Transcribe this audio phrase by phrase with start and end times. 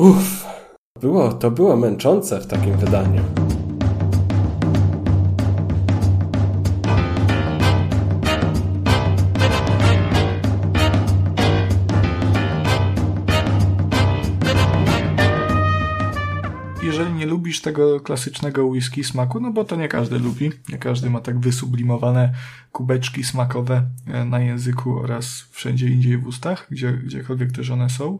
[0.00, 0.46] Uff,
[1.00, 3.22] było, to było męczące w takim wydaniu.
[16.82, 21.10] jeżeli nie lubisz tego klasycznego whisky smaku, no bo to nie każdy lubi, nie każdy
[21.10, 22.32] ma tak wysublimowane
[22.72, 28.18] kubeczki smakowe e, na języku oraz wszędzie indziej w ustach, gdzie, gdziekolwiek też one są,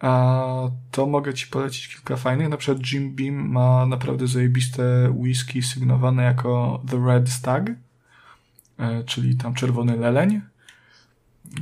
[0.00, 2.48] a to mogę Ci polecić kilka fajnych.
[2.48, 7.70] Na przykład Jim Beam ma naprawdę zajebiste whisky sygnowane jako The Red Stag,
[8.78, 10.40] e, czyli tam czerwony leleń,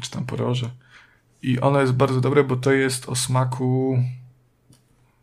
[0.00, 0.70] czy tam poroże.
[1.42, 4.02] I ono jest bardzo dobre, bo to jest o smaku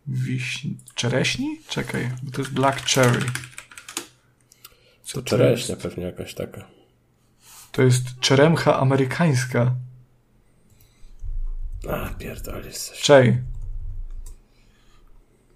[0.08, 0.78] wiśni...
[0.96, 1.60] czereśni?
[1.68, 3.26] Czekaj, bo to jest Black Cherry.
[5.04, 6.66] Co to czereśnia pewnie jakaś taka.
[7.72, 9.76] To jest czeremcha amerykańska.
[11.90, 13.02] A, pierdol jesteś.
[13.02, 13.38] Czej.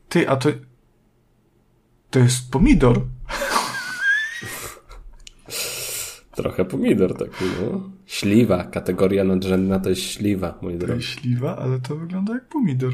[0.10, 0.50] Ty, a to...
[2.10, 3.02] To jest pomidor.
[6.36, 7.90] Trochę pomidor taki, no.
[8.06, 10.94] Śliwa, kategoria nadrzędna to jest śliwa, mój drogi.
[10.94, 12.94] To jest śliwa, ale to wygląda jak pomidor.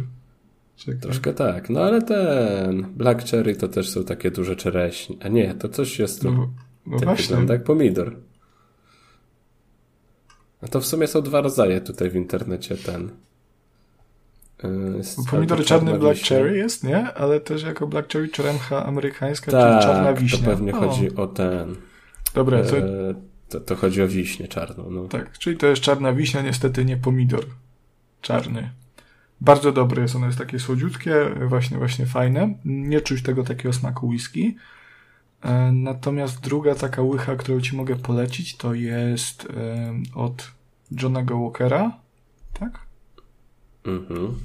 [0.76, 1.02] Czekaj.
[1.02, 5.16] Troszkę tak, no ale ten Black Cherry to też są takie duże czereśnie.
[5.20, 6.24] A nie, to coś jest.
[6.24, 6.54] No,
[6.86, 7.28] no właśnie.
[7.28, 8.16] wygląda jak pomidor.
[10.64, 13.10] A to w sumie są dwa rodzaje tutaj w internecie ten.
[14.64, 16.38] Y, jest pomidor czarny Black wiśnia.
[16.38, 17.14] Cherry jest, nie?
[17.14, 20.40] Ale też jako Black Cherry czeremcha amerykańska, tak, czyli czarna wiśnia.
[20.40, 20.80] to pewnie o.
[20.80, 21.76] chodzi o ten.
[22.34, 22.78] Dobra, to...
[22.78, 22.84] E,
[23.50, 23.60] to...
[23.60, 23.76] to...
[23.76, 24.92] chodzi o wiśnię czarną.
[24.92, 25.08] No.
[25.08, 27.46] Tak, czyli to jest czarna wiśnia, niestety nie pomidor
[28.22, 28.70] czarny.
[29.42, 31.14] Bardzo dobre jest, ono jest takie słodziutkie,
[31.48, 32.54] właśnie, właśnie fajne.
[32.66, 34.56] Nie czuć tego takiego smaku whisky.
[35.44, 39.48] E, natomiast druga taka łycha, którą ci mogę polecić, to jest
[40.16, 40.52] od
[41.02, 41.92] Johnego Walkera.
[42.60, 42.80] Tak?
[43.86, 44.36] Mhm.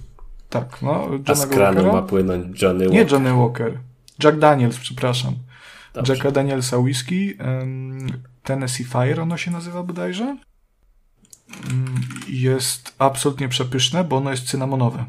[0.51, 0.93] Tak, no.
[1.03, 1.93] Johnego A z kranu Walkera.
[1.93, 3.07] ma płynąć Johnny Walker.
[3.07, 3.79] Nie Johnny Walker.
[4.25, 5.35] Jack Daniels, przepraszam.
[5.95, 6.13] Dobrze.
[6.15, 7.37] Jacka Danielsa whisky.
[8.43, 10.25] Tennessee Fire ono się nazywa bodajże.
[10.25, 11.95] Mm,
[12.29, 15.05] jest absolutnie przepyszne, bo ono jest cynamonowe.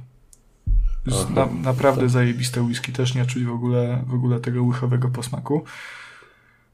[1.36, 2.10] Na, naprawdę tak.
[2.10, 5.64] zajebiste whisky, też nie czuć w ogóle, w ogóle tego łychowego posmaku.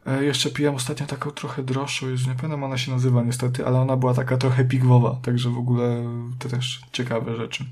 [0.06, 3.80] E, jeszcze piłem ostatnio taką trochę droższą, już nie pamiętam ona się nazywa niestety, ale
[3.80, 6.04] ona była taka trochę pigwowa, także w ogóle
[6.40, 7.66] to też ciekawe rzeczy.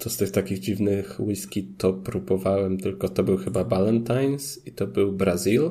[0.00, 4.86] To z tych takich dziwnych whisky to próbowałem, tylko to był chyba Valentine's i to
[4.86, 5.70] był Brazil.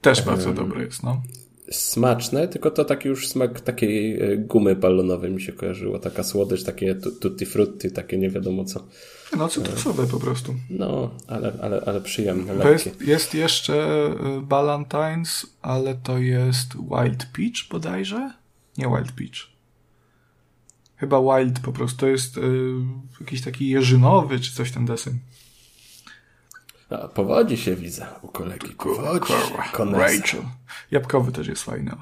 [0.00, 1.22] Też bardzo um, dobry jest, no
[1.72, 5.98] smaczne, tylko to taki już smak takiej e, gumy balonowej mi się kojarzyło.
[5.98, 8.86] Taka słodycz, takie tutti frutti, takie nie wiadomo co.
[9.36, 10.54] No cytrusowe po prostu.
[10.70, 14.08] No, ale, ale, ale przyjemne, to jest, jest jeszcze
[14.42, 18.32] Ballantines, ale to jest Wild Peach bodajże?
[18.78, 19.52] Nie Wild Peach.
[20.96, 21.96] Chyba Wild po prostu.
[21.96, 22.40] To jest y,
[23.20, 25.18] jakiś taki jeżynowy, czy coś ten deseń.
[26.92, 28.68] A, powodzi się widzę u kolegi.
[28.68, 29.32] Powodzi
[29.92, 30.40] Rachel.
[30.90, 31.92] Jabłkowy też jest fajny.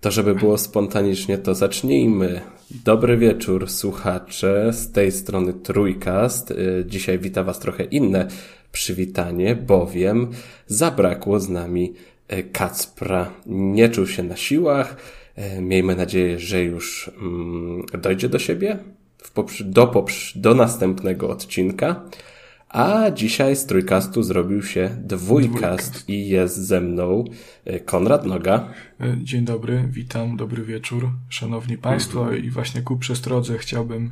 [0.00, 2.40] To żeby było spontanicznie, to zacznijmy.
[2.84, 4.72] Dobry wieczór, słuchacze.
[4.72, 6.50] Z tej strony Trójkast.
[6.50, 8.28] Y, dzisiaj wita Was trochę inne
[8.72, 10.30] przywitanie, bowiem
[10.66, 11.94] zabrakło z nami
[12.32, 13.30] y, Kacpra.
[13.46, 14.96] Nie czuł się na siłach.
[15.58, 18.78] Y, miejmy nadzieję, że już mm, dojdzie do siebie
[19.64, 20.04] do,
[20.34, 22.02] do następnego odcinka.
[22.68, 27.24] A dzisiaj z trójkastu zrobił się dwójkast i jest ze mną
[27.64, 28.68] e, Konrad Noga.
[29.00, 32.44] E, dzień dobry, witam, dobry wieczór, szanowni państwo mhm.
[32.44, 34.10] i właśnie ku przestrodze chciałbym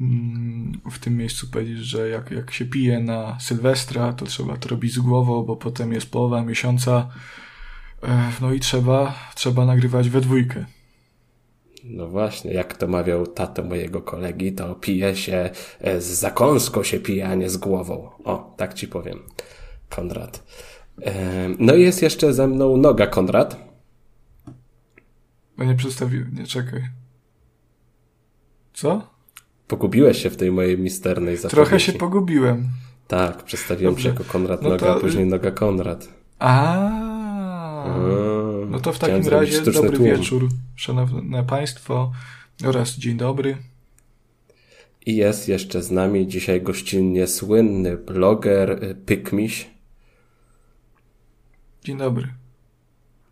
[0.00, 4.68] mm, w tym miejscu powiedzieć, że jak, jak się pije na Sylwestra, to trzeba to
[4.68, 7.08] robić z głową, bo potem jest połowa miesiąca,
[8.02, 10.64] e, no i trzeba, trzeba nagrywać we dwójkę.
[11.84, 15.50] No właśnie, jak to mawiał tato mojego kolegi, to pije się
[15.80, 18.10] e, z zakąską się pije, a nie z głową.
[18.24, 19.18] O, tak ci powiem,
[19.88, 20.42] Konrad.
[21.02, 23.56] E, no i jest jeszcze ze mną noga Konrad.
[25.58, 26.82] Bo nie przedstawiłem, nie czekaj.
[28.74, 29.10] Co?
[29.68, 31.56] Pogubiłeś się w tej mojej misternej zapowiedzi.
[31.56, 32.68] Trochę się pogubiłem.
[33.08, 34.02] Tak, przedstawiłem Dobrze.
[34.02, 34.96] się jako Konrad no Noga, to...
[34.96, 36.08] a później Noga Konrad.
[36.38, 36.90] A.
[38.70, 40.08] No to w takim razie dobry tłum.
[40.08, 42.12] wieczór, szanowne państwo
[42.64, 43.56] oraz dzień dobry.
[45.06, 49.70] I jest jeszcze z nami dzisiaj gościnnie słynny bloger y, Pykmiś.
[51.84, 52.28] Dzień dobry.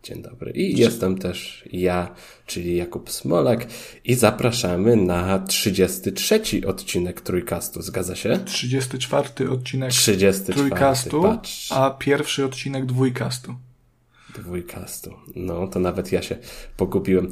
[0.03, 0.51] Dzień dobry.
[0.51, 0.77] I Dzień.
[0.85, 3.67] jestem też ja, czyli Jakub Smolak
[4.05, 7.81] i zapraszamy na 33 odcinek Trójkastu.
[7.81, 8.39] Zgadza się?
[8.45, 11.71] 34 odcinek 34, Trójkastu, patrz.
[11.71, 13.55] a pierwszy odcinek Dwójkastu.
[14.35, 15.13] Dwójkastu.
[15.35, 16.37] No, to nawet ja się
[16.77, 17.27] pogubiłem.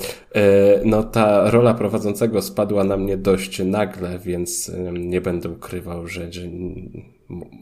[0.85, 6.41] No, ta rola prowadzącego spadła na mnie dość nagle, więc nie będę ukrywał, że, że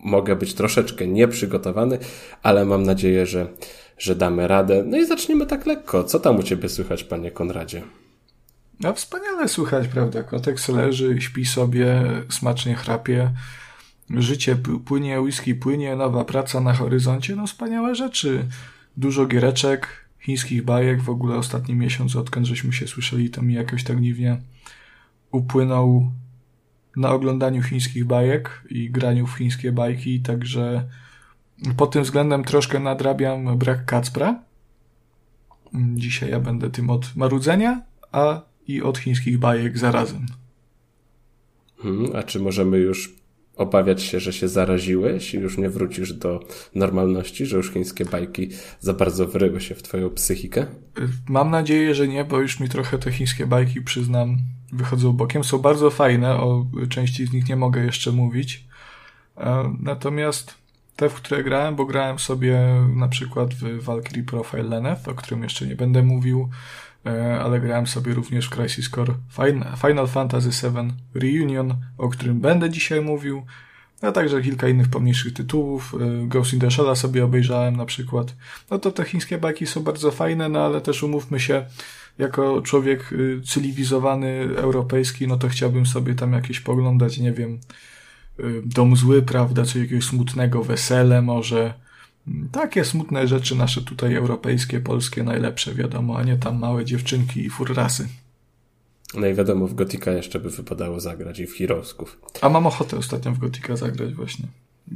[0.04, 2.00] mogę być troszeczkę nieprzygotowany,
[2.44, 3.48] ale mam nadzieję, że,
[3.98, 4.84] że damy radę.
[4.86, 6.04] No i zaczniemy tak lekko.
[6.04, 7.82] Co tam u Ciebie słychać, Panie Konradzie?
[8.80, 10.24] No wspaniale słychać, prawda?
[10.24, 13.32] Kotek leży, śpi sobie, smacznie chrapie.
[14.10, 17.36] Życie płynie, whisky płynie, nowa praca na horyzoncie.
[17.36, 18.46] No wspaniałe rzeczy.
[18.98, 21.02] Dużo giereczek, chińskich bajek.
[21.02, 24.42] W ogóle ostatni miesiąc, odkąd żeśmy się słyszeli, to mi jakoś tak dziwnie
[25.32, 26.12] upłynął
[26.96, 30.88] na oglądaniu chińskich bajek i graniu w chińskie bajki, także
[31.78, 34.44] pod tym względem troszkę nadrabiam brak Kacpra.
[35.96, 40.26] Dzisiaj ja będę tym od marudzenia, a i od chińskich bajek zarazem.
[41.78, 43.16] Hmm, a czy możemy już
[43.58, 46.40] obawiać się, że się zaraziłeś i już nie wrócisz do
[46.76, 48.50] normalności, że już chińskie bajki
[48.80, 50.66] za bardzo wryły się w twoją psychikę?
[51.30, 54.38] Mam nadzieję, że nie, bo już mi trochę te chińskie bajki, przyznam,
[54.72, 55.44] wychodzą bokiem.
[55.44, 58.66] Są bardzo fajne, o części z nich nie mogę jeszcze mówić.
[59.38, 60.56] E, natomiast
[60.96, 62.60] te, w które grałem, bo grałem sobie
[62.96, 66.50] na przykład w Valkyrie Profile Lenneth, o którym jeszcze nie będę mówił,
[67.42, 69.14] ale grałem sobie również w Crisis Core
[69.88, 73.46] Final Fantasy VII Reunion, o którym będę dzisiaj mówił,
[74.02, 75.96] a także kilka innych pomniejszych tytułów.
[75.96, 78.36] E, Ghost in the Shell'a sobie obejrzałem na przykład.
[78.72, 81.66] No to te chińskie bajki są bardzo fajne, no ale też umówmy się,
[82.18, 87.60] jako człowiek y, cywilizowany, europejski, no to chciałbym sobie tam jakieś poglądać, nie wiem,
[88.40, 91.74] y, dom zły, prawda, czy jakiegoś smutnego wesele może.
[92.52, 97.50] Takie smutne rzeczy nasze tutaj europejskie, polskie najlepsze, wiadomo, a nie tam małe dziewczynki i
[97.50, 98.08] furrasy.
[99.14, 102.20] No i wiadomo, w Gotika jeszcze by wypadało zagrać i w Heroesków.
[102.42, 104.46] A mam ochotę ostatnio w Gotika zagrać właśnie.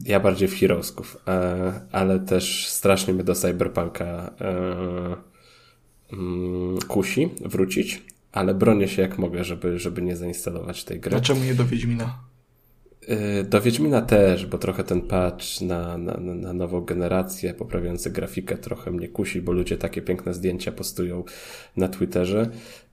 [0.05, 5.31] Ja bardziej w Heroesków, e, ale też strasznie mnie do Cyberpunka e,
[6.13, 8.01] Mm, kusi wrócić,
[8.31, 11.17] ale bronię się jak mogę, żeby, żeby nie zainstalować tej gry.
[11.17, 12.17] A czemu nie do Wiedźmina?
[13.09, 18.57] Y, do Wiedźmina też, bo trochę ten patch na, na, na nową generację, poprawiający grafikę,
[18.57, 21.23] trochę mnie kusi, bo ludzie takie piękne zdjęcia postują
[21.77, 22.49] na Twitterze.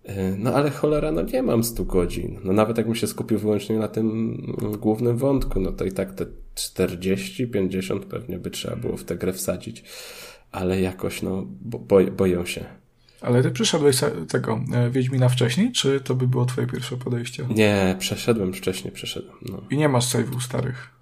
[0.08, 2.40] Y, no ale cholera, no nie mam 100 godzin.
[2.44, 4.36] No nawet jakbym się skupił wyłącznie na tym
[4.80, 9.16] głównym wątku, no to i tak te 40, 50 pewnie by trzeba było w tę
[9.16, 9.84] grę wsadzić.
[10.52, 12.64] Ale jakoś, no, bo, boję się.
[13.20, 13.96] Ale ty przeszedłeś
[14.28, 17.46] tego e, Wiedźmina wcześniej, czy to by było twoje pierwsze podejście?
[17.54, 19.36] Nie, przeszedłem wcześniej, przeszedłem.
[19.42, 19.62] No.
[19.70, 20.98] I nie masz save'ów starych?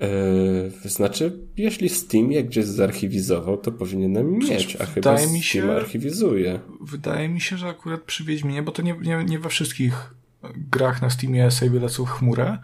[0.00, 5.72] Yy, znaczy, jeśli Steam je gdzieś zarchiwizował, to powinienem mieć, a chyba Steam mi się,
[5.72, 6.60] archiwizuje.
[6.80, 10.14] Wydaje mi się, że akurat przy Wiedźminie, bo to nie, nie, nie we wszystkich
[10.70, 12.58] grach na Steamie save'y lecą w chmurę,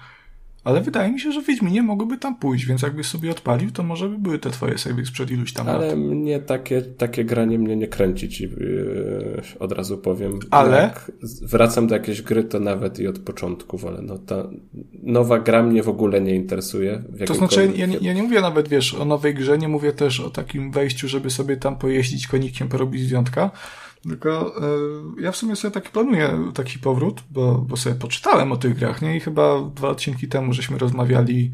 [0.66, 4.08] ale wydaje mi się, że Wiedźminie mogłyby tam pójść, więc jakbyś sobie odpalił, to może
[4.08, 5.96] by były te twoje savey sprzed iluś tam Ale lat.
[5.98, 10.38] mnie takie, takie granie mnie nie kręci ci, yy, od razu powiem.
[10.50, 10.76] Ale?
[10.76, 14.00] Jak wracam do jakiejś gry, to nawet i od początku wolę.
[14.02, 14.48] No ta
[15.02, 17.02] nowa gra mnie w ogóle nie interesuje.
[17.26, 20.20] To znaczy, ja nie, ja nie mówię nawet, wiesz, o nowej grze, nie mówię też
[20.20, 23.50] o takim wejściu, żeby sobie tam pojeździć konikiem, porobić zwiątka,
[24.02, 24.54] tylko
[25.18, 28.78] y, ja w sumie sobie taki planuję taki powrót, bo, bo sobie poczytałem o tych
[28.78, 29.16] grach, nie?
[29.16, 31.52] I chyba dwa odcinki temu żeśmy rozmawiali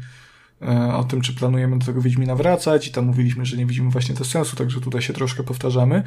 [0.61, 3.89] y, o tym, czy planujemy do tego Wiedźmina wracać i tam mówiliśmy, że nie widzimy
[3.89, 6.03] właśnie to sensu, także tutaj się troszkę powtarzamy.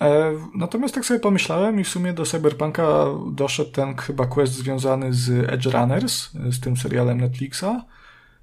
[0.00, 5.12] E, natomiast tak sobie pomyślałem i w sumie do Cyberpunka doszedł ten chyba quest związany
[5.12, 7.84] z Edge Runners, z tym serialem Netflixa,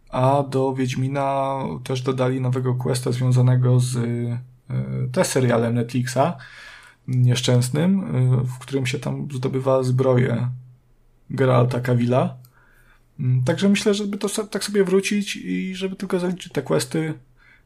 [0.10, 3.98] a do Wiedźmina też dodali nowego questa związanego z
[5.12, 6.18] też serialem Netflixa,
[7.08, 10.50] nieszczęsnym, y, w którym się tam zdobywa zbroję
[11.30, 12.36] Geralta Kawila.
[13.20, 17.14] Mm, także myślę, żeby to tak sobie wrócić i żeby tylko zaliczyć te questy,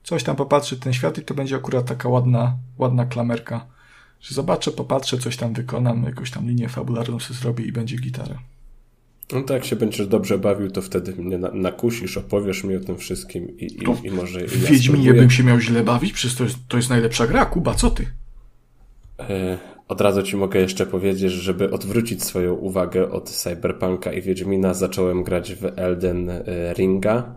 [0.03, 3.65] coś tam popatrzeć ten świat i to będzie akurat taka ładna, ładna klamerka.
[4.21, 8.39] Że zobaczę, popatrzę, coś tam wykonam, jakąś tam linię fabularną sobie zrobię i będzie gitara.
[9.31, 12.97] No to jak się będziesz dobrze bawił, to wtedy mnie nakusisz, opowiesz mi o tym
[12.97, 14.47] wszystkim i, i, i może...
[14.47, 17.45] W ja Wiedźminie bym się miał źle bawić, przecież to jest, to jest najlepsza gra,
[17.45, 18.05] Kuba, co ty?
[19.19, 19.57] E,
[19.87, 25.23] od razu ci mogę jeszcze powiedzieć, żeby odwrócić swoją uwagę od Cyberpunka i Wiedźmina, zacząłem
[25.23, 26.43] grać w Elden e,
[26.73, 27.35] Ringa.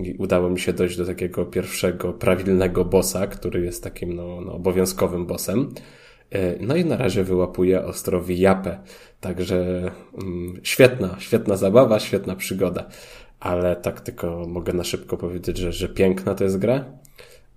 [0.00, 4.52] I udało mi się dojść do takiego pierwszego prawilnego bossa, który jest takim no, no,
[4.52, 5.74] obowiązkowym bossem.
[6.30, 8.78] E, no i na razie wyłapuję ostro Japę.
[9.20, 9.90] Także
[10.22, 12.88] mm, świetna, świetna zabawa, świetna przygoda.
[13.40, 16.84] Ale tak tylko mogę na szybko powiedzieć, że, że piękna to jest gra.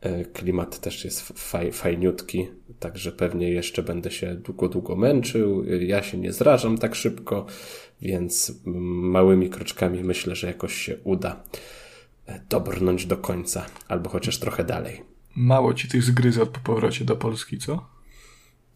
[0.01, 2.48] E, klimat też jest faj, fajniutki,
[2.79, 5.63] także pewnie jeszcze będę się długo, długo męczył.
[5.65, 7.46] Ja się nie zrażam tak szybko,
[8.01, 11.44] więc małymi kroczkami myślę, że jakoś się uda
[12.25, 15.01] e, dobrnąć do końca, albo chociaż trochę dalej.
[15.36, 17.99] mało ci tych zgryzot po powrocie do Polski, co?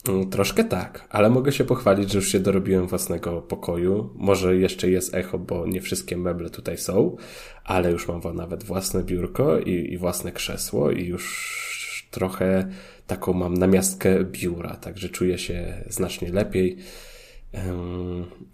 [0.07, 4.09] Mm, troszkę tak, ale mogę się pochwalić, że już się dorobiłem własnego pokoju.
[4.15, 7.17] Może jeszcze jest echo, bo nie wszystkie meble tutaj są,
[7.63, 12.67] ale już mam nawet własne biurko i, i własne krzesło i już trochę
[13.07, 16.77] taką mam namiastkę biura, także czuję się znacznie lepiej.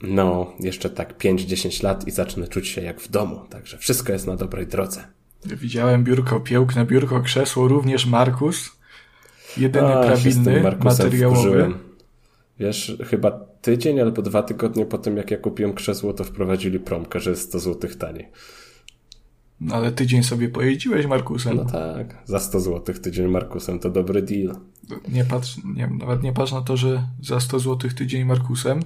[0.03, 4.27] No, jeszcze tak 5-10 lat i zacznę czuć się jak w domu, także wszystko jest
[4.27, 5.03] na dobrej drodze.
[5.45, 8.78] Widziałem biurko, piękne biurko, krzesło, również Markus.
[9.57, 11.39] Jedyny A, materiałowy.
[11.39, 11.77] Wkurzyłem.
[12.59, 17.19] Wiesz, chyba tydzień albo dwa tygodnie po tym, jak ja kupiłem krzesło, to wprowadzili promkę,
[17.19, 18.29] że jest 100 zł taniej.
[19.61, 21.57] No, ale tydzień sobie pojeździłeś Markusem.
[21.57, 24.55] No tak, za 100 zł tydzień Markusem to dobry deal.
[25.07, 28.79] Nie patrz, nie, nawet nie patrz na to, że za 100 zł tydzień Markusem,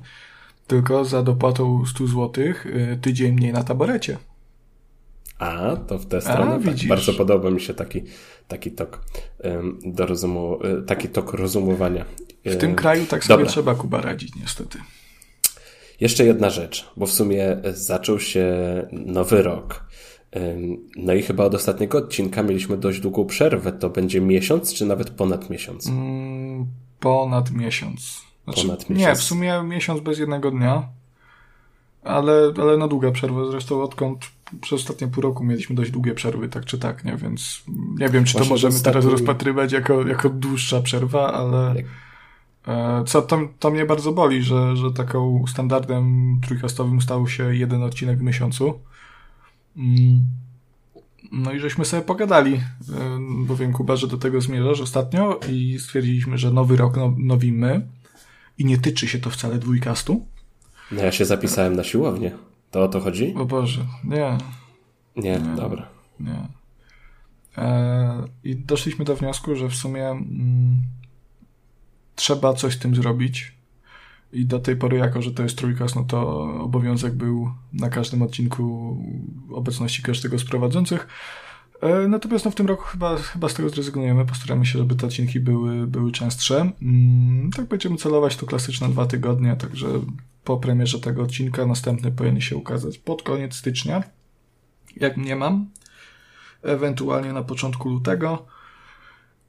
[0.67, 4.17] tylko za dopłatą 100 zł y, tydzień mniej na taborecie.
[5.39, 6.59] A, to w tę stronę.
[6.63, 6.87] A, tak.
[6.87, 8.01] Bardzo podoba mi się taki,
[8.47, 9.01] taki tok
[9.85, 12.05] do rozumu, e, taki tok rozumowania.
[12.45, 13.51] W tym kraju tak sobie Dobra.
[13.51, 14.79] trzeba Kuba radzić, niestety.
[15.99, 18.47] Jeszcze jedna rzecz, bo w sumie zaczął się
[18.91, 19.85] nowy rok.
[20.95, 23.71] No i chyba od ostatniego odcinka mieliśmy dość długą przerwę.
[23.71, 25.87] To będzie miesiąc, czy nawet ponad miesiąc?
[25.87, 26.67] Mm,
[26.99, 28.21] ponad miesiąc.
[28.43, 29.07] Znaczy, ponad miesiąc.
[29.07, 30.87] Nie, w sumie miesiąc bez jednego dnia.
[32.03, 33.45] Ale, ale na długa przerwa.
[33.51, 34.19] Zresztą odkąd
[34.61, 37.17] przez ostatnie pół roku mieliśmy dość długie przerwy, tak czy tak, nie?
[37.17, 37.63] Więc
[37.99, 41.75] nie wiem, czy Właśnie to możemy teraz rozpatrywać jako, jako dłuższa przerwa, ale
[42.67, 47.83] e, co to, to mnie bardzo boli, że, że taką standardem trójkastowym stał się jeden
[47.83, 48.79] odcinek w miesiącu.
[49.77, 50.25] Mm.
[51.31, 52.61] No i żeśmy sobie pogadali, e,
[53.45, 57.87] bo wiem Kuba, że do tego zmierzasz ostatnio i stwierdziliśmy, że nowy rok no, nowimy
[58.57, 60.25] i nie tyczy się to wcale dwójkastu.
[60.91, 62.31] No ja się zapisałem na siłownię.
[62.73, 63.33] To o to chodzi?
[63.35, 64.37] O Boże, nie.
[65.15, 65.89] Nie, nie dobra.
[66.19, 66.47] Nie.
[67.57, 70.83] E, I doszliśmy do wniosku, że w sumie mm,
[72.15, 73.53] trzeba coś z tym zrobić.
[74.31, 78.21] I do tej pory, jako że to jest trójkas, no to obowiązek był na każdym
[78.21, 78.97] odcinku
[79.51, 81.07] obecności każdego z prowadzących.
[81.83, 84.25] E, natomiast no, w tym roku chyba, chyba z tego zrezygnujemy.
[84.25, 86.71] Postaramy się, żeby te odcinki były, były częstsze.
[86.81, 89.87] Mm, tak będziemy celować to klasyczne dwa tygodnie, także
[90.43, 91.65] po premierze tego odcinka.
[91.65, 94.03] Następny powinien się ukazać pod koniec stycznia,
[94.95, 95.65] jak nie mam.
[96.61, 98.45] Ewentualnie na początku lutego.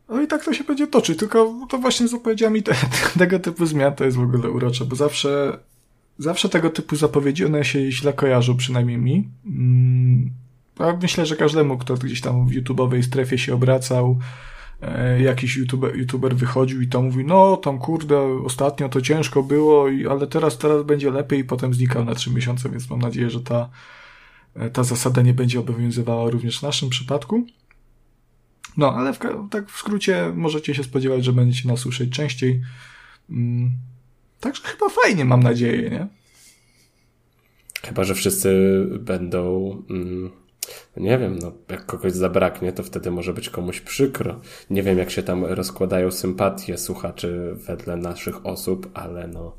[0.09, 2.75] No i tak to się będzie toczyć, tylko to właśnie z zapowiedziami te,
[3.19, 5.59] tego typu zmian to jest w ogóle urocze, bo zawsze,
[6.19, 9.29] zawsze tego typu zapowiedzi, one się źle kojarzą, przynajmniej mi.
[9.47, 10.44] Mm,
[10.79, 14.19] a myślę, że każdemu, kto gdzieś tam w YouTube'owej strefie się obracał,
[14.83, 19.87] E, jakiś YouTuber, YouTuber wychodził i to mówi, no tam kurde, ostatnio to ciężko było,
[20.11, 23.41] ale teraz, teraz będzie lepiej i potem znikał na trzy miesiące, więc mam nadzieję, że
[23.41, 23.71] ta,
[24.55, 27.47] e, ta zasada nie będzie obowiązywała również w naszym przypadku.
[28.77, 29.19] No, ale w,
[29.51, 32.63] tak w skrócie możecie się spodziewać, że będziecie nas słyszeć częściej.
[33.31, 33.73] Mm,
[34.41, 36.07] także chyba fajnie, mam nadzieję, nie?
[37.83, 38.51] Chyba, że wszyscy
[39.01, 40.31] będą mm,
[40.97, 44.41] nie wiem, no, jak kogoś zabraknie, to wtedy może być komuś przykro.
[44.71, 49.57] Nie wiem, jak się tam rozkładają sympatie słuchaczy wedle naszych osób, ale no.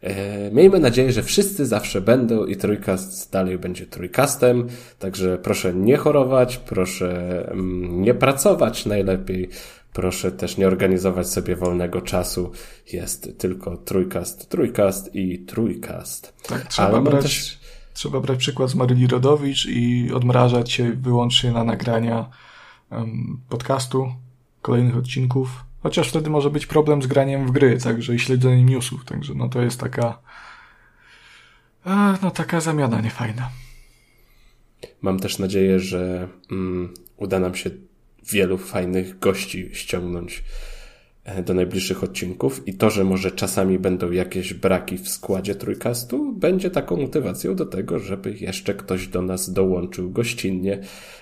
[0.00, 4.66] E, miejmy nadzieję, że wszyscy zawsze będą i trójkast dalej będzie trójkastem.
[4.98, 9.48] Także proszę nie chorować, proszę mm, nie pracować najlepiej.
[9.92, 12.50] Proszę też nie organizować sobie wolnego czasu.
[12.92, 16.34] Jest tylko trójkast, trójkast i trójkast.
[16.48, 17.22] Tak, trzeba Ale brać...
[17.22, 17.59] też
[18.00, 22.30] Trzeba brać przykład z Maryli Rodowicz i odmrażać się wyłącznie na nagrania
[23.48, 24.14] podcastu,
[24.62, 25.64] kolejnych odcinków.
[25.82, 29.04] Chociaż wtedy może być problem z graniem w gry, także i śledzeniem newsów.
[29.04, 30.18] Także no to jest taka
[32.22, 33.50] no taka zamiana niefajna.
[35.02, 37.70] Mam też nadzieję, że mm, uda nam się
[38.32, 40.44] wielu fajnych gości ściągnąć
[41.46, 46.70] do najbliższych odcinków i to, że może czasami będą jakieś braki w składzie trójkastu, będzie
[46.70, 50.78] taką motywacją do tego, żeby jeszcze ktoś do nas dołączył gościnnie,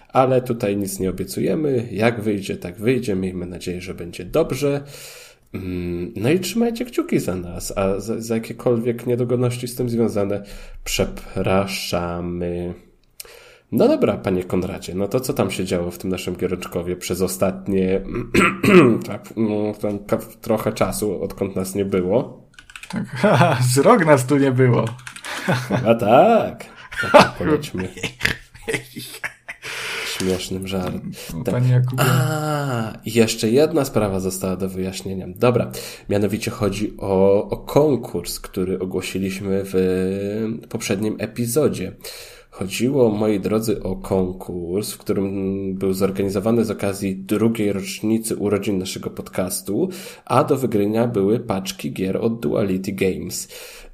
[0.09, 1.88] ale tutaj nic nie obiecujemy.
[1.93, 3.17] Jak wyjdzie, tak wyjdzie.
[3.17, 4.85] Miejmy nadzieję, że będzie dobrze.
[5.52, 10.43] Mm, no i trzymajcie kciuki za nas, a za, za jakiekolwiek niedogodności z tym związane
[10.85, 12.75] przepraszamy.
[13.72, 17.22] No dobra, panie Konradzie, no to co tam się działo w tym naszym Giereczkowie przez
[17.22, 18.00] ostatnie
[19.08, 19.72] tak, no,
[20.40, 22.48] trochę czasu, odkąd nas nie było?
[22.88, 23.04] Tak,
[23.72, 24.84] z rok nas tu nie było.
[25.87, 26.64] A tak.
[27.12, 27.88] tak polećmy.
[30.06, 31.12] Śmiesznym żartem.
[31.44, 32.04] Panie Jakubie.
[32.06, 35.26] A, jeszcze jedna sprawa została do wyjaśnienia.
[35.37, 35.70] Dobra,
[36.08, 39.75] mianowicie chodzi o, o konkurs, który ogłosiliśmy w
[40.68, 41.92] poprzednim epizodzie.
[42.59, 49.11] Chodziło, moi drodzy, o konkurs, w którym był zorganizowany z okazji drugiej rocznicy urodzin naszego
[49.11, 49.88] podcastu,
[50.25, 53.49] a do wygrania były paczki gier od Duality Games.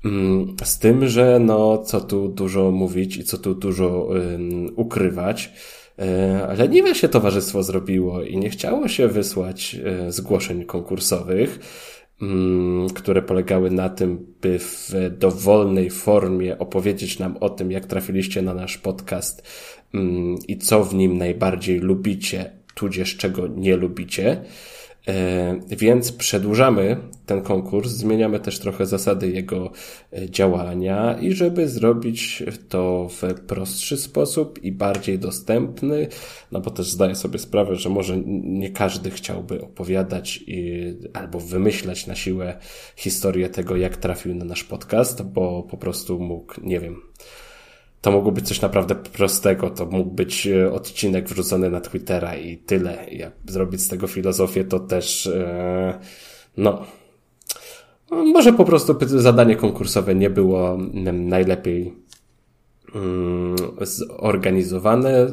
[0.04, 5.52] Mm, z tym, że no, co tu dużo mówić i co tu dużo um, ukrywać,
[5.98, 11.60] e, ale nie się towarzystwo zrobiło i nie chciało się wysłać e, zgłoszeń konkursowych.
[12.22, 18.42] Mm, które polegały na tym, by w dowolnej formie opowiedzieć nam o tym, jak trafiliście
[18.42, 19.42] na nasz podcast
[19.94, 24.44] mm, i co w nim najbardziej lubicie, tudzież czego nie lubicie.
[25.08, 26.96] E, więc przedłużamy
[27.26, 29.72] ten konkurs, zmieniamy też trochę zasady jego
[30.12, 36.08] e, działania i żeby zrobić to w prostszy sposób i bardziej dostępny,
[36.52, 40.82] no bo też zdaję sobie sprawę, że może nie każdy chciałby opowiadać i,
[41.12, 42.58] albo wymyślać na siłę
[42.96, 47.00] historię tego, jak trafił na nasz podcast, bo po prostu mógł, nie wiem,
[48.04, 49.70] to mogło być coś naprawdę prostego.
[49.70, 53.06] To mógł być e, odcinek wrzucony na Twittera i tyle.
[53.12, 55.98] Jak zrobić z tego filozofię, to też, e,
[56.56, 56.86] no,
[58.10, 60.78] może po prostu zadanie konkursowe nie było
[61.12, 61.94] najlepiej
[62.94, 65.28] mm, zorganizowane, e,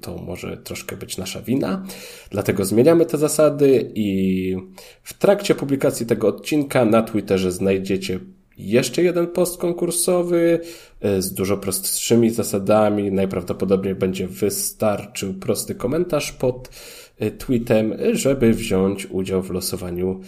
[0.00, 1.84] to może troszkę być nasza wina.
[2.30, 4.56] Dlatego zmieniamy te zasady i
[5.02, 8.20] w trakcie publikacji tego odcinka na Twitterze znajdziecie
[8.58, 10.60] jeszcze jeden post konkursowy
[11.00, 13.12] e, z dużo prostszymi zasadami.
[13.12, 16.70] Najprawdopodobniej będzie wystarczył prosty komentarz pod
[17.18, 20.20] e, tweetem, żeby wziąć udział w losowaniu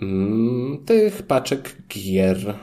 [0.00, 2.54] mm, tych paczek gier.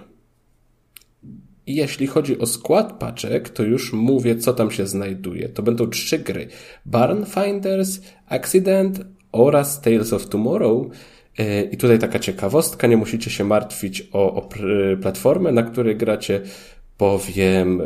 [1.68, 5.50] Jeśli chodzi o skład paczek, to już mówię, co tam się znajduje.
[5.50, 6.48] To będą trzy gry:
[6.86, 9.00] Barn Finders, Accident
[9.32, 10.88] oraz Tales of Tomorrow.
[11.38, 14.50] E, I tutaj taka ciekawostka, nie musicie się martwić o, o
[15.02, 16.42] platformę, na której gracie,
[17.00, 17.82] bowiem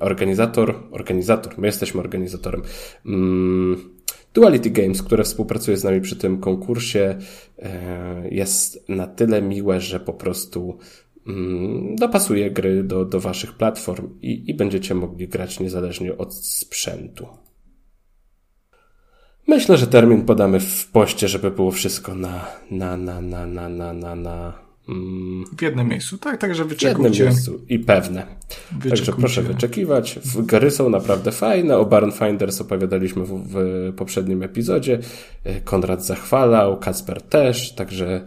[0.00, 2.62] organizator, organizator, my jesteśmy organizatorem,
[3.06, 4.00] um,
[4.34, 7.18] Duality Games, które współpracuje z nami przy tym konkursie,
[7.58, 10.78] e, jest na tyle miłe, że po prostu
[11.26, 17.26] um, dopasuje gry do, do waszych platform i, i będziecie mogli grać niezależnie od sprzętu.
[19.50, 23.92] Myślę, że termin podamy w poście, żeby było wszystko na, na, na, na, na, na,
[23.92, 24.52] na, na
[24.88, 27.10] mm, w jednym miejscu, tak, także wyczekujcie.
[27.10, 28.26] W jednym miejscu i pewne.
[28.88, 30.18] Także proszę wyczekiwać.
[30.36, 31.78] Gry są naprawdę fajne.
[31.78, 34.98] O Barn Finders opowiadaliśmy w, w poprzednim epizodzie.
[35.44, 38.24] E, Konrad zachwalał, Kasper też, także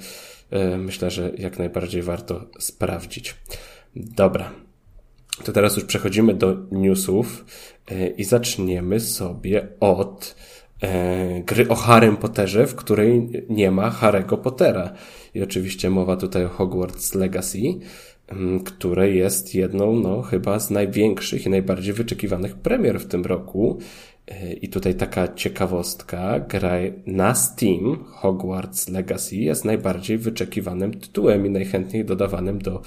[0.51, 3.35] e, myślę, że jak najbardziej warto sprawdzić.
[3.95, 4.51] Dobra.
[5.43, 7.45] To teraz już przechodzimy do newsów
[7.91, 10.35] e, i zaczniemy sobie od
[11.45, 14.93] gry o Harrym Potterze, w której nie ma Harry'ego Pottera.
[15.33, 17.59] I oczywiście mowa tutaj o Hogwarts Legacy,
[18.65, 23.79] które jest jedną, no, chyba z największych i najbardziej wyczekiwanych premier w tym roku.
[24.27, 31.49] E, I tutaj taka ciekawostka, gra na Steam Hogwarts Legacy jest najbardziej wyczekiwanym tytułem i
[31.49, 32.81] najchętniej dodawanym do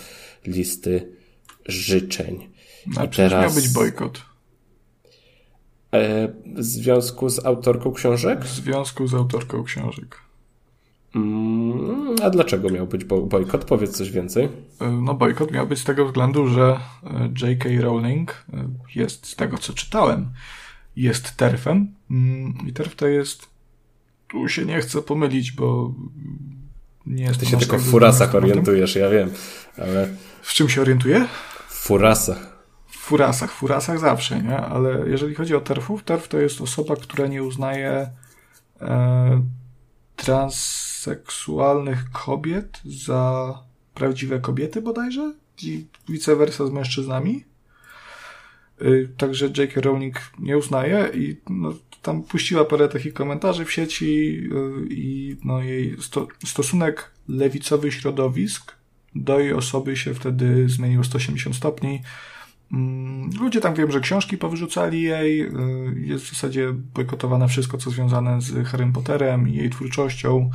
[0.46, 1.12] listy
[1.66, 2.48] życzeń.
[2.96, 4.35] A I teraz miał być bojkot.
[5.96, 8.44] E, w związku z autorką książek?
[8.44, 10.18] W związku z autorką książek.
[11.14, 13.64] Mm, a dlaczego miał być bojkot?
[13.64, 14.48] Powiedz coś więcej.
[14.80, 17.68] E, no, bojkot miał być z tego względu, że e, J.K.
[17.80, 18.46] Rowling
[18.94, 20.30] jest, z tego co czytałem,
[20.96, 21.94] jest terfem.
[22.10, 23.46] Mm, I terf to jest.
[24.28, 25.94] Tu się nie chcę pomylić, bo
[27.06, 27.40] nie jest.
[27.40, 29.30] Ty się tylko w furasach orientujesz, ja wiem,
[29.78, 30.08] ale.
[30.42, 31.26] W czym się orientuję?
[31.68, 32.55] W furasach
[33.06, 34.56] furasach, furasach zawsze, nie?
[34.56, 38.10] Ale jeżeli chodzi o terfów, terf to jest osoba, która nie uznaje
[38.80, 39.42] e,
[40.16, 43.54] transseksualnych kobiet za
[43.94, 47.44] prawdziwe kobiety bodajże i vice versa z mężczyznami.
[48.82, 49.80] Y, także J.K.
[49.80, 55.62] Rowling nie uznaje i no, tam puściła parę takich komentarzy w sieci y, i no,
[55.62, 58.72] jej sto, stosunek lewicowy środowisk
[59.14, 62.02] do jej osoby się wtedy zmienił 180 stopni.
[62.72, 65.50] Mm, ludzie tam wiem, że książki powyrzucali jej, y,
[65.96, 70.50] jest w zasadzie bojkotowane wszystko, co związane z Harry Potterem i jej twórczością.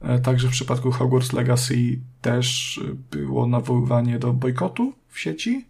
[0.00, 5.64] E, także w przypadku Hogwarts Legacy też było nawoływanie do bojkotu w sieci.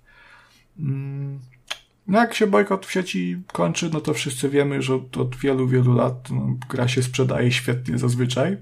[0.79, 1.41] Mm,
[2.07, 5.69] no jak się bojkot w sieci kończy, no to wszyscy wiemy, że od, od wielu,
[5.69, 8.57] wielu lat no, gra się sprzedaje świetnie zazwyczaj.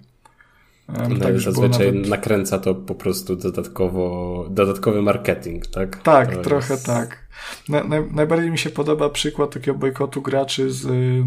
[0.88, 2.08] No tak, zazwyczaj nawet...
[2.08, 6.02] nakręca to po prostu dodatkowo, dodatkowy marketing, tak?
[6.02, 6.86] Tak, to trochę jest...
[6.86, 7.24] tak.
[7.68, 11.24] Na, na, najbardziej mi się podoba przykład takiego bojkotu graczy z y,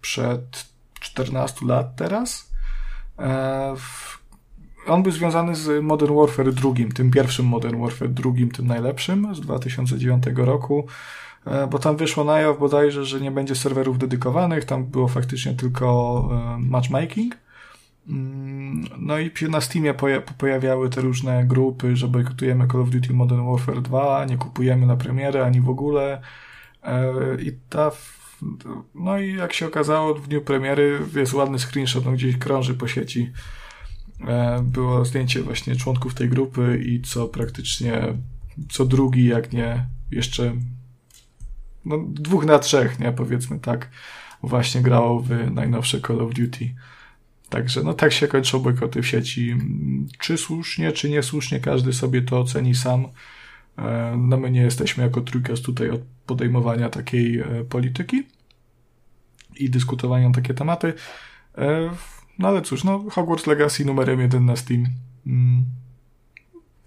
[0.00, 0.66] przed
[1.00, 2.50] 14 lat teraz.
[3.18, 4.18] E, w,
[4.86, 9.40] on był związany z Modern Warfare II, tym pierwszym Modern Warfare II, tym najlepszym z
[9.40, 10.86] 2009 roku.
[11.46, 15.54] e, bo tam wyszło na jaw bodajże, że nie będzie serwerów dedykowanych, tam było faktycznie
[15.54, 17.43] tylko e, matchmaking.
[18.08, 19.94] Mm, no i na Steamie
[20.38, 24.96] pojawiały te różne grupy, że bojkotujemy Call of Duty Modern Warfare 2, nie kupujemy na
[24.96, 26.20] premierę ani w ogóle.
[27.42, 27.90] I ta
[28.94, 32.88] no i jak się okazało, w dniu premiery jest ładny screenshot, no gdzieś krąży po
[32.88, 33.32] sieci.
[34.26, 38.14] E, było zdjęcie właśnie członków tej grupy i co praktycznie
[38.70, 40.52] co drugi, jak nie jeszcze
[41.84, 43.90] no, dwóch na trzech, nie powiedzmy tak,
[44.42, 46.74] właśnie grało w najnowsze Call of Duty.
[47.48, 49.56] Także no tak się kończą bojkoty w sieci.
[50.18, 53.06] Czy słusznie, czy niesłusznie, każdy sobie to oceni sam.
[53.78, 58.22] E, no my nie jesteśmy jako trójkast tutaj od podejmowania takiej e, polityki
[59.56, 60.92] i dyskutowania na takie tematy.
[61.58, 61.90] E,
[62.38, 64.86] no ale cóż, no Hogwarts Legacy numerem jeden na Steam.
[65.26, 65.64] Mm.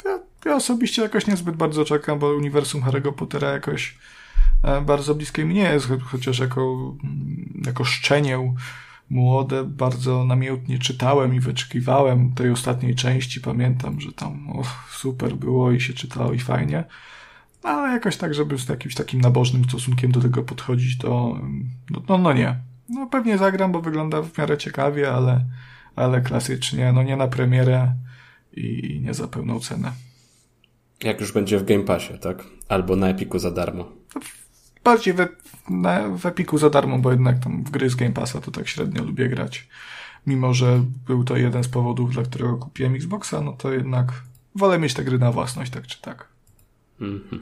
[0.06, 3.98] Ja, ja osobiście jakoś niezbyt bardzo czekam, bo uniwersum Harry'ego Pottera jakoś
[4.86, 8.54] bardzo bliskie mi nie jest, chociaż jako, mm, jako szczenię
[9.10, 13.42] młode bardzo namiętnie czytałem i wyczekiwałem tej ostatniej części.
[13.42, 14.48] Pamiętam, że tam
[14.92, 16.84] super było i się czytało i fajnie.
[17.64, 21.40] Ale jakoś tak, żeby z jakimś takim nabożnym stosunkiem do tego podchodzić, to
[21.90, 22.56] no, no, no nie.
[22.90, 25.46] No pewnie zagram, bo wygląda w miarę ciekawie, ale,
[25.96, 27.94] ale klasycznie, no nie na premierę
[28.54, 29.92] i nie za pełną cenę.
[31.04, 32.44] Jak już będzie w Game Passie, tak?
[32.70, 33.92] Albo na Epiku za darmo.
[34.84, 35.18] Bardziej w,
[35.70, 38.68] na, w Epiku za darmo, bo jednak tam w gry z Game Passa to tak
[38.68, 39.68] średnio lubię grać.
[40.28, 44.24] Mimo, że był to jeden z powodów, dla którego kupiłem Xboxa, no to jednak
[44.56, 46.28] wolę mieć te gry na własność, tak czy tak.
[47.02, 47.40] Mm -hmm.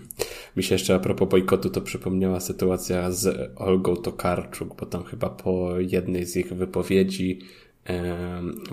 [0.58, 5.30] Mi się jeszcze a propos bojkotu to przypomniała sytuacja z Olgą Tokarczuk, bo tam chyba
[5.30, 7.40] po jednej z ich wypowiedzi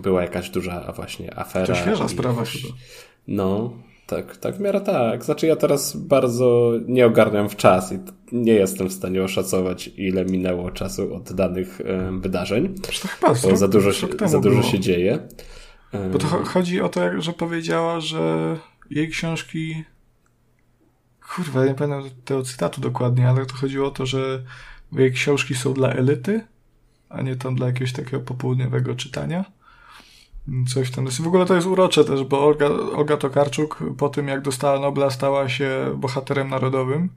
[0.02, 1.66] była jakaś duża właśnie afera.
[1.66, 2.74] To świeża sprawa chyba.
[3.28, 3.72] No,
[4.14, 5.24] tak, tak, w miarę tak.
[5.24, 7.98] Znaczy ja teraz bardzo nie ogarniam w czas i
[8.32, 11.80] nie jestem w stanie oszacować, ile minęło czasu od danych
[12.20, 12.74] wydarzeń.
[12.74, 15.28] To chyba bo za dużo, się, za dużo się dzieje.
[16.12, 18.56] Bo to chodzi o to, że powiedziała, że
[18.90, 19.84] jej książki
[21.34, 24.42] kurwa, nie pamiętam tego cytatu dokładnie, ale to chodziło o to, że
[24.92, 26.40] jej książki są dla elity,
[27.08, 29.44] a nie tam dla jakiegoś takiego popołudniowego czytania.
[30.68, 34.28] Coś w ten W ogóle to jest urocze też, bo Olga, Olga Tokarczuk po tym,
[34.28, 37.08] jak dostała Nobla, stała się bohaterem narodowym,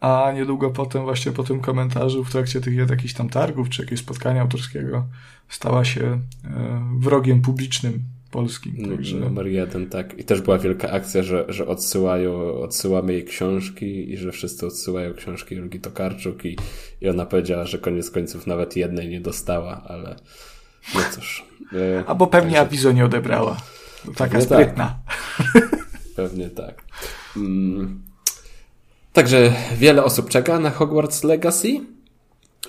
[0.00, 4.00] a niedługo potem, właśnie po tym komentarzu, w trakcie tych jakichś tam targów, czy jakiegoś
[4.00, 5.06] spotkania autorskiego,
[5.48, 6.20] stała się e,
[6.98, 8.74] wrogiem publicznym polskim.
[8.78, 9.16] No, także...
[9.16, 10.18] Numer jeden, tak.
[10.18, 15.14] I też była wielka akcja, że, że odsyłają, odsyłamy jej książki i że wszyscy odsyłają
[15.14, 16.56] książki Olgi Tokarczuk i,
[17.00, 20.16] i ona powiedziała, że koniec końców nawet jednej nie dostała, ale
[20.94, 21.44] no cóż.
[21.72, 22.66] E, Albo pewnie także...
[22.66, 23.56] awizo nie odebrała.
[24.16, 24.98] Taka pewnie sprytna.
[25.52, 25.76] Tak.
[26.16, 26.82] Pewnie tak.
[27.36, 28.02] Mm.
[29.12, 31.80] Także wiele osób czeka na Hogwarts Legacy.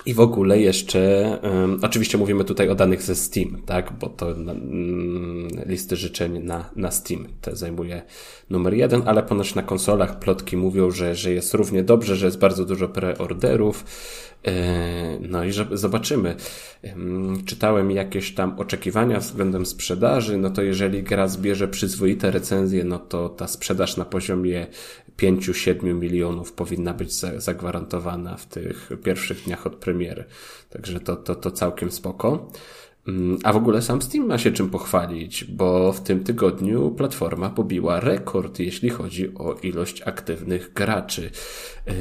[0.06, 4.26] I w ogóle jeszcze, um, oczywiście mówimy tutaj o danych ze Steam, tak, bo to
[4.26, 8.02] um, listy życzeń na, na Steam te zajmuje
[8.50, 12.38] numer jeden, ale ponoć na konsolach plotki mówią, że, że jest równie dobrze, że jest
[12.38, 13.84] bardzo dużo preorderów,
[15.20, 16.36] no i zobaczymy.
[17.46, 23.28] Czytałem jakieś tam oczekiwania względem sprzedaży, no to jeżeli gra zbierze przyzwoite recenzje, no to
[23.28, 24.66] ta sprzedaż na poziomie
[25.18, 30.24] 5-7 milionów powinna być zagwarantowana w tych pierwszych dniach od premiery.
[30.70, 32.50] Także to, to, to całkiem spoko.
[33.08, 37.50] Mm, a w ogóle sam Steam ma się czym pochwalić, bo w tym tygodniu platforma
[37.50, 41.30] pobiła rekord, jeśli chodzi o ilość aktywnych graczy.
[41.86, 41.92] E,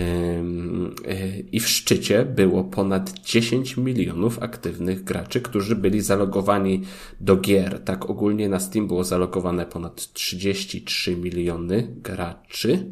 [1.52, 6.82] I w szczycie było ponad 10 milionów aktywnych graczy, którzy byli zalogowani
[7.22, 7.84] do gier.
[7.84, 12.86] Tak ogólnie na Steam było zalogowane ponad 33 miliony graczy.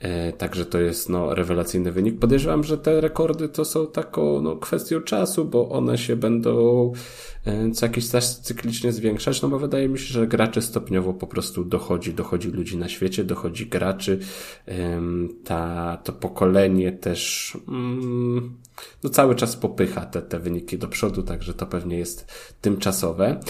[0.00, 2.18] E, także to jest no, rewelacyjny wynik.
[2.18, 6.92] Podejrzewam, że te rekordy to są taką no, kwestią czasu, bo one się będą
[7.44, 11.26] e, co jakiś czas cyklicznie zwiększać, no bo wydaje mi się, że graczy stopniowo po
[11.26, 14.18] prostu dochodzi, dochodzi ludzi na świecie, dochodzi graczy.
[15.44, 18.56] Ta, to pokolenie też mm,
[19.02, 23.40] no, cały czas popycha te, te wyniki do przodu, także to pewnie jest tymczasowe.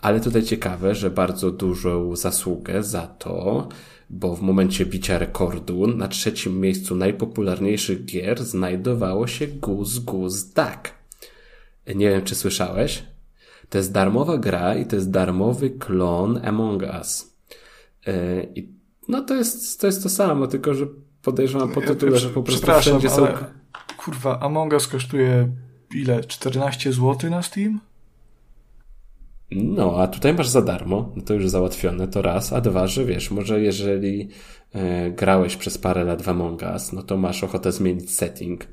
[0.00, 3.68] Ale tutaj ciekawe, że bardzo dużą zasługę za to
[4.10, 10.94] bo w momencie bicia rekordu na trzecim miejscu najpopularniejszych gier znajdowało się Goose Goose Duck.
[11.94, 13.02] Nie wiem, czy słyszałeś?
[13.68, 17.36] To jest darmowa gra i to jest darmowy klon Among Us.
[18.06, 18.76] E, I
[19.08, 20.86] no to jest, to jest to samo, tylko że
[21.22, 23.26] podejrzewam po tytule, że po prostu wszędzie są...
[23.26, 23.34] Ale,
[23.96, 25.48] kurwa, Among Us kosztuje
[25.94, 26.24] ile?
[26.24, 27.80] 14 zł na Steam?
[29.50, 33.04] No, a tutaj masz za darmo, no to już załatwione, to raz, a dwa, że
[33.04, 34.28] wiesz, może jeżeli
[34.72, 38.68] e, grałeś przez parę lat w Among Us, no to masz ochotę zmienić setting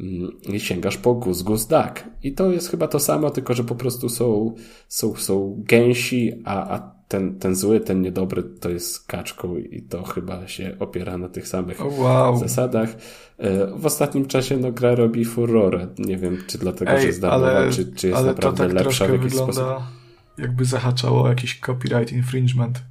[0.00, 2.04] mm, i sięgasz po Goose Goose Duck.
[2.22, 4.54] I to jest chyba to samo, tylko że po prostu są,
[4.88, 10.02] są, są gęsi, a, a ten, ten zły, ten niedobry to jest kaczką i to
[10.02, 12.38] chyba się opiera na tych samych oh, wow.
[12.38, 12.96] zasadach.
[13.38, 15.86] E, w ostatnim czasie no, gra robi furorę.
[15.98, 19.12] Nie wiem, czy dlatego, Ej, że jest darmowa, czy, czy jest naprawdę tak lepsza w
[19.12, 19.52] jakiś wygląda...
[19.52, 19.97] sposób
[20.38, 22.82] jakby zahaczało o jakiś copyright infringement.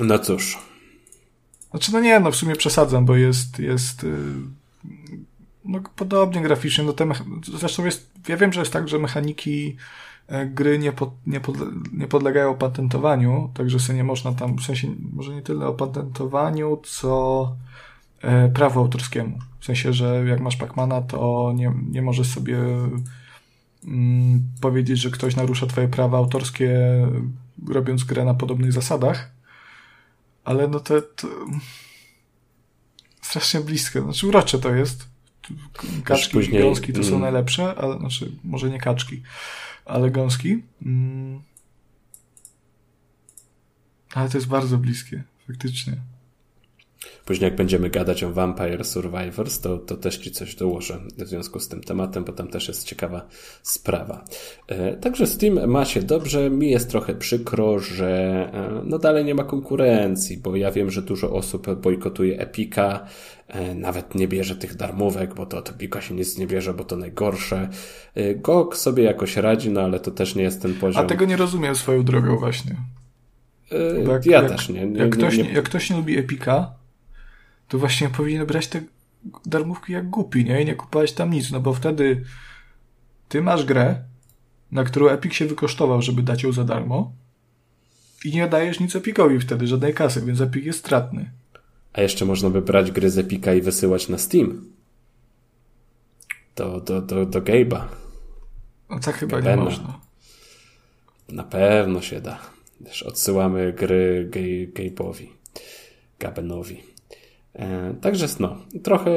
[0.00, 0.58] No cóż.
[1.70, 4.16] Znaczy, no nie, no w sumie przesadzam, bo jest, jest y,
[5.64, 6.84] no podobnie graficznie.
[6.84, 7.08] No te
[7.58, 9.76] zresztą jest, ja wiem, że jest tak, że mechaniki
[10.28, 11.56] e, gry nie, pod, nie, pod,
[11.92, 16.80] nie podlegają patentowaniu, także sobie nie można tam, w sensie może nie tyle o patentowaniu,
[16.84, 17.52] co
[18.22, 19.38] e, prawu autorskiemu.
[19.60, 22.58] W sensie, że jak masz Pacmana, to nie, nie możesz sobie
[23.86, 26.70] Mm, powiedzieć, że ktoś narusza twoje prawa autorskie,
[27.68, 29.30] robiąc grę na podobnych zasadach,
[30.44, 31.28] ale no to, to
[33.20, 34.02] strasznie blisko.
[34.02, 35.08] Znaczy urocze to jest.
[36.04, 36.60] Kaczki później...
[36.60, 37.20] i gąski to są mm.
[37.20, 39.22] najlepsze, ale znaczy może nie kaczki,
[39.84, 40.62] ale gąski.
[40.82, 41.40] Mm.
[44.14, 45.96] Ale to jest bardzo bliskie, faktycznie.
[47.24, 51.60] Później jak będziemy gadać o Vampire Survivors, to, to też Ci coś dołożę w związku
[51.60, 53.26] z tym tematem, bo tam też jest ciekawa
[53.62, 54.24] sprawa.
[54.68, 56.50] E, także Steam ma się dobrze.
[56.50, 58.10] Mi jest trochę przykro, że
[58.54, 63.06] e, no dalej nie ma konkurencji, bo ja wiem, że dużo osób bojkotuje Epika,
[63.48, 66.84] e, nawet nie bierze tych darmówek, bo to od Epika się nic nie bierze, bo
[66.84, 67.68] to najgorsze.
[68.36, 71.04] GOG sobie jakoś radzi, no ale to też nie jest ten poziom.
[71.04, 72.76] A tego nie rozumiem swoją drogą właśnie.
[74.08, 74.86] Jak, ja jak, też nie.
[74.86, 75.52] nie, jak, ktoś, nie, nie.
[75.52, 76.74] jak ktoś nie lubi Epika,
[77.68, 78.82] to właśnie powinien brać te
[79.46, 80.62] darmówki jak głupi, nie?
[80.62, 82.24] I nie kupować tam nic, no bo wtedy
[83.28, 84.04] ty masz grę,
[84.72, 87.12] na którą Epic się wykosztował, żeby dać ją za darmo
[88.24, 91.30] i nie dajesz nic Epicowi wtedy, żadnej kasy, więc Epic jest stratny.
[91.92, 94.64] A jeszcze można by brać gry z Epica i wysyłać na Steam.
[96.56, 97.82] Do, do, do, do Gabe'a.
[98.90, 100.00] No tak chyba nie można.
[101.28, 102.38] Na pewno się da.
[102.84, 104.30] Też odsyłamy gry
[104.74, 105.26] Gabe'owi.
[106.18, 106.95] Gabenowi.
[107.56, 109.10] E, także no, trochę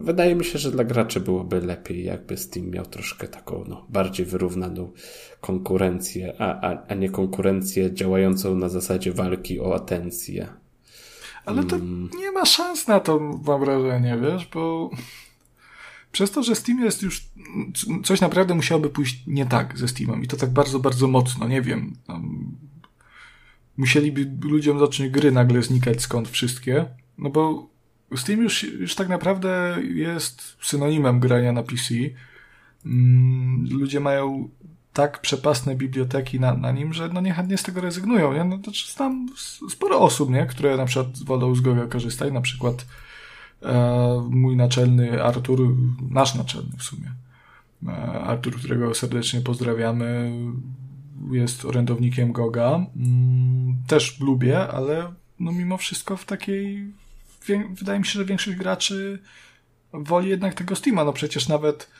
[0.00, 4.26] wydaje mi się, że dla graczy byłoby lepiej, jakby Steam miał troszkę taką no, bardziej
[4.26, 4.92] wyrównaną
[5.40, 10.48] konkurencję, a, a, a nie konkurencję działającą na zasadzie walki o atencję.
[11.44, 12.10] Ale to mm.
[12.18, 14.90] nie ma szans na to, mam wrażenie, wiesz, bo
[16.12, 17.24] przez to, że Steam jest już.
[18.04, 21.62] Coś naprawdę musiałoby pójść nie tak ze Steamem i to tak bardzo, bardzo mocno, nie
[21.62, 21.96] wiem.
[23.76, 26.86] musieliby ludziom zacząć gry nagle znikać skąd wszystkie
[27.20, 27.70] no bo
[28.16, 31.94] Steam już, już tak naprawdę jest synonimem grania na PC.
[32.86, 34.48] Mm, ludzie mają
[34.92, 38.32] tak przepasne biblioteki na, na nim, że no niechętnie z tego rezygnują.
[38.32, 38.44] Nie?
[38.44, 39.26] No to znam
[39.70, 40.46] sporo osób, nie?
[40.46, 42.32] które na przykład wolą z Goga korzystać.
[42.32, 42.86] Na przykład
[43.62, 45.76] e, mój naczelny Artur,
[46.10, 47.12] nasz naczelny w sumie,
[47.86, 50.32] e, Artur, którego serdecznie pozdrawiamy,
[51.30, 52.86] jest orędownikiem Goga.
[52.96, 56.92] Mm, też lubię, ale no mimo wszystko w takiej
[57.70, 59.18] wydaje mi się, że większość graczy
[59.92, 61.04] woli jednak tego Steama.
[61.04, 61.90] No przecież nawet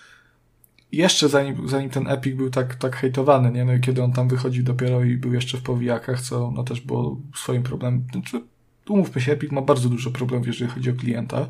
[0.92, 3.64] jeszcze zanim, zanim ten Epic był tak, tak hejtowany, nie?
[3.64, 6.80] No i kiedy on tam wychodził dopiero i był jeszcze w powijakach, co no też
[6.80, 8.06] było swoim problemem.
[8.12, 8.42] Znaczy,
[8.88, 11.48] umówmy się, Epic ma bardzo dużo problemów, jeżeli chodzi o klienta.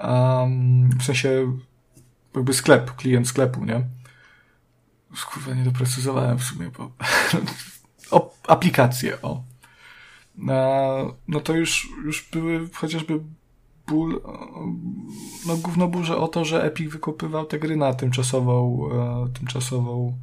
[0.00, 1.52] Um, w sensie
[2.34, 3.82] jakby sklep, klient sklepu, nie?
[5.32, 6.90] Kurwa, nie doprecyzowałem w sumie, bo...
[8.16, 9.42] o, aplikacje, o
[11.28, 13.20] no to już, już były chociażby
[13.86, 14.22] ból,
[15.46, 20.18] no główno burze o to, że Epic wykupywał te gry na tymczasową, e, tymczasową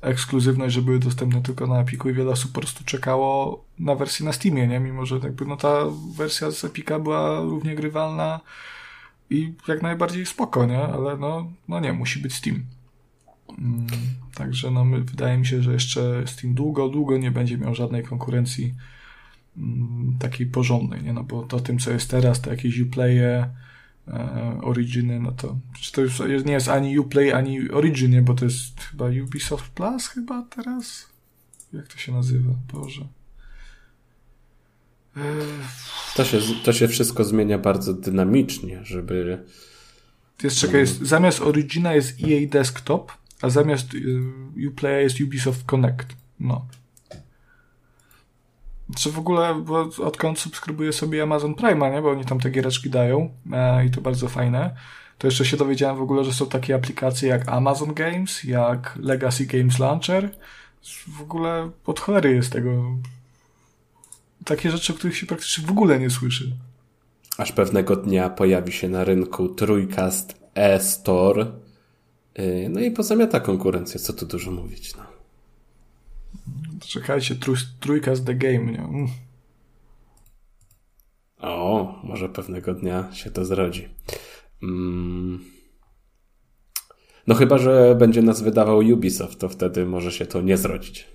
[0.00, 4.26] ekskluzywność, że były dostępne tylko na Epiku i wiele osób po prostu czekało na wersję
[4.26, 4.80] na Steamie, nie?
[4.80, 5.84] Mimo, że jakby no ta
[6.16, 8.40] wersja z Epika była równie grywalna
[9.30, 10.82] i jak najbardziej spoko, nie?
[10.82, 12.64] Ale no, no nie, musi być Steam.
[13.58, 13.86] Mm,
[14.34, 18.02] także no, my, wydaje mi się, że jeszcze Steam długo, długo nie będzie miał żadnej
[18.02, 18.74] konkurencji
[20.18, 21.12] takiej porządnej, nie?
[21.12, 23.50] No bo to tym, co jest teraz, to jakieś Uplaye,
[24.08, 28.44] e, Originy, no to czy to już nie jest ani Uplay, ani Originy, bo to
[28.44, 31.08] jest chyba Ubisoft Plus chyba teraz?
[31.72, 32.50] Jak to się nazywa?
[32.72, 33.06] Boże.
[35.16, 35.20] E...
[36.16, 39.44] To się, to się wszystko zmienia bardzo dynamicznie, żeby...
[40.42, 43.12] Jest, czekaj, jest, zamiast Origina jest EA Desktop,
[43.42, 46.16] a zamiast y, Uplaya jest Ubisoft Connect.
[46.40, 46.66] No.
[48.96, 52.02] Czy w ogóle, bo odkąd subskrybuję sobie Amazon Prime, nie?
[52.02, 54.74] bo oni tam te giereczki dają e, i to bardzo fajne,
[55.18, 59.46] to jeszcze się dowiedziałem w ogóle, że są takie aplikacje jak Amazon Games, jak Legacy
[59.46, 60.30] Games Launcher.
[61.08, 62.98] W ogóle od cholery jest tego.
[64.44, 66.56] Takie rzeczy, o których się praktycznie w ogóle nie słyszy.
[67.38, 71.46] Aż pewnego dnia pojawi się na rynku Trójkast e-Store.
[72.38, 74.96] Y, no i pozamiata konkurencję, co tu dużo mówić.
[74.96, 75.13] No.
[76.86, 78.72] Czekajcie, trój, Trójkast The Game.
[78.72, 78.78] Nie?
[78.78, 79.08] Mm.
[81.38, 83.88] O, może pewnego dnia się to zrodzi.
[84.62, 85.44] Mm.
[87.26, 91.06] No chyba, że będzie nas wydawał Ubisoft, to wtedy może się to nie zrodzić.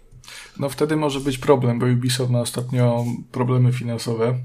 [0.59, 4.39] No wtedy może być problem, bo Ubisoft ma ostatnio problemy finansowe.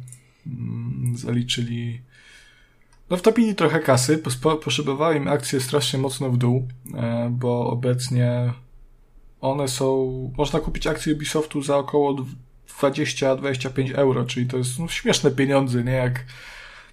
[0.47, 2.01] Mm, zaliczyli
[3.11, 4.23] no wtopili trochę kasy,
[4.65, 8.53] poszybowały im akcje strasznie mocno w dół, e, bo obecnie
[9.45, 12.17] one są, można kupić akcje Ubisoftu za około
[12.83, 16.25] 20-25 euro, czyli to jest no, śmieszne pieniądze, nie jak,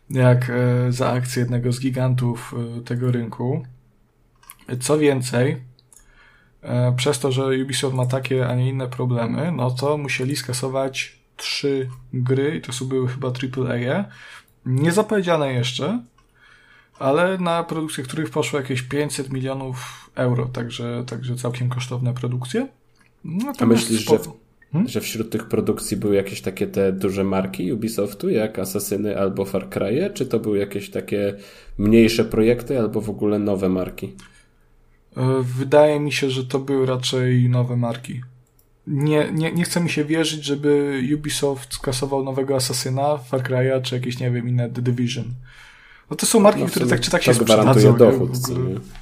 [0.09, 3.65] jak e, za akcję jednego z gigantów e, tego rynku.
[4.79, 5.57] Co więcej,
[6.61, 11.19] e, przez to, że Ubisoft ma takie, a nie inne problemy, no to musieli skasować
[11.37, 14.05] trzy gry, i to są były chyba AAA,
[14.65, 16.03] niezapowiedziane jeszcze,
[16.99, 22.67] ale na produkcję których poszło jakieś 500 milionów euro, także, także całkiem kosztowne produkcje.
[23.23, 24.29] No, A myślisz, że, w,
[24.71, 24.89] hmm?
[24.89, 29.69] że wśród tych produkcji były jakieś takie te duże marki Ubisoftu, jak Asasyny albo Far
[29.69, 31.35] Cry, czy to były jakieś takie
[31.77, 34.13] mniejsze projekty, albo w ogóle nowe marki?
[35.17, 38.21] E, wydaje mi się, że to były raczej nowe marki.
[38.87, 43.95] Nie, nie, nie chce mi się wierzyć, żeby Ubisoft skasował nowego Asasyna, Far Cry'a, czy
[43.95, 45.25] jakieś, nie wiem, inne The Division.
[46.09, 47.97] No to są marki, no, które tak czy tak się sprzedadzą.
[47.97, 48.29] dochód.
[48.29, 49.00] E,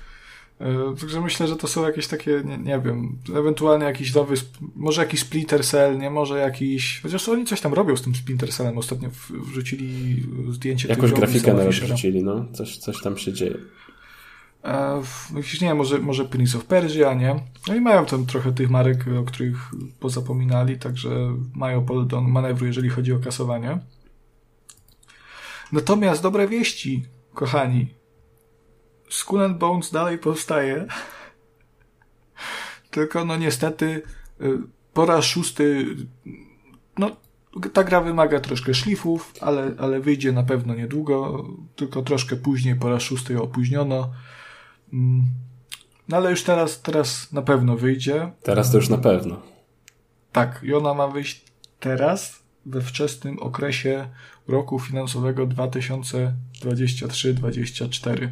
[1.00, 4.36] także myślę, że to są jakieś takie, nie, nie, wiem, ewentualnie jakiś nowy,
[4.76, 8.50] może jakiś Splinter Cell, nie, może jakiś, chociaż oni coś tam robią z tym Splinter
[8.50, 13.58] Cellem, ostatnio wrzucili zdjęcie Jakąś grafikę nawet wrzucili, no, coś, coś tam się dzieje.
[14.64, 15.02] E,
[15.62, 17.40] nie, może, może Prince of Persia, nie?
[17.68, 21.10] No i mają tam trochę tych marek, o których pozapominali, także
[21.54, 23.80] mają pole do manewru, jeżeli chodzi o kasowanie.
[25.72, 27.99] Natomiast dobre wieści, kochani.
[29.10, 30.88] Skull and Bones dalej powstaje.
[32.92, 34.02] Tylko no niestety
[34.42, 34.58] y,
[34.94, 35.86] po raz szósty
[36.98, 37.16] no
[37.74, 41.46] ta gra wymaga troszkę szlifów, ale, ale wyjdzie na pewno niedługo,
[41.76, 44.12] tylko troszkę później, po raz szósty ją opóźniono.
[44.94, 45.26] Mm.
[46.08, 48.32] No ale już teraz, teraz na pewno wyjdzie.
[48.44, 49.42] Teraz to już na pewno.
[50.32, 51.46] Tak, i ona ma wyjść
[51.80, 54.10] teraz, we wczesnym okresie
[54.48, 58.30] roku finansowego 2023-2024.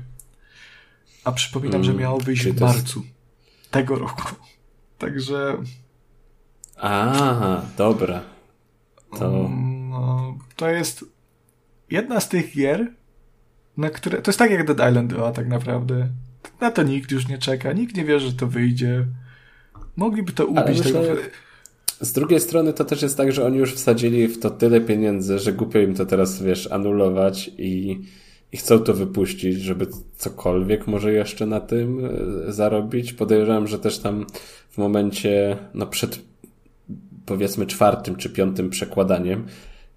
[1.27, 3.71] A przypominam, mm, że miało wyjść w marcu jest...
[3.71, 4.35] tego roku.
[4.97, 5.57] Także.
[6.77, 8.21] A, dobra.
[9.19, 9.45] To...
[9.45, 11.05] Mm, no, to jest
[11.91, 12.91] jedna z tych gier,
[13.77, 14.21] na które.
[14.21, 16.09] To jest tak jak Dead Island 2, tak naprawdę.
[16.61, 19.05] Na to nikt już nie czeka, nikt nie wie, że to wyjdzie.
[19.95, 20.77] Mogliby to ubić.
[20.77, 21.21] Myślę, tego...
[22.01, 25.39] Z drugiej strony to też jest tak, że oni już wsadzili w to tyle pieniędzy,
[25.39, 28.01] że głupio im to teraz, wiesz, anulować i,
[28.51, 33.13] i chcą to wypuścić, żeby cokolwiek może jeszcze na tym e, zarobić.
[33.13, 34.25] Podejrzewam, że też tam
[34.69, 36.19] w momencie, no przed
[37.25, 39.45] powiedzmy czwartym czy piątym przekładaniem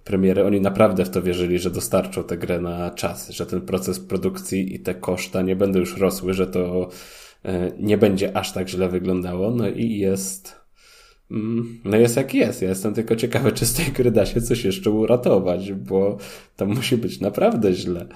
[0.05, 4.01] premiery, oni naprawdę w to wierzyli, że dostarczą tę grę na czas, że ten proces
[4.01, 6.89] produkcji i te koszta nie będą już rosły, że to
[7.45, 9.51] e, nie będzie aż tak źle wyglądało.
[9.51, 10.60] No i jest
[11.85, 12.63] no jest jak jest.
[12.63, 16.19] Ja jestem tylko ciekawy, czy z tej gry da się coś jeszcze uratować, bo
[16.57, 18.07] to musi być naprawdę źle.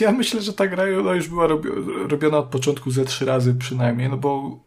[0.00, 1.46] Ja myślę, że ta gra no, już była
[2.08, 4.60] robiona od początku ze trzy razy przynajmniej, no bo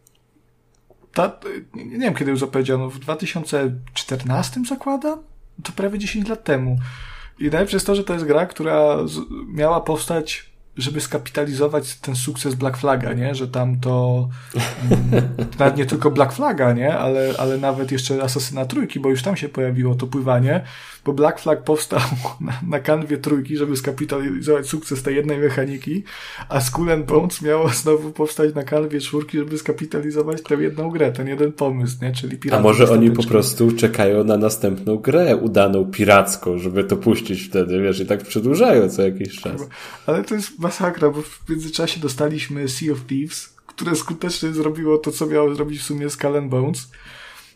[1.14, 1.40] ta,
[1.76, 5.24] nie wiem kiedy ją zapowiedziano, w 2014 zakładam?
[5.64, 6.78] To prawie 10 lat temu.
[7.40, 8.98] I najlepsze jest to, że to jest gra, która
[9.48, 13.36] miała powstać żeby skapitalizować ten sukces Black Flaga, nie?
[13.36, 14.30] Że tam to
[14.92, 15.28] mm,
[15.60, 16.98] nawet nie tylko Black Flaga, nie?
[16.98, 20.64] Ale, ale nawet jeszcze Asasyna Trójki, bo już tam się pojawiło to pływanie,
[21.06, 22.00] bo Black Flag powstał
[22.42, 26.04] na, na kanwie trójki, żeby skapitalizować sukces tej jednej mechaniki,
[26.50, 31.12] a Skull and Bones miało znowu powstać na kanwie czwórki, żeby skapitalizować tę jedną grę,
[31.12, 32.12] ten jeden pomysł, nie?
[32.12, 37.42] Czyli A może oni po prostu czekają na następną grę udaną piracką, żeby to puścić
[37.42, 39.62] wtedy, wiesz, i tak przedłużają co jakiś czas.
[40.06, 45.12] Ale to jest masakra, bo w międzyczasie dostaliśmy Sea of Thieves, które skutecznie zrobiło to,
[45.12, 46.92] co miało zrobić w sumie Skull and Bones.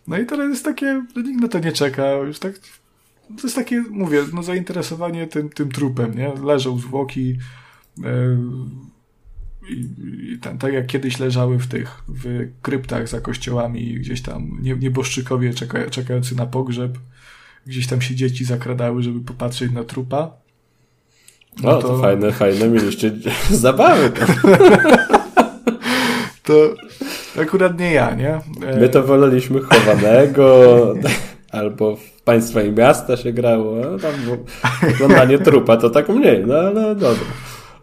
[0.07, 2.59] No i teraz jest takie, no nikt na to nie czeka, już tak
[3.27, 6.33] to jest takie, mówię, no zainteresowanie tym, tym trupem, nie?
[6.43, 7.37] Leżą zwłoki
[7.97, 8.37] yy,
[9.69, 9.85] i,
[10.33, 14.75] i ten, tak jak kiedyś leżały w tych, w kryptach za kościołami gdzieś tam nie,
[14.75, 16.97] nieboszczykowie czeka, czekający na pogrzeb,
[17.65, 20.46] gdzieś tam się dzieci zakradały, żeby popatrzeć na trupa.
[21.63, 21.87] No to...
[21.87, 23.11] to fajne, fajne mieliście
[23.49, 24.11] zabawy.
[26.43, 26.53] to
[27.41, 28.39] akurat nie ja, nie?
[28.79, 30.63] My to woleliśmy chowanego,
[31.51, 34.13] albo w Państwa i Miasta się grało, a tam
[34.95, 37.25] oglądanie trupa to tak mniej, no ale dobra.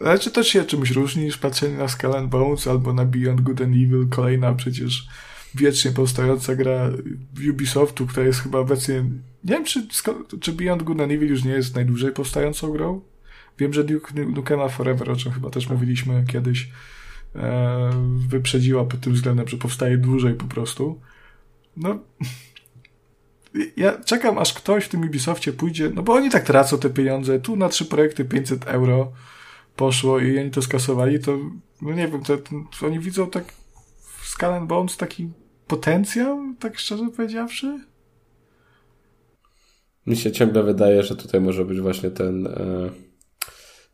[0.01, 3.41] Ale czy to się czymś różni niż patrzenie na Skull and Bones albo na Beyond
[3.41, 5.07] Good and Evil, kolejna przecież
[5.55, 6.91] wiecznie powstająca gra
[7.51, 8.95] Ubisoftu, która jest chyba obecnie,
[9.45, 9.87] nie wiem czy,
[10.41, 13.01] czy Beyond Good and Evil już nie jest najdłużej powstającą grą.
[13.59, 16.71] Wiem, że Duke Nukema Forever, o czym chyba też mówiliśmy kiedyś,
[17.37, 17.91] e,
[18.29, 21.01] wyprzedziła pod tym względem, że powstaje dłużej po prostu.
[21.77, 21.99] No,
[23.77, 27.41] ja czekam, aż ktoś w tym Ubisoftie pójdzie, no bo oni tak tracą te pieniądze,
[27.41, 29.13] tu na trzy projekty 500 euro
[29.77, 31.39] poszło i oni to skasowali, to
[31.83, 32.37] no nie wiem, to,
[32.81, 33.53] to oni widzą tak
[34.23, 35.31] w Skull Bones taki
[35.67, 37.81] potencjał, tak szczerze powiedziawszy?
[40.07, 42.91] Mi się ciągle wydaje, że tutaj może być właśnie ten, e,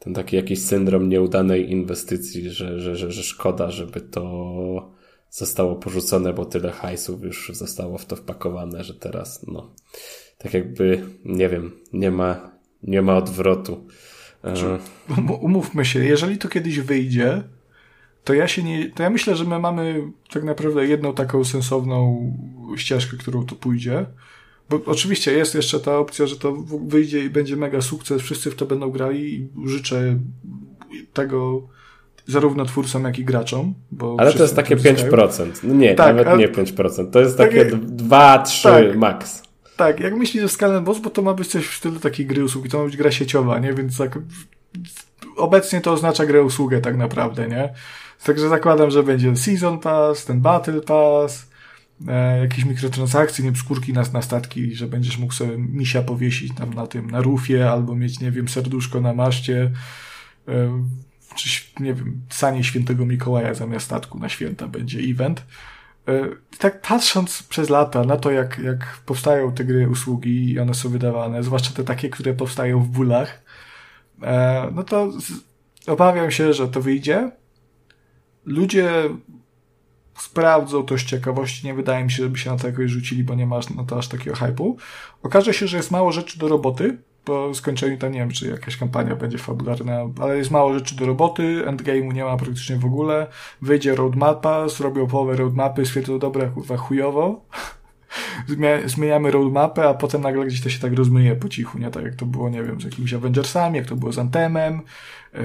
[0.00, 4.92] ten taki jakiś syndrom nieudanej inwestycji, że, że, że, że szkoda, żeby to
[5.30, 9.74] zostało porzucone, bo tyle hajsów już zostało w to wpakowane, że teraz, no,
[10.38, 12.50] tak jakby, nie wiem, nie ma,
[12.82, 13.86] nie ma odwrotu.
[14.44, 14.78] E,
[15.40, 17.42] umówmy się, jeżeli to kiedyś wyjdzie,
[18.24, 22.32] to ja się nie, to ja myślę, że my mamy tak naprawdę jedną taką sensowną
[22.76, 24.06] ścieżkę, którą to pójdzie.
[24.70, 26.52] Bo oczywiście jest jeszcze ta opcja, że to
[26.86, 30.18] wyjdzie i będzie mega sukces, wszyscy w to będą grali i życzę
[31.12, 31.62] tego
[32.26, 33.74] zarówno twórcom, jak i graczom.
[34.18, 35.46] ale to jest takie 5%.
[35.62, 37.10] No nie, tak, nawet nie 5%.
[37.10, 39.42] To jest takie, takie 2-3 tak, max.
[39.76, 42.44] Tak, jak myślisz, że Skull Boss, bo to ma być coś w stylu takiej gry
[42.44, 43.72] usługi, to ma być gra sieciowa, nie?
[43.72, 44.18] Więc tak
[45.36, 47.74] obecnie to oznacza grę usługę tak naprawdę, nie?
[48.24, 51.49] Także zakładam, że będzie Season Pass, ten Battle Pass,
[52.08, 56.74] e, jakieś mikrotransakcje, nie skórki na, na statki, że będziesz mógł sobie misia powiesić tam
[56.74, 59.70] na tym, na rufie, albo mieć, nie wiem, serduszko na maszcie,
[60.48, 60.84] e,
[61.34, 61.48] czy,
[61.80, 65.44] nie wiem, sanie świętego Mikołaja zamiast statku na święta będzie event.
[66.08, 66.28] E,
[66.58, 70.88] tak patrząc przez lata na to, jak, jak powstają te gry, usługi i one są
[70.88, 73.42] wydawane, zwłaszcza te takie, które powstają w bólach,
[74.22, 75.12] e, no to
[75.86, 77.30] obawiam się, że to wyjdzie,
[78.44, 78.92] ludzie
[80.22, 83.34] sprawdzą to z ciekawości, nie wydaje mi się, żeby się na to jakoś rzucili, bo
[83.34, 84.76] nie masz na to aż takiego hypu.
[85.22, 88.76] Okaże się, że jest mało rzeczy do roboty, po skończeniu tam nie wiem, czy jakaś
[88.76, 93.26] kampania będzie fabularna, ale jest mało rzeczy do roboty, endgame'u nie ma praktycznie w ogóle,
[93.62, 97.44] wyjdzie roadmapa, zrobią połowę roadmapy, stwierdzą, dobra, kurwa, chujowo,
[98.86, 101.90] zmieniamy roadmapę, a potem nagle gdzieś to się tak rozmyje po cichu, nie?
[101.90, 104.80] Tak jak to było, nie wiem, z jakimiś Avengersami, jak to było z Antemem,
[105.34, 105.40] yy,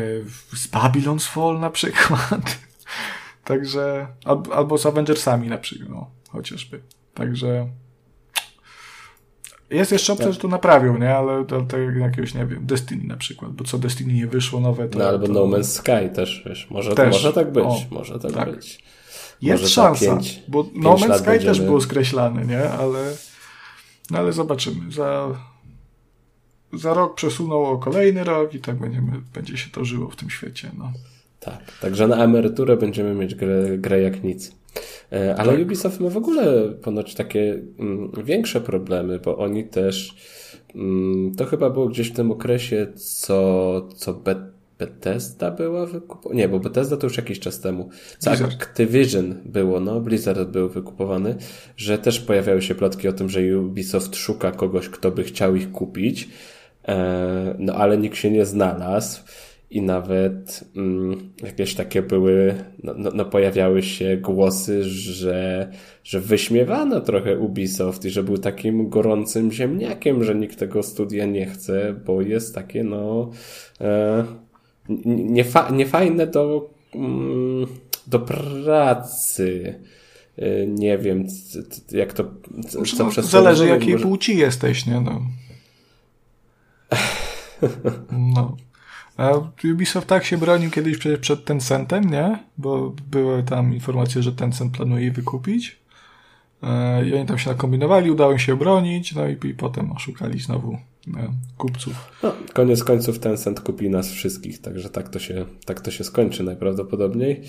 [0.54, 2.58] z Babylon's Fall na przykład.
[3.46, 4.08] Także,
[4.54, 6.82] albo z Avengersami na przykład, no, chociażby.
[7.14, 7.68] Także
[9.70, 10.34] jest jeszcze opcja, tak.
[10.34, 11.16] że to naprawią, nie?
[11.16, 14.90] Ale to, to jakiegoś, nie wiem, Destiny na przykład, bo co Destiny nie wyszło nowe,
[14.90, 15.00] to...
[15.00, 15.34] No albo to...
[15.34, 17.14] No Man's Sky też, wiesz, może, też.
[17.14, 18.84] może tak być, o, może tak, tak, być.
[19.42, 21.54] Jest może szansa, pięć, bo pięć No Man's Sky będziemy...
[21.54, 22.70] też było skreślane, nie?
[22.70, 23.14] Ale,
[24.12, 24.92] no ale zobaczymy.
[24.92, 25.40] Za,
[26.74, 30.72] za rok przesunął kolejny rok i tak będziemy, będzie się to żyło w tym świecie,
[30.78, 30.92] no.
[31.46, 34.56] Tak, także na emeryturę będziemy mieć grę, grę jak nic.
[35.12, 35.62] E, ale tak.
[35.62, 40.16] Ubisoft ma w ogóle ponoć takie mm, większe problemy, bo oni też
[40.76, 44.38] mm, to chyba było gdzieś w tym okresie, co, co Bet
[44.80, 46.40] Bethesda była wykupowana.
[46.40, 47.90] Nie, bo Bethesda to już jakiś czas temu.
[48.20, 51.36] Co Activision było, no, Blizzard był wykupowany,
[51.78, 55.72] że też pojawiały się plotki o tym, że Ubisoft szuka kogoś, kto by chciał ich
[55.72, 56.30] kupić.
[56.88, 59.22] E, no ale nikt się nie znalazł
[59.70, 65.72] i nawet mm, jakieś takie były, no, no, no, pojawiały się głosy, że,
[66.04, 71.46] że wyśmiewano trochę Ubisoft i że był takim gorącym ziemniakiem, że nikt tego studia nie
[71.46, 73.30] chce, bo jest takie no
[73.82, 74.26] e,
[75.06, 77.68] niefa, niefajne do, mm,
[78.08, 79.80] do pracy.
[80.38, 81.28] E, nie wiem,
[81.92, 82.24] jak to.
[82.68, 84.06] Co, no, zależy, jakiej może...
[84.08, 85.02] płci jesteś, nie?
[85.02, 85.22] No.
[88.36, 88.58] no.
[89.18, 89.32] A
[89.74, 92.40] Ubisoft tak się bronił kiedyś przed, przed Tencentem, nie?
[92.58, 95.80] Bo były tam informacje, że Tencent planuje je wykupić.
[96.64, 100.40] E, I oni tam się nakombinowali, udało im się obronić, no i, i potem oszukali
[100.40, 100.80] znowu e,
[101.58, 102.12] kupców.
[102.24, 106.44] No, koniec końców Tencent kupi nas wszystkich, także tak to się, tak to się skończy
[106.44, 107.42] najprawdopodobniej.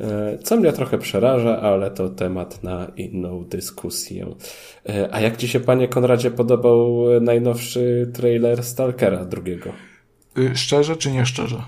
[0.00, 4.26] E, co mnie trochę przeraża, ale to temat na inną dyskusję.
[5.10, 9.72] A jak Ci się, Panie Konradzie, podobał najnowszy trailer Stalkera drugiego?
[10.38, 11.62] Y, szczerze czy nie szczerze?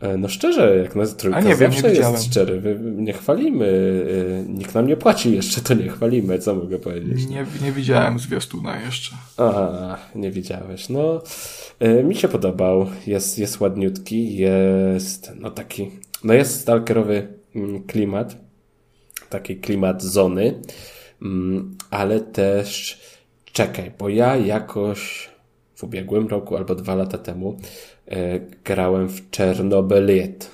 [0.00, 2.78] E, no szczerze, jak na trójka A nie zawsze wiem, nie jest szczery.
[2.80, 3.66] Nie chwalimy.
[4.46, 6.38] E, nikt nam nie płaci jeszcze, to nie chwalimy.
[6.38, 7.26] Co mogę powiedzieć?
[7.26, 9.16] Nie, nie widziałem zwiastuna jeszcze.
[9.36, 10.88] A, nie widziałeś.
[10.88, 11.22] No,
[11.78, 12.86] e, mi się podobał.
[13.06, 14.36] Jest, jest ładniutki.
[14.36, 15.90] Jest, no taki,
[16.24, 18.36] no jest stalkerowy mm, klimat.
[19.30, 20.54] Taki klimat zony.
[21.22, 23.00] Mm, ale też
[23.52, 25.29] czekaj, bo ja jakoś
[25.80, 27.56] w ubiegłym roku albo dwa lata temu
[28.10, 30.50] E, grałem w Czernobyliet.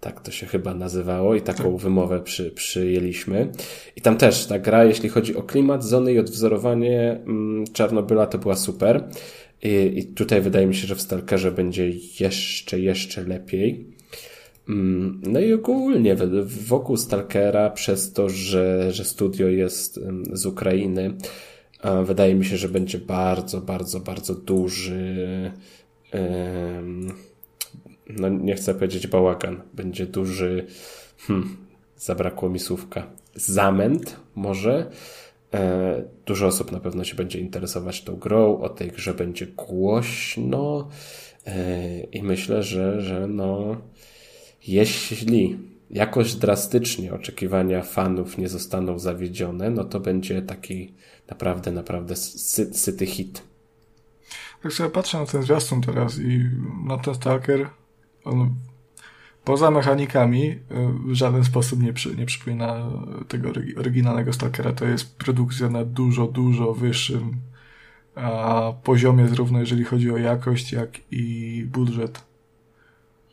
[0.00, 1.82] Tak to się chyba nazywało i taką tak.
[1.82, 3.52] wymowę przy, przyjęliśmy.
[3.96, 8.38] I tam też ta gra, jeśli chodzi o klimat, zony i odwzorowanie mm, Czarnobyla, to
[8.38, 9.04] była super.
[9.62, 11.90] I, I, tutaj wydaje mi się, że w Stalkerze będzie
[12.20, 13.86] jeszcze, jeszcze lepiej.
[14.68, 20.00] Mm, no i ogólnie wokół Stalkera, przez to, że, że studio jest
[20.32, 21.14] z Ukrainy,
[22.04, 25.52] wydaje mi się, że będzie bardzo, bardzo, bardzo duży
[28.08, 30.66] no nie chcę powiedzieć bałagan, będzie duży,
[31.18, 31.56] hmm,
[31.96, 34.90] zabrakło mi słówka, zamęt może.
[35.54, 40.88] E, dużo osób na pewno się będzie interesować tą grą, o tej grze będzie głośno
[41.46, 43.76] e, i myślę, że, że no,
[44.66, 45.58] jeśli
[45.94, 50.94] jakoś drastycznie oczekiwania fanów nie zostaną zawiedzione, no to będzie taki
[51.30, 53.42] naprawdę, naprawdę sy syty hit.
[54.62, 56.50] Tak sobie patrzę na ten zwiastun teraz i
[56.84, 57.68] na ten Stalker,
[58.24, 58.54] on
[59.44, 60.58] poza mechanikami y,
[61.06, 62.90] w żaden sposób nie, przy, nie przypomina
[63.28, 64.72] tego oryginalnego Stalkera.
[64.72, 67.40] To jest produkcja na dużo, dużo wyższym
[68.82, 72.33] poziomie, zarówno jeżeli chodzi o jakość, jak i budżet.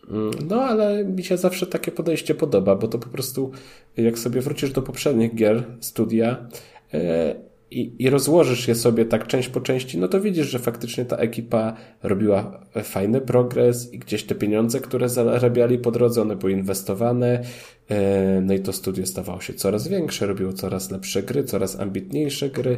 [0.09, 3.51] Mm, no, ale mi się zawsze takie podejście podoba, bo to po prostu,
[3.97, 6.47] jak sobie wrócisz do poprzednich gier studia,
[6.93, 11.05] e, i, i rozłożysz je sobie tak część po części, no to widzisz, że faktycznie
[11.05, 11.73] ta ekipa
[12.03, 17.43] robiła fajny progres i gdzieś te pieniądze, które zarabiali po drodze, one były inwestowane,
[17.89, 22.49] e, no i to studio stawało się coraz większe, robiło coraz lepsze gry, coraz ambitniejsze
[22.49, 22.77] gry.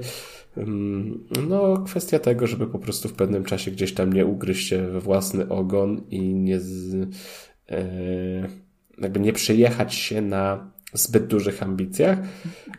[1.50, 5.00] No, kwestia tego, żeby po prostu w pewnym czasie gdzieś tam nie ugryźć się we
[5.00, 7.10] własny ogon i nie z,
[7.70, 7.84] e,
[8.98, 12.20] jakby nie przejechać się na zbyt dużych ambicjach,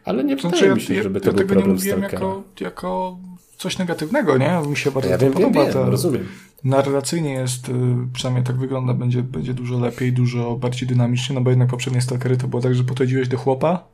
[0.05, 3.19] ale nie znaczy, wydaje mi się, żeby ja, to ja był problem nie jako, jako
[3.57, 4.61] coś negatywnego, nie?
[4.69, 5.65] Mi się bardzo ja to wiem, podoba.
[5.65, 6.27] Wiem, wiem, rozumiem.
[6.65, 7.73] Narracyjnie jest, y,
[8.13, 12.37] przynajmniej tak wygląda, będzie, będzie dużo lepiej, dużo bardziej dynamicznie, no bo jednak poprzednie stalkery
[12.37, 13.94] to było tak, że podchodziłeś do chłopa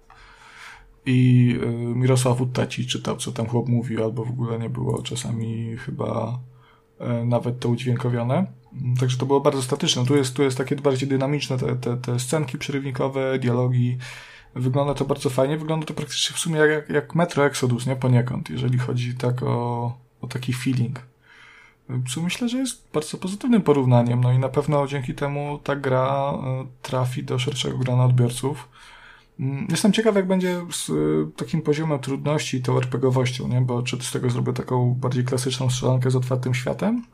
[1.06, 5.76] i y, Mirosław Uttaci czytał, co tam chłop mówił, albo w ogóle nie było czasami
[5.76, 6.38] chyba
[7.00, 8.46] y, nawet to udźwiękowione.
[9.00, 10.06] Także to było bardzo statyczne.
[10.06, 13.98] Tu jest, tu jest takie bardziej dynamiczne, te, te, te scenki przerywnikowe, dialogi.
[14.54, 15.58] Wygląda to bardzo fajnie.
[15.58, 17.96] Wygląda to praktycznie w sumie jak, jak Metro Exodus, nie?
[17.96, 21.00] Poniekąd, jeżeli chodzi tak o, o taki feeling.
[22.14, 24.20] Co myślę, że jest bardzo pozytywnym porównaniem.
[24.20, 28.68] No i na pewno dzięki temu ta gra e, trafi do szerszego grona odbiorców.
[29.40, 30.92] Mm, jestem ciekaw, jak będzie z e,
[31.36, 33.60] takim poziomem trudności i tą RPGowością, nie?
[33.60, 37.04] Bo czy z tego zrobię taką bardziej klasyczną strzelankę z otwartym światem?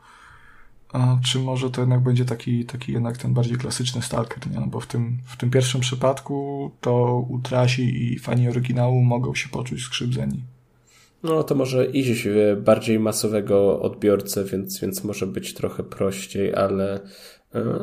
[0.93, 4.59] A czy może to jednak będzie taki, taki jednak ten bardziej klasyczny Stalker, nie?
[4.59, 9.49] No bo w tym, w tym pierwszym przypadku to utrasi i fani oryginału mogą się
[9.49, 10.43] poczuć skrzywdzeni.
[11.23, 16.99] No to może iść w bardziej masowego odbiorcę, więc, więc może być trochę prościej, ale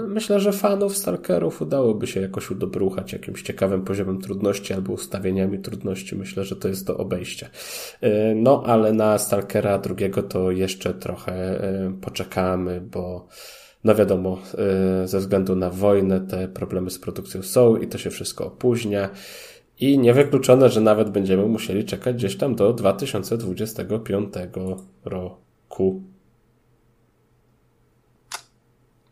[0.09, 6.17] myślę, że fanów Stalkerów udałoby się jakoś udobruchać jakimś ciekawym poziomem trudności albo ustawieniami trudności.
[6.17, 7.49] Myślę, że to jest do obejścia.
[8.01, 13.29] E, no, ale na Stalkera drugiego to jeszcze trochę e, poczekamy, bo
[13.85, 14.39] no wiadomo,
[15.05, 19.11] ze względu na wojnę te problemy z produkcją są i to się wszystko opóźnia.
[19.81, 24.35] I niewykluczone, że nawet będziemy musieli czekać gdzieś tam do 2025
[25.05, 26.03] roku.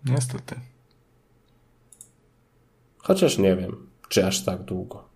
[0.05, 0.55] Niestety.
[2.99, 5.09] Chociaż nie wiem, czy aż tak długo.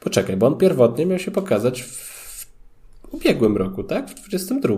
[0.00, 2.46] Poczekaj, bo on pierwotnie miał się pokazać w
[3.10, 4.10] ubiegłym roku, tak?
[4.10, 4.74] W 22.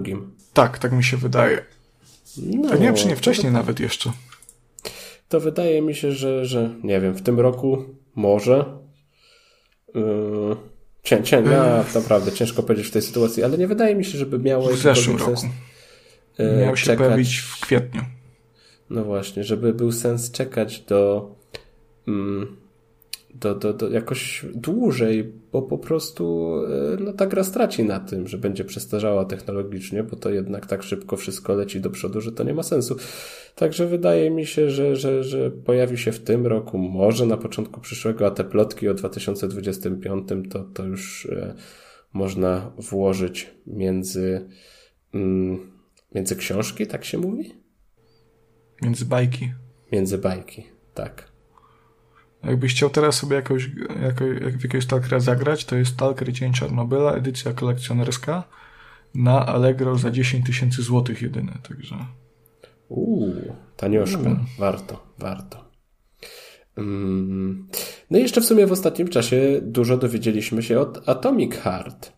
[0.53, 1.65] Tak, tak mi się wydaje.
[2.37, 4.13] No, nie wiem, czy nie wcześniej to, nawet jeszcze.
[5.29, 7.85] To wydaje mi się, że, że nie wiem, w tym roku
[8.15, 8.79] może.
[9.95, 10.57] Yy,
[11.03, 14.39] cię, cię, no, naprawdę ciężko powiedzieć w tej sytuacji, ale nie wydaje mi się, żeby
[14.39, 15.37] miało w zeszłym roku.
[15.37, 15.53] Sens.
[16.39, 17.07] E, Miał się czekać.
[17.07, 18.03] pojawić w kwietniu.
[18.91, 21.31] No właśnie, żeby był sens czekać do,
[22.09, 22.57] mm,
[23.35, 28.29] do, do, do jakoś dłużej, bo po prostu e, no, ta gra straci na tym,
[28.29, 32.45] że będzie przestarzała technologicznie, bo to jednak tak szybko wszystko leci do przodu, że to
[32.45, 32.97] nie ma sensu.
[33.55, 37.81] Także wydaje mi się, że, że, że pojawi się w tym roku, może na początku
[37.81, 41.55] przyszłego, a te plotki o 2025 to, to już e,
[42.13, 44.49] można włożyć między.
[45.15, 45.74] Mm,
[46.15, 47.55] Między książki, tak się mówi?
[48.83, 49.53] Między bajki.
[49.93, 51.35] Między bajki, tak.
[52.45, 53.71] Jakbyś chciał teraz sobie jakoś,
[54.03, 58.45] jako, jak w jakiegoś Stalkera zagrać, to jest Stalker Cień Czarnobyla, edycja kolekcjonerska
[59.15, 61.97] na Allegro za 10 tysięcy złotych jedyne, także...
[62.89, 64.19] Uuu, tanioszka.
[64.19, 64.47] Mm.
[64.59, 65.65] Warto, warto.
[66.77, 67.69] Mm.
[68.11, 72.13] No i jeszcze w sumie w ostatnim czasie dużo dowiedzieliśmy się od Atomic Heart,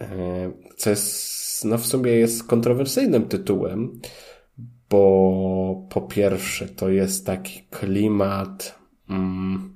[0.00, 1.31] e, co jest,
[1.64, 4.00] no w sumie jest kontrowersyjnym tytułem,
[4.90, 8.78] bo po pierwsze to jest taki klimat
[9.10, 9.74] mm,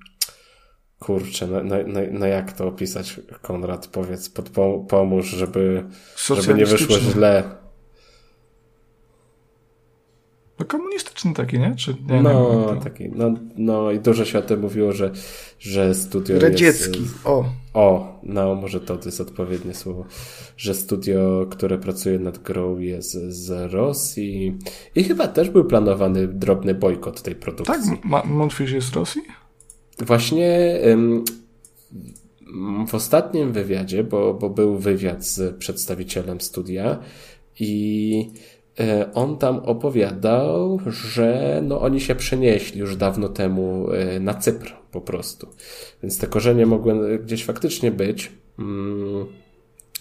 [0.99, 4.33] kurczę, no, no, no, no, jak to opisać, Konrad, powiedz,
[4.89, 5.85] pomóż, żeby,
[6.37, 7.66] żeby nie wyszło źle.
[10.59, 11.75] No komunistyczny taki, nie?
[11.77, 13.09] Czy nie, no, nie taki.
[13.09, 15.11] No, no i dużo się o tym mówiło, że,
[15.59, 17.01] że studio Radziecki.
[17.01, 17.15] jest...
[17.25, 17.45] o.
[17.75, 20.05] O, no może to jest odpowiednie słowo.
[20.57, 24.59] Że studio, które pracuje nad grą jest z Rosji
[24.95, 27.75] i chyba też był planowany drobny bojkot tej produkcji.
[27.75, 29.23] Tak, Montfish jest z Rosji?
[29.99, 30.81] Właśnie
[32.89, 36.99] w ostatnim wywiadzie, bo, bo był wywiad z przedstawicielem studia
[37.61, 38.31] i
[39.15, 45.01] on tam opowiadał, że no oni się przenieśli już dawno temu e, na Cypr po
[45.01, 45.49] prostu.
[46.03, 48.33] Więc te korzenie mogły gdzieś faktycznie być.
[48.59, 49.27] Mm,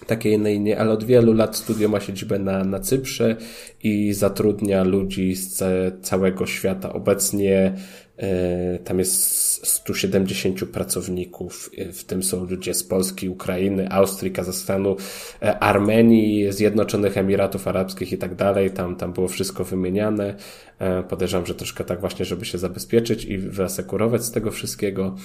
[0.07, 3.35] takie inne inne, ale od wielu lat studio ma siedzibę na, na Cyprze
[3.83, 5.63] i zatrudnia ludzi z
[6.01, 6.93] całego świata.
[6.93, 7.73] Obecnie
[8.17, 14.95] e, tam jest 170 pracowników, w tym są ludzie z Polski, Ukrainy, Austrii, Kazachstanu,
[15.41, 18.71] e, Armenii, Zjednoczonych Emiratów Arabskich i tak dalej.
[18.71, 20.35] Tam, tam było wszystko wymieniane.
[20.79, 25.15] E, podejrzewam, że troszkę tak właśnie, żeby się zabezpieczyć i wyasekurować z tego wszystkiego.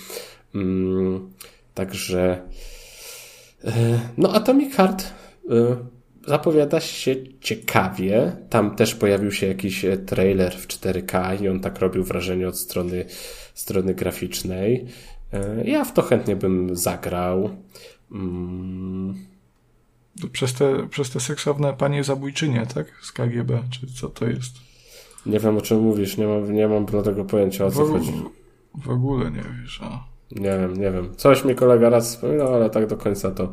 [0.55, 1.31] Mm,
[1.75, 2.43] także
[4.19, 5.13] no Atomic Heart
[6.27, 8.33] zapowiada się ciekawie.
[8.51, 12.59] Tam też pojawił się jakiś e, trailer w 4K i on tak robił wrażenie od
[12.59, 13.05] strony,
[13.55, 14.87] strony graficznej.
[15.33, 17.51] E, ja w to chętnie bym zagrał.
[18.13, 19.15] Mm.
[20.33, 22.87] Przez te, przez te seksowne panie zabójczynie, tak?
[23.03, 24.53] Z KGB, czy co to jest?
[25.27, 28.13] Nie wiem o czym mówisz, nie mam, nie mam tego pojęcia o co w, chodzi.
[28.75, 30.05] W ogóle nie wiesz, a.
[30.31, 31.17] Nie wiem, nie wiem.
[31.17, 33.53] Coś mi kolega raz wspominał, ale tak do końca to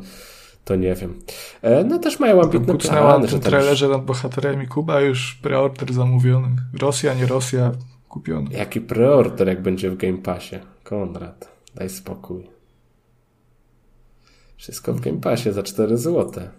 [0.68, 1.14] to nie wiem.
[1.62, 3.24] E, no też mają ambitne plany.
[3.24, 6.48] Na tym trailerze nad bohaterami Kuba już preorder zamówiony.
[6.80, 7.72] Rosja, nie Rosja,
[8.08, 8.50] kupiony.
[8.50, 10.56] Jaki preorder, jak będzie w Game Passie?
[10.84, 12.46] Konrad, daj spokój.
[14.56, 16.50] Wszystko w Game Passie za 4 złote.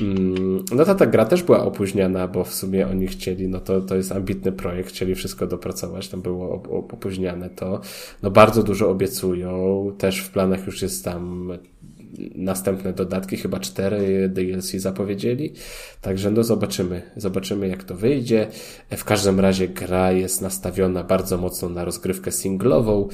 [0.00, 3.80] Mm, no ta, ta gra też była opóźniana, bo w sumie oni chcieli, no to,
[3.80, 6.62] to jest ambitny projekt, chcieli wszystko dopracować, tam było
[6.92, 7.80] opóźniane to.
[8.22, 11.52] No bardzo dużo obiecują, też w planach już jest tam
[12.34, 15.52] następne dodatki, chyba cztery DLC zapowiedzieli.
[16.00, 18.48] Także no zobaczymy, zobaczymy jak to wyjdzie.
[18.90, 23.08] W każdym razie gra jest nastawiona bardzo mocno na rozgrywkę singlową.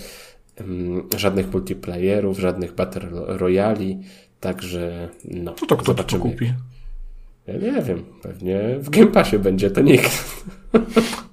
[0.57, 3.99] Mm, żadnych multiplayerów, żadnych Battle Royali.
[4.41, 6.25] Także no, to, to kto zobaczymy.
[6.25, 6.53] To kupi?
[7.47, 10.35] Ja nie wiem, pewnie w Game Passie będzie to nikt.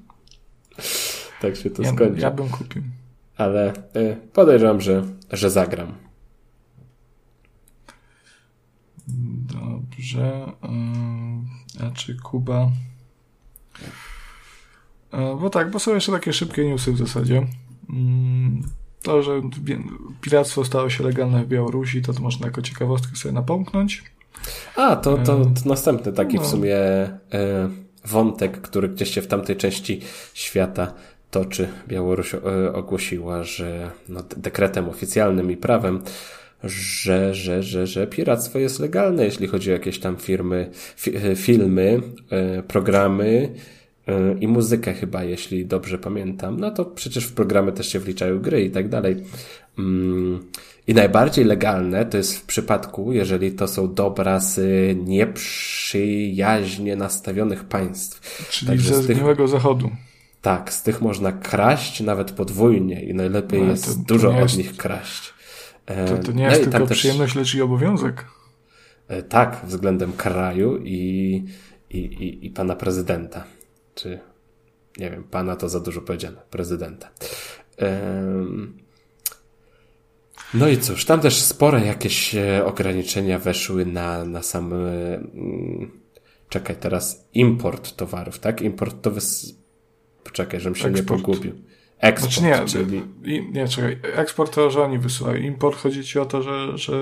[1.41, 2.21] tak się to ja, skończy.
[2.21, 2.81] Ja bym kupił.
[3.37, 6.04] Ale y, podejrzewam, że, że zagram.
[9.55, 10.51] Dobrze.
[11.79, 12.71] A czy Kuba?
[15.11, 17.47] Bo tak, bo są jeszcze takie szybkie newsy w zasadzie.
[17.89, 18.61] Mm,
[19.01, 19.41] to, że
[20.21, 24.03] piractwo stało się legalne w Białorusi, to, to można jako ciekawostkę sobie napomknąć.
[24.75, 26.43] A, to, to, to następny taki no.
[26.43, 27.19] w sumie e,
[28.05, 30.01] wątek, który gdzieś się w tamtej części
[30.33, 30.93] świata
[31.31, 31.67] toczy.
[31.87, 32.39] Białoruś e,
[32.73, 36.01] ogłosiła, że no, dekretem oficjalnym i prawem
[36.63, 41.35] że, że, że, że piractwo jest legalne, jeśli chodzi o jakieś tam firmy, fi, e,
[41.35, 43.49] filmy, e, programy
[44.07, 46.59] e, i muzykę chyba, jeśli dobrze pamiętam.
[46.59, 49.23] No to przecież w programy też się wliczają gry i tak dalej.
[49.79, 50.43] Mm,
[50.87, 54.59] I najbardziej legalne to jest w przypadku, jeżeli to są dobra z
[55.07, 58.47] nieprzyjaźnie nastawionych państw.
[58.49, 59.47] Czyli Także ze tych...
[59.47, 59.89] zachodu.
[60.41, 64.57] Tak, z tych można kraść nawet podwójnie i najlepiej no, jest to, to dużo od
[64.57, 65.34] nich kraść.
[65.85, 68.25] To, to nie jest no tylko przyjemność, lecz i obowiązek.
[69.07, 71.43] E, tak, względem kraju i,
[71.89, 73.43] i, i, i pana prezydenta.
[73.95, 74.19] Czy
[74.97, 77.09] nie wiem, pana to za dużo powiedziane, prezydenta.
[80.53, 84.73] No i cóż, tam też spore jakieś e, ograniczenia weszły na, na sam.
[84.73, 85.91] Mm,
[86.49, 88.61] czekaj, teraz import towarów, tak?
[88.61, 89.21] Importowy.
[90.23, 91.19] Poczekaj, żebym się Eksport.
[91.19, 91.53] nie pogubił.
[91.99, 93.03] Eksport, znaczy nie, czyli...
[93.51, 95.35] Nie, czekaj, eksport to, że oni wysyłają.
[95.37, 96.93] Import chodzi ci o to, że, że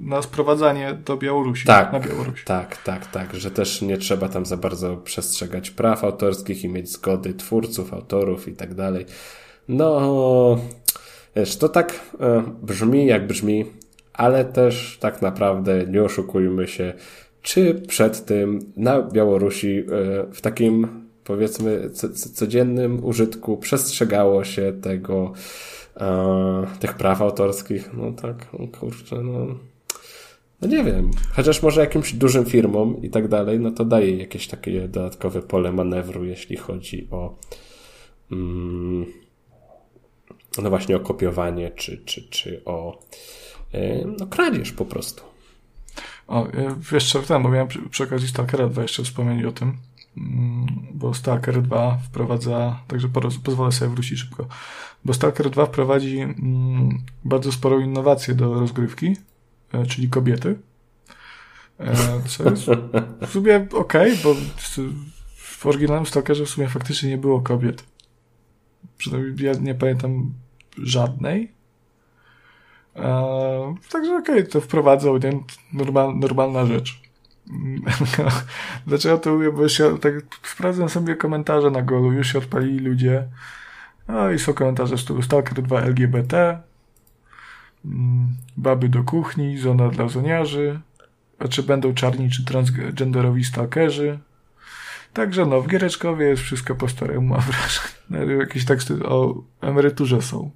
[0.00, 1.66] na sprowadzanie do Białorusi.
[1.66, 2.44] Tak, na Białorusi.
[2.44, 6.92] tak, tak, tak, że też nie trzeba tam za bardzo przestrzegać praw autorskich i mieć
[6.92, 9.06] zgody twórców, autorów i tak dalej.
[9.68, 10.58] No,
[11.36, 13.66] wiesz, to tak e, brzmi jak brzmi,
[14.12, 16.92] ale też tak naprawdę nie oszukujmy się,
[17.42, 19.84] czy przed tym na Białorusi e,
[20.32, 21.90] w takim powiedzmy
[22.34, 25.32] codziennym użytku przestrzegało się tego
[25.96, 29.46] e, tych praw autorskich, no tak, no kurczę, no.
[30.60, 34.48] No nie wiem, chociaż może jakimś dużym firmom i tak dalej, no to daje jakieś
[34.48, 37.38] takie dodatkowe pole manewru, jeśli chodzi o
[38.32, 39.06] mm,
[40.62, 43.02] no właśnie o kopiowanie, czy, czy, czy o
[43.72, 45.22] e, no kradzież po prostu.
[46.28, 46.46] O,
[46.92, 49.76] jeszcze ten, bo miałem przy, przy okazji Stalkera 2 jeszcze wspomnieć o tym,
[50.94, 53.08] bo Stalker 2 wprowadza, także
[53.44, 54.46] pozwolę sobie wrócić szybko,
[55.04, 59.16] bo Stalker 2 wprowadzi mm, bardzo sporą innowację do rozgrywki,
[59.72, 60.58] e, czyli kobiety.
[61.78, 61.96] E,
[62.26, 62.66] co jest
[63.26, 64.34] w sumie okej, okay, bo
[65.34, 67.84] w oryginalnym Stalkerze w sumie faktycznie nie było kobiet.
[68.98, 70.34] Przynajmniej ja nie pamiętam
[70.78, 71.52] żadnej.
[72.96, 75.40] Eee, także okej, okay, to wprowadzał, nie?
[75.72, 77.09] Normal, normalna rzecz.
[78.86, 79.52] Dlaczego to mówię?
[79.52, 83.24] Bo się, tak sprawdzam sobie komentarze na golu, już się odpalili ludzie.
[84.08, 86.58] No i są komentarze z tyłu Stalker 2 LGBT,
[87.84, 90.80] mm, baby do kuchni, zona dla zoniarzy,
[91.38, 94.18] a czy będą czarni czy transgenderowi stalkerzy.
[95.12, 98.34] Także no, w Giereczkowie jest wszystko po staremu, mam wrażenie.
[98.40, 100.50] Jakieś teksty o emeryturze są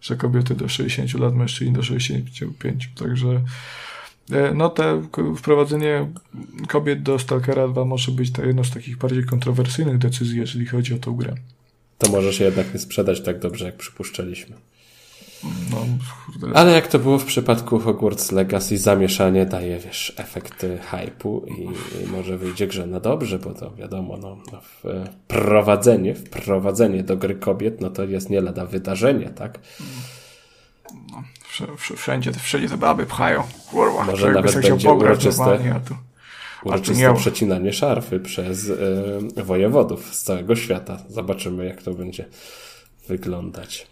[0.00, 2.90] że kobiety do 60 lat, mężczyźni do 65.
[2.96, 3.42] Także
[4.54, 5.02] no te
[5.36, 6.12] wprowadzenie
[6.68, 10.94] kobiet do Stalkera 2 może być to jedno z takich bardziej kontrowersyjnych decyzji, jeżeli chodzi
[10.94, 11.34] o tę grę.
[11.98, 14.56] To może się jednak nie sprzedać tak dobrze, jak przypuszczaliśmy.
[15.70, 15.86] No,
[16.54, 21.62] Ale jak to było w przypadku Hogwarts Legacy, zamieszanie daje, wiesz, efekty hypu i,
[22.02, 27.34] i może wyjdzie grze na dobrze, bo to wiadomo, no, no wprowadzenie, wprowadzenie do gry
[27.34, 29.58] kobiet, no to jest nie lada wydarzenie, tak?
[31.60, 33.42] No, wszędzie, wszędzie te baby pchają.
[33.70, 35.94] Kurwa, może nawet będzie uroczyste, tu,
[36.64, 40.98] uroczyste przecinanie szarfy przez y, wojewodów z całego świata.
[41.08, 42.24] Zobaczymy, jak to będzie
[43.08, 43.86] wyglądać.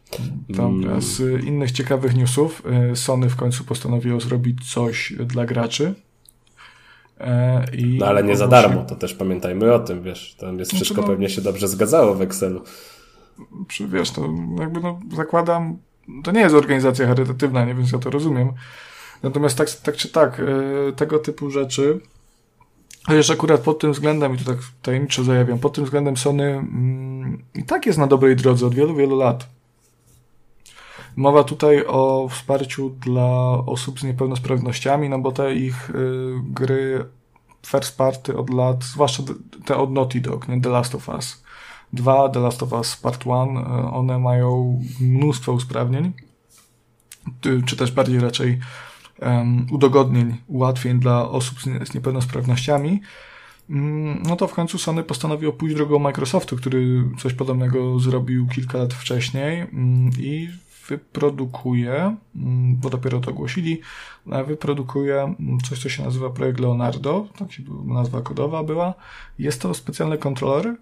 [0.48, 2.62] Dobra, z innych ciekawych newsów
[2.92, 5.94] y, Sony w końcu postanowiło zrobić coś dla graczy.
[7.20, 10.72] E, I no ale nie za darmo, to też pamiętajmy o tym, wiesz, tam jest
[10.72, 12.62] wszystko no, pewnie się dobrze zgadzało w Excelu.
[13.88, 15.78] Wiesz, to jakby no, zakładam,
[16.24, 18.52] to nie jest organizacja charytatywna, nie, więc ja to rozumiem.
[19.22, 22.00] Natomiast tak, tak czy tak, y, tego typu rzeczy
[23.06, 27.44] Chociaż akurat pod tym względem, i to tak tajemniczo zajawiam, pod tym względem Sony mm,
[27.54, 29.48] i tak jest na dobrej drodze od wielu, wielu lat.
[31.16, 35.94] Mowa tutaj o wsparciu dla osób z niepełnosprawnościami, no bo te ich y,
[36.44, 37.04] gry
[37.66, 39.22] first party od lat, zwłaszcza
[39.64, 41.43] te od Naughty Dog, nie The Last of Us
[41.94, 46.12] 2, The Last of Us Part 1, y, one mają mnóstwo usprawnień,
[47.66, 48.58] czy też bardziej raczej
[49.22, 53.00] um, udogodnień, ułatwień dla osób z, niepełnosprawnościami,
[53.70, 58.78] um, no to w końcu Sony postanowiło pójść drogą Microsoftu, który coś podobnego zrobił kilka
[58.78, 60.48] lat wcześniej um, i
[60.88, 62.16] wyprodukuje,
[62.74, 63.80] bo dopiero to ogłosili,
[64.46, 65.34] wyprodukuje
[65.68, 68.94] coś, co się nazywa projekt Leonardo, tak się nazwa kodowa była.
[69.38, 70.76] Jest to specjalny kontroler,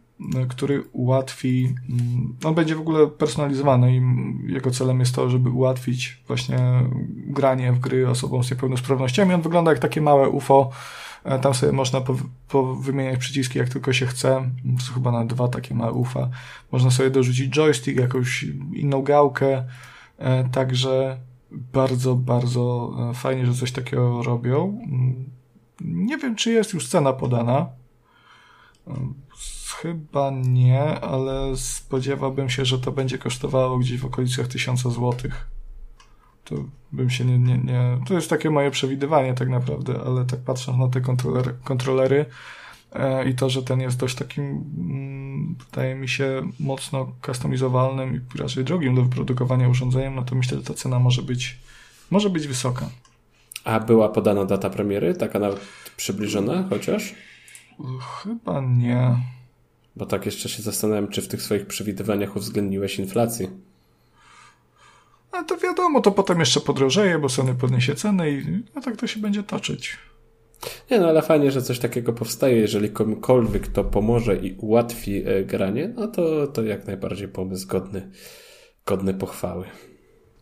[0.49, 4.03] który ułatwi, mm, on będzie w ogóle personalizowany i
[4.53, 6.59] jego celem jest to, żeby ułatwić właśnie
[7.15, 9.35] granie w gry osobom z niepełnosprawnościami.
[9.35, 10.71] On wygląda jak takie małe UFO,
[11.25, 12.01] e, tam sobie można
[12.81, 14.51] wymieniać przyciski jak tylko się chce.
[14.79, 16.29] To są chyba na dwa takie małe UFA.
[16.73, 19.65] Można sobie dorzucić joystick, jakąś inną gałkę.
[20.19, 21.19] E, także
[21.51, 24.81] bardzo, bardzo e, fajnie, że coś takiego robią.
[24.85, 25.31] Mm,
[25.81, 27.67] nie wiem, czy jest już cena podana.
[29.81, 35.47] Chyba nie, ale spodziewałbym się, że to będzie kosztowało gdzieś w okolicach 1000 złotych.
[36.45, 36.55] To
[36.93, 37.99] bym się nie, nie, nie.
[38.07, 42.27] To jest takie moje przewidywanie, tak naprawdę, ale tak patrząc na te kontrolery, kontrolery
[42.93, 48.39] e, i to, że ten jest dość takim, mm, wydaje mi się, mocno customizowalnym i
[48.39, 51.59] raczej drogim do wyprodukowania urządzeniem, no to myślę, że ta cena może być,
[52.11, 52.89] może być wysoka.
[53.65, 55.15] A była podana data premiery?
[55.15, 55.61] Taka nawet
[55.97, 57.15] przybliżona chociaż?
[58.23, 59.17] Chyba nie.
[59.97, 63.49] Bo tak jeszcze się zastanawiam, czy w tych swoich przewidywaniach uwzględniłeś inflację.
[65.33, 69.07] A to wiadomo, to potem jeszcze podrożeje, bo Sony podniesie ceny i no tak to
[69.07, 69.99] się będzie toczyć.
[70.91, 72.57] Nie no, ale fajnie, że coś takiego powstaje.
[72.57, 78.11] Jeżeli komukolwiek to pomoże i ułatwi e, granie, no to, to jak najbardziej pomysł godny,
[78.87, 79.67] godny pochwały.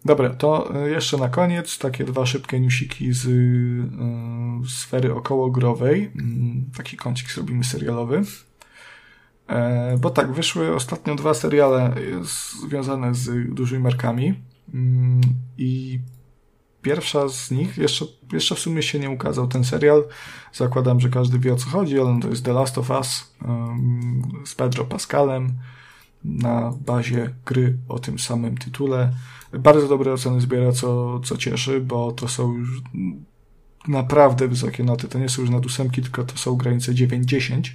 [0.04, 6.10] Dobra, to e, jeszcze na koniec takie dwa szybkie newsiki z y, sfery okołogrowej.
[6.14, 8.22] Mm, taki kącik zrobimy serialowy.
[9.50, 11.94] E, bo tak, wyszły ostatnio dwa seriale
[12.66, 14.34] związane z dużymi markami.
[14.74, 15.20] Mm,
[15.58, 16.00] I
[16.82, 20.04] pierwsza z nich, jeszcze, jeszcze w sumie się nie ukazał ten serial.
[20.52, 23.34] Zakładam, że każdy wie o co chodzi, ale to jest The Last of Us
[24.44, 25.52] z Pedro Pascalem
[26.24, 29.12] na bazie gry o tym samym tytule.
[29.52, 32.82] Bardzo dobre oceny zbiera, co, co cieszy, bo to są już
[33.88, 35.08] naprawdę wysokie noty.
[35.08, 37.70] To nie są już nad ósemki, tylko to są granice 9-10.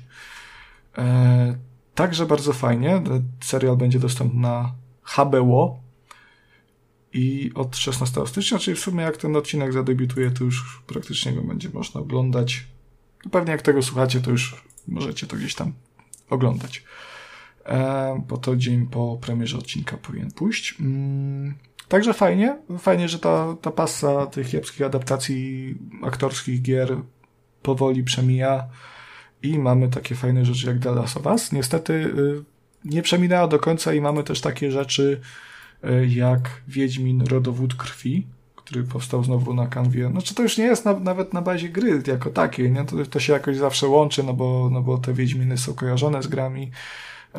[0.97, 1.55] E,
[1.95, 3.01] także bardzo fajnie.
[3.43, 4.71] Serial będzie dostępny na
[5.03, 5.79] HBO
[7.13, 11.41] i od 16 stycznia, czyli w sumie jak ten odcinek zadebiutuje, to już praktycznie go
[11.41, 12.67] będzie można oglądać.
[13.25, 15.73] No pewnie jak tego słuchacie, to już możecie to gdzieś tam
[16.29, 16.83] oglądać.
[17.65, 20.75] E, bo to dzień po premierze odcinka powinien pójść.
[20.79, 21.55] Mm,
[21.87, 26.97] także fajnie, fajnie, że ta, ta pasa tych kiepskich adaptacji aktorskich gier
[27.61, 28.67] powoli przemija
[29.49, 31.51] i mamy takie fajne rzeczy jak The Last of Us.
[31.51, 32.43] Niestety y,
[32.85, 35.21] nie przeminęła do końca i mamy też takie rzeczy,
[35.85, 40.09] E, jak Wiedźmin Rodowód Krwi, który powstał znowu na kanwie.
[40.09, 42.85] Znaczy to już nie jest na, nawet na bazie gry jako takiej, nie?
[42.85, 46.27] To, to się jakoś zawsze łączy, no bo, no bo te Wiedźminy są kojarzone z
[46.27, 46.71] grami.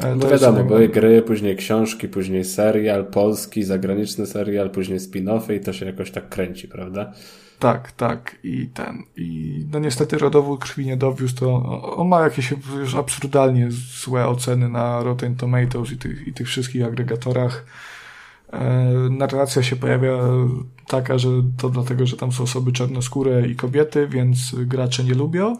[0.02, 5.60] E, no wiadomo, były gry, później książki, później serial polski, zagraniczny serial, później spin-offy i
[5.60, 7.12] to się jakoś tak kręci, prawda?
[7.58, 8.36] Tak, tak.
[8.42, 9.02] I ten.
[9.16, 11.62] I no niestety rodowód krwi nie dowiózł, to
[11.96, 16.84] on ma jakieś już absurdalnie złe oceny na Rotten Tomatoes i tych, i tych wszystkich
[16.84, 17.66] agregatorach.
[18.52, 20.18] E, narracja się pojawia
[20.86, 25.56] taka, że to dlatego, że tam są osoby czarnoskóre i kobiety, więc gracze nie lubią.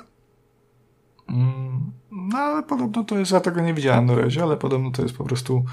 [1.28, 1.92] Mm,
[2.28, 5.16] no ale podobno to jest, ja tego nie widziałem na razie, ale podobno to jest
[5.16, 5.64] po prostu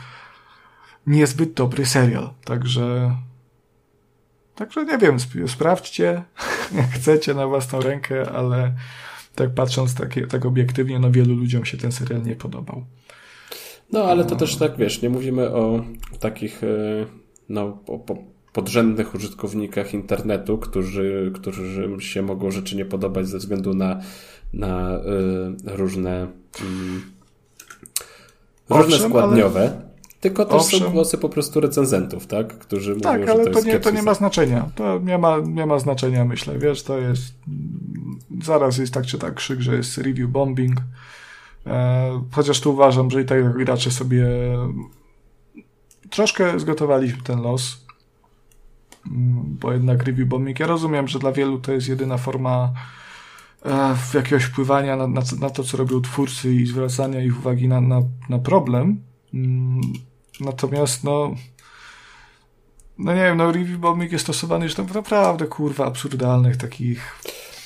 [1.07, 2.29] niezbyt dobry serial.
[2.45, 3.15] Także
[4.55, 6.23] Także nie wiem, sprawdźcie,
[6.77, 8.73] jak chcecie na własną rękę, ale
[9.35, 12.83] tak patrząc tak, tak obiektywnie, no wielu ludziom się ten serial nie podobał.
[13.91, 15.83] No, ale to też tak, wiesz, nie mówimy o
[16.19, 16.67] takich e,
[17.49, 17.77] no,
[18.53, 23.99] podrzędnych użytkownikach internetu, którzy, którzy się mogą rzeczy nie podobać ze względu na,
[24.53, 26.27] na y, różne,
[28.69, 29.59] y, różne składniowe.
[29.59, 29.93] Ale...
[30.19, 30.79] Tylko też Owszem.
[30.79, 32.57] są głosy po prostu recenzentów, tak?
[32.57, 34.69] Którzy tak, mówią, ale to, to, nie, to nie ma znaczenia.
[34.75, 36.59] To nie ma, nie ma znaczenia, myślę.
[36.59, 37.33] Wiesz, to jest.
[38.43, 40.77] Zaraz jest tak czy tak krzyk, że jest review bombing.
[41.67, 44.25] E, chociaż tu uważam, że i tak gracze sobie
[46.09, 47.82] troszkę zgotowaliśmy ten los,
[49.45, 52.73] bo jednak review bombing, ja rozumiem, że dla wielu to jest jedyna forma
[53.65, 57.81] e, jakiegoś wpływania na, na, na, to, co robią twórcy i zwracania ich uwagi na,
[57.81, 59.01] na, na problem.
[59.33, 59.81] Mm,
[60.39, 61.35] natomiast no
[62.97, 67.19] no nie wiem, no review bombing jest stosowany już naprawdę kurwa absurdalnych takich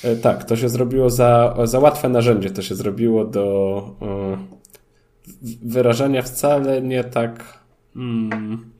[0.04, 2.50] E, tak, to się zrobiło za, za łatwe narzędzie.
[2.50, 4.38] To się zrobiło do e,
[5.62, 7.58] wyrażania wcale nie tak
[7.96, 8.70] mm,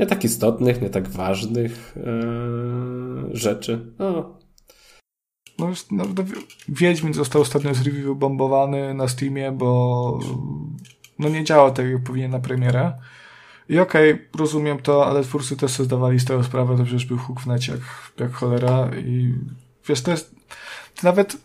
[0.00, 3.92] nie tak istotnych, nie tak ważnych e, rzeczy.
[3.98, 4.38] No.
[5.58, 6.04] No, no,
[6.68, 10.20] Wiedźmin został ostatnio z review bombowany na Steamie, bo
[11.18, 12.92] no nie działa tak jak powinien na premierę.
[13.68, 17.06] I okej, okay, rozumiem to, ale twórcy też sobie zdawali z tego sprawę, to przecież
[17.06, 17.80] był huk w necie jak,
[18.20, 19.34] jak cholera i
[19.88, 20.34] wiesz, to jest
[20.94, 21.36] to nawet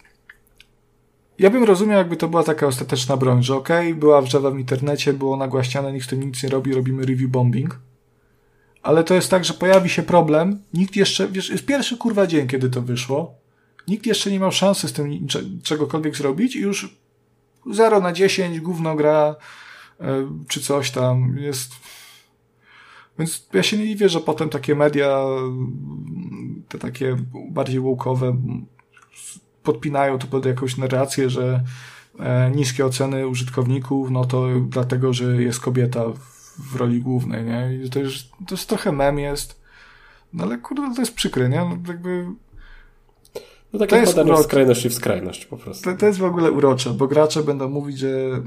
[1.40, 4.60] ja bym rozumiał, jakby to była taka ostateczna broń, że okej, okay, była wrzawa w
[4.60, 7.80] internecie, było nagłaśniane, nikt z tym nic nie robi, robimy review bombing.
[8.86, 12.48] Ale to jest tak, że pojawi się problem, nikt jeszcze, wiesz, jest pierwszy kurwa dzień,
[12.48, 13.36] kiedy to wyszło,
[13.88, 15.28] nikt jeszcze nie miał szansy z tym
[15.64, 16.98] czegokolwiek zrobić i już
[17.72, 19.36] 0 na 10 gówno gra,
[20.02, 20.06] e,
[20.48, 21.72] czy coś tam jest.
[23.20, 25.20] Więc ja się nie dziwię, że potem takie media,
[26.70, 27.18] te takie
[27.50, 28.38] bardziej łukowe,
[29.64, 31.64] podpinają to pod jakąś narrację, że
[32.20, 36.35] e, niskie oceny użytkowników, no to dlatego, że jest kobieta w
[36.76, 37.80] roli głównej, nie?
[37.86, 39.62] I to, już, to jest trochę mem jest,
[40.34, 41.60] no ale kurde, to jest przykre, nie?
[41.60, 42.26] No, jakby...
[43.74, 45.92] No takie to podanie w skrajność i w skrajność po prostu.
[45.92, 48.42] To, to jest w ogóle urocze, bo gracze będą mówić, że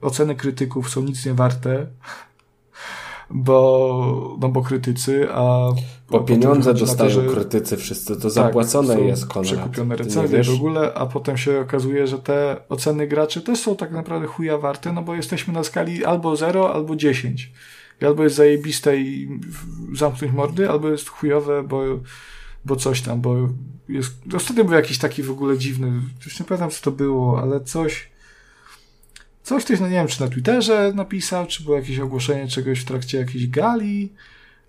[0.00, 1.86] oceny krytyków są nic nie warte,
[3.30, 5.68] bo, no bo krytycy, a...
[6.10, 9.54] Bo pieniądze dostają to, że, krytycy wszyscy, to tak, zapłacone jest Konrad.
[9.54, 13.92] Przekupione recenzje w ogóle, a potem się okazuje, że te oceny graczy też są tak
[13.92, 17.52] naprawdę chuja warte, no bo jesteśmy na skali albo 0, albo 10.
[18.02, 19.40] I albo jest zajebiste i
[19.94, 21.82] zamknąć mordy, albo jest chujowe, bo,
[22.64, 23.36] bo coś tam, bo
[23.88, 25.92] jest, ostatnio był jakiś taki w ogóle dziwny,
[26.24, 28.09] już nie pamiętam co to było, ale coś,
[29.42, 32.84] coś ktoś, no nie wiem, czy na Twitterze napisał, czy było jakieś ogłoszenie czegoś w
[32.84, 34.12] trakcie jakiejś gali,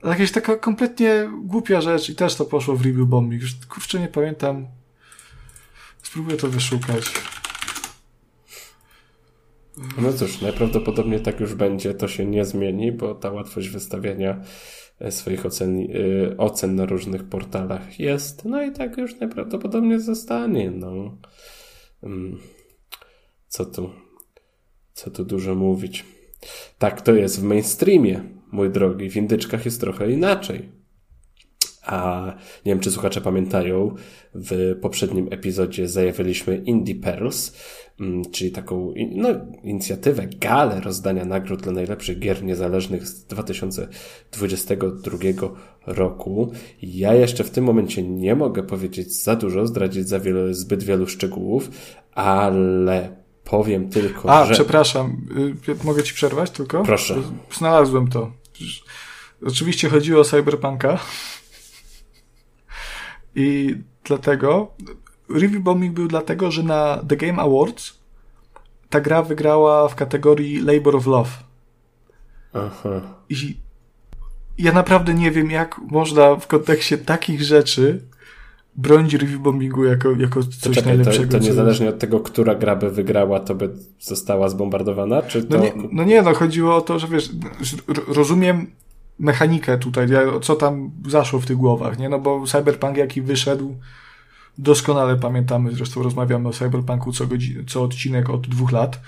[0.03, 3.41] jakaś taka kompletnie głupia rzecz i też to poszło w review bombing.
[3.41, 4.67] Już kurczę nie pamiętam.
[6.03, 7.03] Spróbuję to wyszukać.
[9.97, 14.41] No cóż, najprawdopodobniej tak już będzie, to się nie zmieni, bo ta łatwość wystawiania
[14.99, 20.71] e, swoich ocen, e, ocen na różnych portalach jest, no i tak już najprawdopodobniej zostanie,
[20.71, 21.17] no.
[22.03, 22.37] Mm.
[23.47, 23.89] Co tu,
[25.01, 26.05] co tu dużo mówić.
[26.77, 28.21] Tak to jest w mainstreamie,
[28.51, 30.69] mój drogi, w indyczkach jest trochę inaczej.
[31.85, 32.25] A
[32.65, 33.95] nie wiem, czy słuchacze pamiętają,
[34.35, 37.55] w poprzednim epizodzie zajawiliśmy Indie Pearls,
[37.99, 39.29] mm, czyli taką no,
[39.63, 45.17] inicjatywę, galę rozdania nagród dla najlepszych gier niezależnych z 2022
[45.87, 46.51] roku.
[46.81, 51.07] Ja jeszcze w tym momencie nie mogę powiedzieć za dużo, zdradzić za wiele, zbyt wielu
[51.07, 51.71] szczegółów,
[52.13, 54.53] ale powiem tylko, A, że...
[54.53, 55.17] przepraszam,
[55.67, 56.83] y, mogę ci przerwać tylko?
[56.83, 57.15] Proszę.
[57.51, 58.31] Znalazłem to.
[59.45, 60.99] Oczywiście chodziło o Cyberpunka.
[63.35, 64.71] I dlatego
[65.29, 67.93] review bombing był dlatego, że na The Game Awards
[68.89, 71.29] ta gra wygrała w kategorii Labor of Love.
[72.53, 73.01] Aha.
[73.29, 73.57] I
[74.57, 78.01] ja naprawdę nie wiem, jak można w kontekście takich rzeczy
[78.75, 81.31] bronić review bombingu jako, jako coś Czekaj, najlepszego.
[81.31, 83.69] To, to niezależnie od tego, która gra by wygrała, to by
[83.99, 85.21] została zbombardowana?
[85.21, 85.57] Czy to...
[85.57, 87.29] no, nie, no nie, no chodziło o to, że wiesz,
[88.07, 88.67] rozumiem
[89.19, 90.07] mechanikę tutaj,
[90.41, 92.09] co tam zaszło w tych głowach, nie?
[92.09, 93.75] No bo Cyberpunk jaki wyszedł,
[94.57, 98.99] doskonale pamiętamy, zresztą rozmawiamy o Cyberpunku co, godzin, co odcinek od dwóch lat.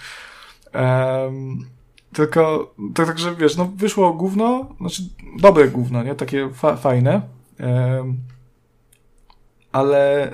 [0.74, 1.66] Um,
[2.14, 5.04] tylko, tak, także wiesz, no wyszło gówno, znaczy
[5.40, 6.16] dobre gówno, nie?
[6.16, 7.22] Takie fa fajne.
[7.60, 8.18] Um,
[9.74, 10.32] ale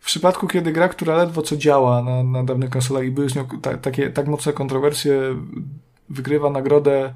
[0.00, 3.34] w przypadku, kiedy gra, która ledwo co działa na, na dawnych konsolach i były z
[3.34, 5.20] nią ta, takie, tak mocne kontrowersje,
[6.08, 7.14] wygrywa nagrodę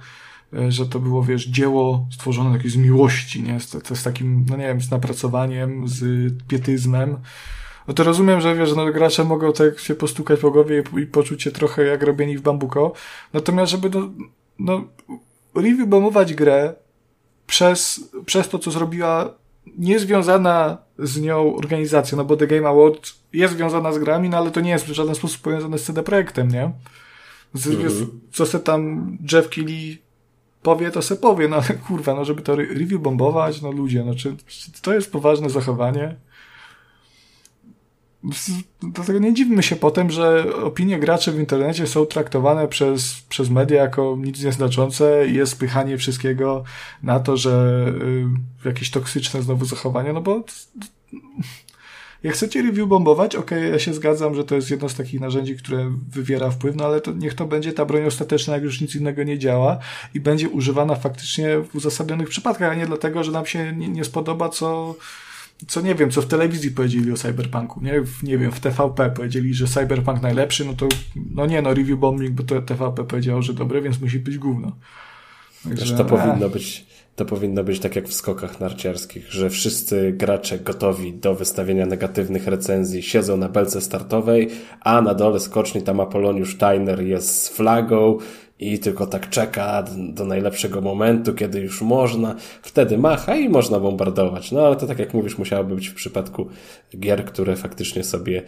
[0.54, 3.60] E, że to było, wiesz, dzieło stworzone jakieś z miłości, nie?
[3.60, 7.16] Z, to, z takim, no nie wiem, z napracowaniem, z pietyzmem.
[7.88, 11.06] No to rozumiem, że wiesz, no gracze mogą tak się postukać po głowie i, i
[11.06, 12.92] poczuć się trochę jak robieni w bambuko.
[13.32, 14.10] Natomiast, żeby no,
[14.58, 14.84] no
[15.54, 16.74] review grę
[17.46, 19.34] przez, przez to, co zrobiła
[19.78, 24.50] niezwiązana z nią organizacja, no bo The Game Awards jest związana z grami, no ale
[24.50, 26.72] to nie jest w żaden sposób powiązane z CD Projektem, nie?
[27.54, 28.06] Z, mm -hmm.
[28.32, 29.98] Co se tam Jeff Keighley
[30.62, 34.14] powie, to se powie, no ale kurwa, no żeby to review bombować, no ludzie, no
[34.14, 36.16] czy, czy to jest poważne zachowanie?
[38.82, 43.82] Dlatego nie dziwmy się potem, że opinie graczy w internecie są traktowane przez, przez media
[43.82, 46.64] jako nic nieznaczące i jest spychanie wszystkiego
[47.02, 47.84] na to, że
[48.64, 50.44] y, jakieś toksyczne znowu zachowanie, no bo
[52.22, 55.20] jak chcecie review bombować, okej, okay, ja się zgadzam, że to jest jedno z takich
[55.20, 58.80] narzędzi, które wywiera wpływ, no ale to niech to będzie ta broń ostateczna, jak już
[58.80, 59.78] nic innego nie działa
[60.14, 64.04] i będzie używana faktycznie w uzasadnionych przypadkach, a nie dlatego, że nam się nie, nie
[64.04, 64.94] spodoba, co,
[65.68, 68.02] co nie wiem, co w telewizji powiedzieli o Cyberpunku, nie?
[68.22, 70.88] Nie wiem, w TVP powiedzieli, że Cyberpunk najlepszy, no to,
[71.30, 74.76] no nie, no review bombing, bo to TVP powiedziało, że dobre, więc musi być gówno.
[75.64, 76.86] Także, to powinno być
[77.16, 82.46] to powinno być tak jak w skokach narciarskich, że wszyscy gracze gotowi do wystawienia negatywnych
[82.46, 84.50] recenzji siedzą na belce startowej,
[84.80, 88.18] a na dole skoczni tam Apoloniusz Steiner jest z flagą
[88.72, 94.52] i tylko tak czeka do najlepszego momentu, kiedy już można, wtedy macha i można bombardować.
[94.52, 96.46] No ale to tak jak mówisz, musiałoby być w przypadku
[96.98, 98.42] gier, które faktycznie sobie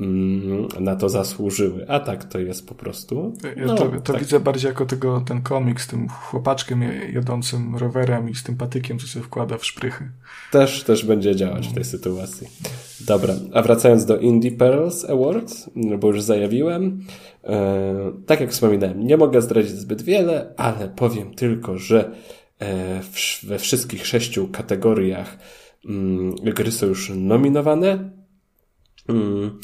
[0.00, 1.88] Mm, na to zasłużyły.
[1.88, 3.32] A tak to jest po prostu.
[3.66, 4.22] No, to, to tak.
[4.22, 8.98] widzę bardziej jako tego, ten komik z tym chłopaczkiem jadącym rowerem i z tym patykiem,
[8.98, 10.10] co się wkłada w szprychy.
[10.52, 12.46] Też, też będzie działać w tej sytuacji.
[13.00, 17.04] Dobra, a wracając do Indie Pearls Awards, bo już zajawiłem,
[18.26, 22.10] tak jak wspominałem, nie mogę zdradzić zbyt wiele, ale powiem tylko, że
[22.60, 23.00] e,
[23.42, 25.38] we wszystkich sześciu kategoriach
[25.84, 28.10] mm, gry są już nominowane.
[29.08, 29.58] Mm,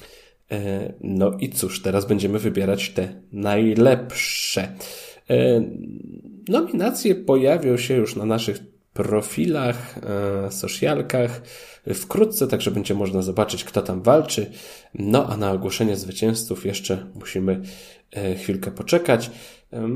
[0.50, 4.62] E, no i cóż, teraz będziemy wybierać te najlepsze.
[5.30, 5.64] E,
[6.48, 8.58] nominacje pojawią się już na naszych
[8.92, 9.98] profilach,
[10.46, 11.42] e, socialkach
[11.94, 14.50] wkrótce, także będzie można zobaczyć, kto tam walczy.
[14.94, 17.62] No a na ogłoszenie zwycięzców jeszcze musimy
[18.38, 19.30] chwilkę poczekać.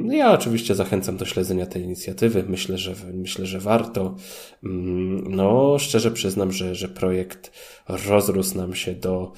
[0.09, 2.45] Ja oczywiście zachęcam do śledzenia tej inicjatywy.
[2.49, 4.17] Myślę, że, myślę, że warto.
[4.65, 7.53] Mm, no, szczerze przyznam, że, że projekt
[7.89, 9.33] rozrósł nam się do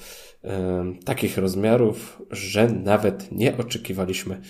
[1.05, 4.41] takich rozmiarów, że nawet nie oczekiwaliśmy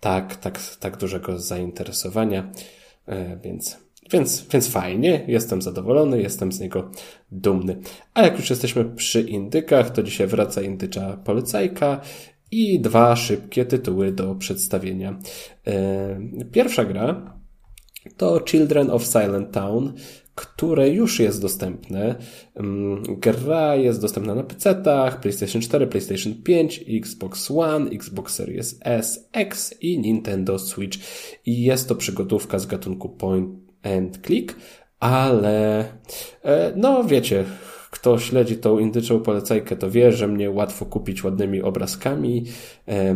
[0.00, 2.52] tak, tak, tak dużego zainteresowania,
[3.06, 3.83] e, więc
[4.14, 6.90] więc, więc fajnie, jestem zadowolony, jestem z niego
[7.32, 7.76] dumny.
[8.14, 12.00] A jak już jesteśmy przy indykach, to dzisiaj wraca indycza polecajka
[12.50, 15.18] i dwa szybkie tytuły do przedstawienia.
[15.66, 16.20] E,
[16.52, 17.38] pierwsza gra
[18.16, 19.92] to Children of Silent Town,
[20.34, 22.14] które już jest dostępne.
[22.54, 29.28] Mm, gra jest dostępna na PC-tach, PlayStation 4, PlayStation 5, Xbox One, Xbox Series S,
[29.32, 30.98] X i Nintendo Switch.
[31.46, 34.56] I jest to przygodówka z gatunku point and click,
[35.00, 35.84] ale
[36.44, 37.44] e, no wiecie,
[37.90, 42.44] kto śledzi tą indyczą polecajkę, to wie, że mnie łatwo kupić ładnymi obrazkami.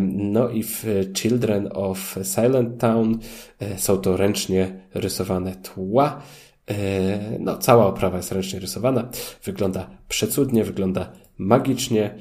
[0.09, 0.85] No i w
[1.17, 3.19] Children of Silent Town
[3.61, 6.23] e, są to ręcznie rysowane tła.
[6.71, 6.75] E,
[7.41, 9.09] no, cała oprawa jest ręcznie rysowana.
[9.45, 12.15] Wygląda przecudnie, wygląda magicznie.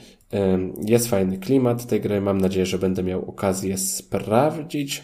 [0.85, 2.21] Jest fajny klimat tej gry.
[2.21, 5.03] Mam nadzieję, że będę miał okazję sprawdzić.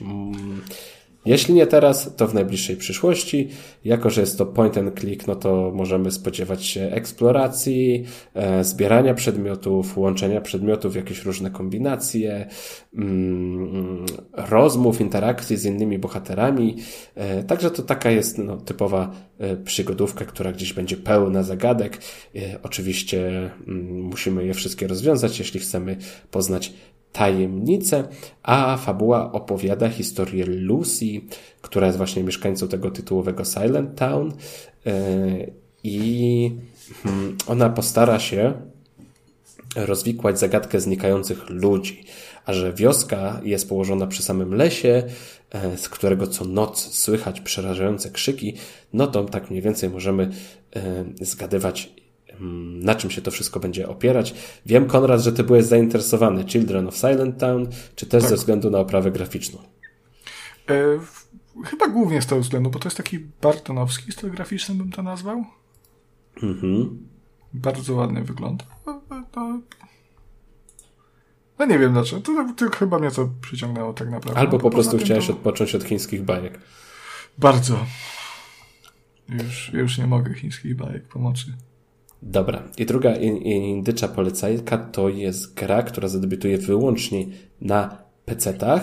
[1.25, 3.49] Jeśli nie teraz, to w najbliższej przyszłości.
[3.85, 9.13] Jako, że jest to point and click, no to możemy spodziewać się eksploracji, e, zbierania
[9.13, 12.47] przedmiotów, łączenia przedmiotów, jakieś różne kombinacje,
[12.95, 16.77] mm, rozmów, interakcji z innymi bohaterami.
[17.15, 21.97] E, także to taka jest no, typowa e, przygodówka, która gdzieś będzie pełna zagadek.
[22.35, 23.27] E, oczywiście
[23.67, 25.97] mm, musimy je wszystkie rozwiązać, jeśli chcemy
[26.31, 26.73] poznać
[27.13, 28.03] tajemnice,
[28.43, 31.21] a fabuła opowiada historię Lucy,
[31.61, 34.33] która jest właśnie mieszkańcą tego tytułowego Silent Town
[34.85, 34.93] e,
[35.83, 36.51] i
[37.03, 38.53] hmm, ona postara się
[39.75, 42.03] rozwikłać zagadkę znikających ludzi,
[42.45, 45.03] a że wioska jest położona przy samym lesie,
[45.51, 48.53] e, z którego co noc słychać przerażające krzyki,
[48.93, 50.29] no to tak mniej więcej możemy
[50.75, 51.93] e, zgadywać,
[52.39, 54.35] na czym się to wszystko będzie opierać.
[54.65, 58.29] Wiem, Konrad, że ty byłeś zainteresowany Children of Silent Town, czy też tak.
[58.29, 59.59] ze względu na oprawę graficzną?
[60.69, 60.99] E,
[61.65, 65.45] chyba głównie z tego względu, bo to jest taki bartonowski styl graficzny, bym to nazwał.
[66.43, 67.07] Mhm.
[67.53, 68.65] Bardzo ładny wygląd.
[68.85, 69.59] No, no,
[71.59, 72.21] no nie wiem dlaczego.
[72.21, 74.39] To, to, chyba mnie to przyciągnęło tak naprawdę.
[74.39, 75.33] Albo po prostu chciałeś to...
[75.33, 76.59] odpocząć od chińskich bajek.
[77.37, 77.85] Bardzo.
[79.29, 81.45] Już, już nie mogę chińskich bajek pomocy.
[82.25, 82.63] Dobra.
[82.77, 87.25] I druga indycza polecajka to jest gra, która zadebiutuje wyłącznie
[87.61, 88.81] na PC-tach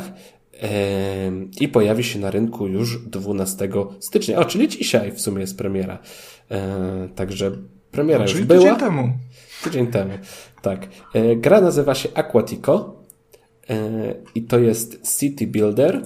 [1.61, 3.69] i pojawi się na rynku już 12
[4.01, 4.39] stycznia.
[4.39, 5.99] O, czyli dzisiaj w sumie jest premiera.
[7.15, 7.51] Także
[7.91, 8.61] premiera no, już była.
[8.61, 9.13] Tydzień temu.
[9.65, 10.13] Tydzień temu,
[10.63, 10.89] tak.
[11.15, 13.03] E, gra nazywa się Aquatico
[13.71, 16.03] e, i to jest City Builder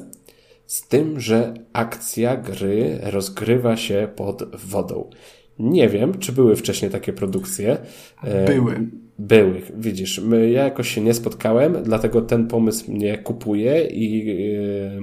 [0.67, 5.11] z tym, że akcja gry rozgrywa się pod wodą.
[5.59, 7.77] Nie wiem, czy były wcześniej takie produkcje.
[8.25, 8.91] E, były.
[9.19, 10.19] Były, widzisz.
[10.19, 15.01] My, ja jakoś się nie spotkałem, dlatego ten pomysł mnie kupuje i yy,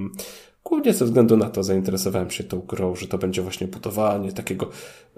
[0.64, 4.70] głównie ze względu na to zainteresowałem się tą grą, że to będzie właśnie budowanie takiego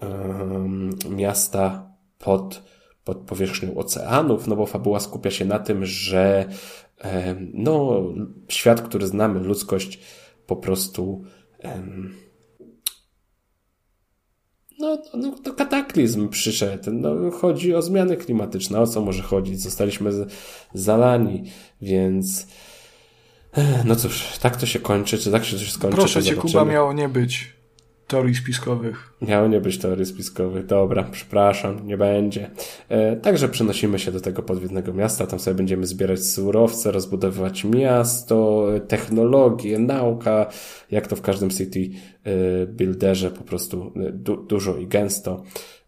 [0.01, 2.63] yy, miasta pod,
[3.03, 6.45] pod powierzchnią oceanów, no bo fabuła skupia się na tym, że
[7.03, 7.09] yy,
[7.53, 8.03] no,
[8.47, 9.99] świat, który znamy, ludzkość
[10.47, 11.23] po prostu
[14.79, 16.91] no, no, to kataklizm przyszedł.
[16.91, 18.79] No, chodzi o zmiany klimatyczne.
[18.79, 19.61] O co może chodzić?
[19.61, 20.11] Zostaliśmy
[20.73, 21.43] zalani,
[21.81, 22.47] więc
[23.85, 25.97] no cóż, tak to się kończy, czy tak się coś skończy.
[25.97, 27.52] Proszę cię, Kuba, miało nie być
[28.13, 29.13] teorii spiskowych.
[29.21, 30.65] Miało nie być teorii spiskowych.
[30.65, 32.51] Dobra, przepraszam, nie będzie.
[32.89, 35.27] E, także przenosimy się do tego podwodnego miasta.
[35.27, 40.49] Tam sobie będziemy zbierać surowce, rozbudowywać miasto, technologię, nauka,
[40.91, 41.89] jak to w każdym city
[42.23, 45.43] e, builderze, po prostu e, du dużo i gęsto.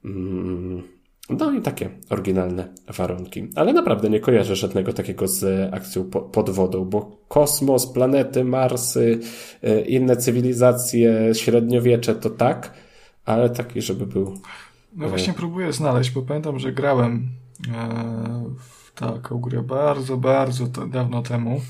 [0.06, 0.95] Mm
[1.30, 3.48] no i takie oryginalne warunki.
[3.56, 9.20] Ale naprawdę nie kojarzę żadnego takiego z akcją pod wodą, bo kosmos, planety, Marsy,
[9.64, 12.74] e, inne cywilizacje, średniowiecze to tak,
[13.26, 14.34] ale taki, żeby był.
[14.96, 17.30] No właśnie e, próbuję znaleźć, bo pamiętam, że grałem
[17.68, 21.62] e, w taką grę bardzo, bardzo dawno temu.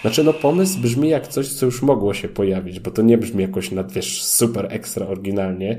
[0.00, 3.42] Znaczy, no pomysł brzmi jak coś, co już mogło się pojawić, bo to nie brzmi
[3.42, 5.78] jakoś na, wiesz, super ekstra oryginalnie,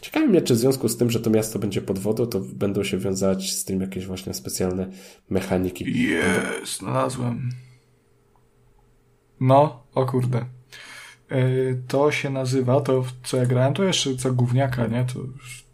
[0.00, 2.84] ciekawi mnie, czy w związku z tym, że to miasto będzie pod wodą, to będą
[2.84, 4.86] się wiązać z tym jakieś właśnie specjalne
[5.30, 6.02] mechaniki.
[6.08, 7.50] Jest, znalazłem.
[9.40, 10.38] No, o kurde.
[10.38, 10.44] E,
[11.88, 15.04] to się nazywa, to co ja grałem, to jeszcze co gówniaka, nie?
[15.04, 15.64] To już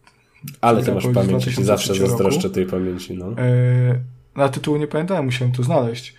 [0.60, 3.32] Ale ty masz pamięć, zawsze zazdroszczę tej pamięci, no.
[3.38, 4.00] E,
[4.36, 6.14] na tytułu nie pamiętałem, musiałem to znaleźć.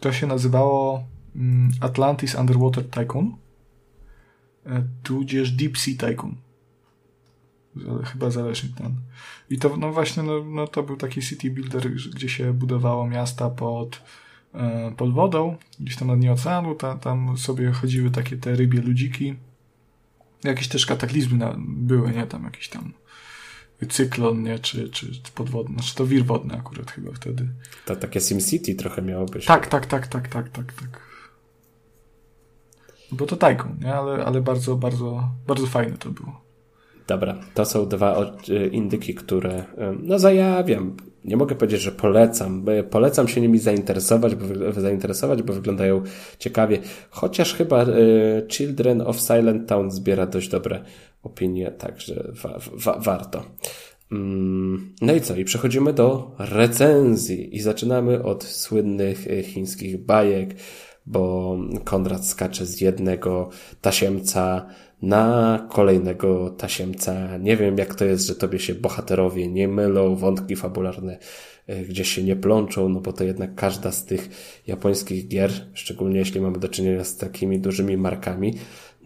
[0.00, 1.04] To się nazywało
[1.36, 3.36] mm, Atlantis Underwater Tycoon,
[5.02, 6.36] tudzież Deep Sea Tycoon
[8.04, 8.94] chyba zależy ten.
[9.50, 13.50] I to no właśnie, no, no to był taki city builder, gdzie się budowało miasta
[13.50, 14.02] pod
[14.54, 18.80] e, pod wodą, gdzieś tam na dnie oceanu, ta, tam sobie chodziły takie te rybie
[18.80, 19.34] ludziki.
[20.44, 22.26] Jakieś też kataklizmy na, były, nie?
[22.26, 22.92] Tam jakiś tam
[23.88, 24.58] cyklon, nie?
[24.58, 27.48] Czy, czy, czy podwodny, znaczy to wir wodny akurat chyba wtedy.
[27.84, 29.46] To takie SimCity trochę miało być.
[29.46, 31.10] Tak, tak, tak, tak, tak, tak, tak.
[33.12, 33.94] Bo to tajką, nie?
[33.94, 36.49] Ale, ale bardzo, bardzo, bardzo fajne to było.
[37.10, 38.36] Dobra, to są dwa
[38.72, 39.64] indyki, które
[40.02, 40.96] no zajawiam.
[41.24, 42.64] Nie mogę powiedzieć, że polecam.
[42.90, 46.02] Polecam się nimi zainteresować, bo, zainteresować, bo wyglądają
[46.38, 46.78] ciekawie.
[47.10, 47.86] Chociaż chyba
[48.48, 50.84] Children of Silent Town zbiera dość dobre
[51.22, 53.42] opinie, także wa wa warto.
[54.12, 55.36] Mm, no i co?
[55.36, 60.54] I przechodzimy do recenzji i zaczynamy od słynnych e, chińskich bajek,
[61.06, 63.50] bo Konrad skacze z jednego
[63.80, 64.66] tasiemca
[65.02, 67.36] na kolejnego tasiemca.
[67.38, 71.18] Nie wiem, jak to jest, że tobie się bohaterowie nie mylą, wątki fabularne
[71.66, 74.28] e, gdzieś się nie plączą, no bo to jednak każda z tych
[74.66, 78.54] japońskich gier, szczególnie jeśli mamy do czynienia z takimi dużymi markami,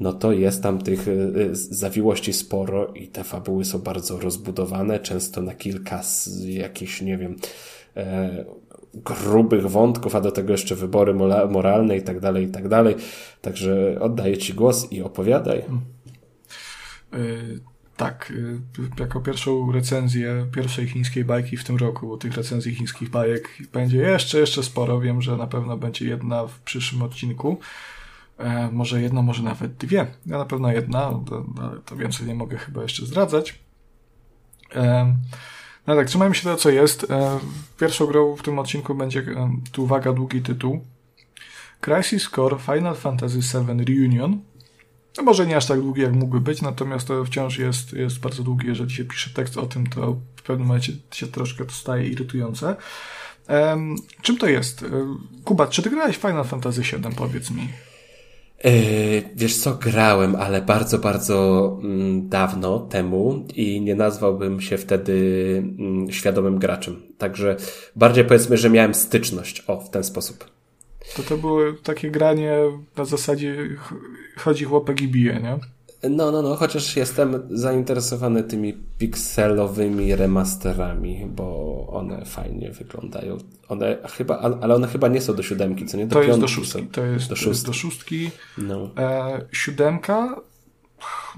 [0.00, 5.00] no to jest tam tych e, e, zawiłości sporo i te fabuły są bardzo rozbudowane,
[5.00, 7.36] często na kilka z jakichś, nie wiem,
[8.94, 11.14] grubych wątków, a do tego jeszcze wybory
[11.50, 12.96] moralne i tak dalej, i tak dalej.
[13.40, 15.64] Także oddaję Ci głos i opowiadaj.
[17.12, 17.60] Yy,
[17.96, 18.32] tak,
[18.78, 23.48] yy, jako pierwszą recenzję pierwszej chińskiej bajki w tym roku, bo tych recenzji chińskich bajek
[23.72, 25.00] będzie jeszcze, jeszcze sporo.
[25.00, 27.58] Wiem, że na pewno będzie jedna w przyszłym odcinku.
[28.38, 30.06] E, może jedna, może nawet dwie.
[30.26, 31.44] Ja na pewno jedna, to,
[31.84, 33.58] to więcej nie mogę chyba jeszcze zdradzać.
[34.74, 35.14] E,
[35.86, 37.10] no tak, trzymajmy się tego, co jest.
[37.10, 37.38] E,
[37.80, 40.84] pierwszą grą w tym odcinku będzie, e, tu uwaga, długi tytuł.
[41.80, 44.40] Crisis Core Final Fantasy VII Reunion.
[45.16, 48.42] No może nie aż tak długi, jak mógłby być, natomiast to wciąż jest, jest bardzo
[48.42, 48.66] długi.
[48.66, 52.76] Jeżeli się pisze tekst o tym, to w pewnym momencie się troszkę to staje irytujące.
[53.48, 54.82] Um, czym to jest?
[54.82, 54.86] E,
[55.44, 57.68] Kuba, czy ty grałeś Final Fantasy VII, powiedz mi?
[58.64, 58.72] Yy,
[59.34, 65.14] wiesz co, grałem, ale bardzo, bardzo mm, dawno temu i nie nazwałbym się wtedy
[65.78, 67.02] mm, świadomym graczem.
[67.18, 67.56] Także
[67.96, 70.44] bardziej powiedzmy, że miałem styczność, o, w ten sposób.
[71.16, 72.58] To to było takie granie
[72.96, 73.56] na zasadzie
[74.36, 75.58] chodzi chłopek i bije, nie?
[76.10, 83.38] No, no, no, chociaż jestem zainteresowany tymi pikselowymi remasterami, bo one fajnie wyglądają.
[83.68, 86.06] One chyba, ale one chyba nie są do siódemki, co nie?
[86.06, 86.82] Do to jest do szóstki.
[86.82, 86.88] Są.
[86.88, 87.66] To jest do szóstki.
[87.66, 88.30] Do szóstki.
[88.58, 88.90] No.
[88.98, 90.40] E, siódemka,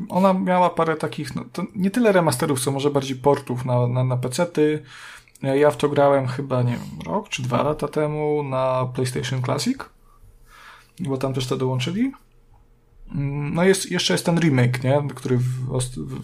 [0.08, 1.44] ona miała parę takich, no,
[1.74, 4.82] nie tyle remasterów, co może bardziej portów na, na, na pecety.
[5.42, 9.78] Ja w to grałem chyba, nie wiem, rok czy dwa lata temu na PlayStation Classic,
[11.00, 12.12] bo tam też to dołączyli.
[13.14, 15.02] No jest, jeszcze jest ten remake, nie?
[15.14, 15.38] który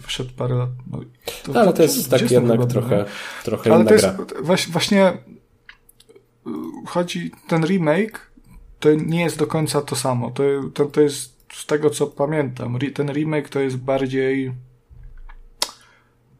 [0.01, 0.69] wszedł parę lat.
[0.91, 0.99] No,
[1.43, 3.05] to, ale to jest tak jednak trochę,
[3.43, 4.57] trochę ale to jest, gra.
[4.69, 6.51] Właśnie y,
[6.87, 8.31] chodzi, ten remake
[8.79, 10.31] to nie jest do końca to samo.
[10.31, 10.43] To,
[10.73, 12.79] to, to jest z tego, co pamiętam.
[12.93, 14.51] Ten remake to jest bardziej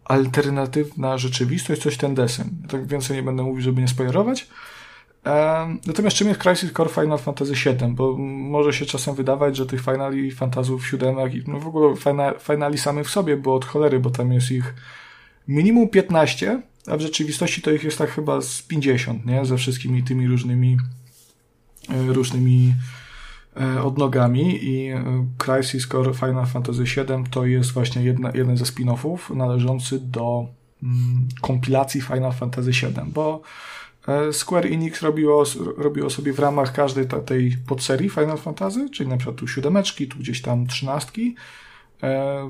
[0.05, 2.49] alternatywna rzeczywistość, coś ten desem.
[2.69, 4.47] Tak więcej nie będę mówił, żeby nie spoilerować.
[5.87, 7.93] Natomiast czym jest Crisis Core Final Fantasy VII?
[7.93, 11.95] Bo może się czasem wydawać, że tych Finali Fantazów siódemek, no w ogóle
[12.39, 14.73] Finali samych w sobie było od cholery, bo tam jest ich
[15.47, 19.45] minimum 15, a w rzeczywistości to ich jest tak chyba z 50, nie?
[19.45, 20.77] Ze wszystkimi tymi różnymi
[21.89, 22.73] e, różnymi
[23.61, 25.03] e, odnogami i e,
[25.37, 30.47] Crisis Core Final Fantasy VII to jest właśnie jedna, jeden ze spin-offów należący do
[30.83, 33.41] mm, kompilacji Final Fantasy VII, bo
[34.31, 35.43] Square Enix robiło,
[35.77, 40.17] robiło sobie w ramach każdej tej podserii Final Fantasy, czyli na przykład tu siódemeczki, tu
[40.17, 41.35] gdzieś tam trzynastki,
[42.03, 42.49] e,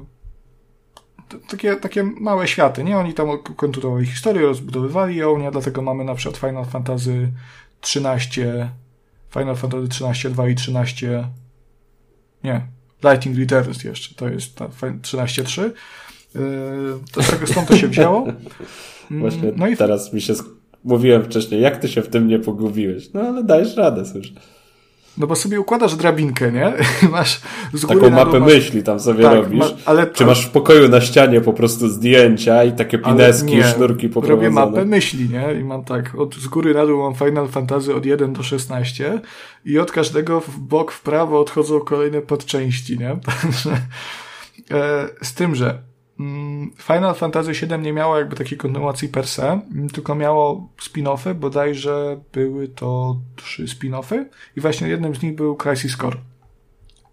[1.50, 2.98] takie, takie małe światy, nie?
[2.98, 5.52] Oni tam kontynuowali historię, rozbudowywali ją, nie?
[5.52, 7.32] Dlatego mamy na przykład Final Fantasy
[7.82, 8.70] 13,
[9.34, 11.28] Final Fantasy 13 2 i 13
[12.44, 12.62] nie,
[13.04, 15.62] Lightning Returns jeszcze, to jest 13.3.
[15.62, 18.28] Yy, to z tego stąd to się wzięło.
[19.12, 20.34] Właśnie no i teraz mi się
[20.84, 23.14] mówiłem wcześniej, jak ty się w tym nie pogubiłeś?
[23.14, 24.34] No ale dajesz radę, słyszę.
[25.18, 26.74] No bo sobie układasz drabinkę, nie?
[27.12, 27.42] masz
[27.74, 28.54] z góry Taką mapę masz...
[28.54, 29.60] myśli tam sobie tak, robisz.
[29.60, 29.66] Ma...
[29.86, 30.08] Ale...
[30.08, 34.62] Czy masz w pokoju na ścianie po prostu zdjęcia i takie pineski, nie, sznurki poprowadzone?
[34.62, 35.60] Robię mapę myśli, nie?
[35.60, 39.22] I mam tak, od, z góry na dół mam Final Fantasy od 1 do 16
[39.66, 43.18] i od każdego w bok, w prawo odchodzą kolejne podczęści, nie?
[44.72, 45.78] E, z tym, że
[46.78, 52.22] Final Fantasy VII nie miało jakby takiej kontynuacji per se, mm, tylko miało spin-offy, bodajże
[52.34, 54.26] były to trzy spin-offy
[54.58, 56.18] i właśnie jednym z nich był Crisis Core.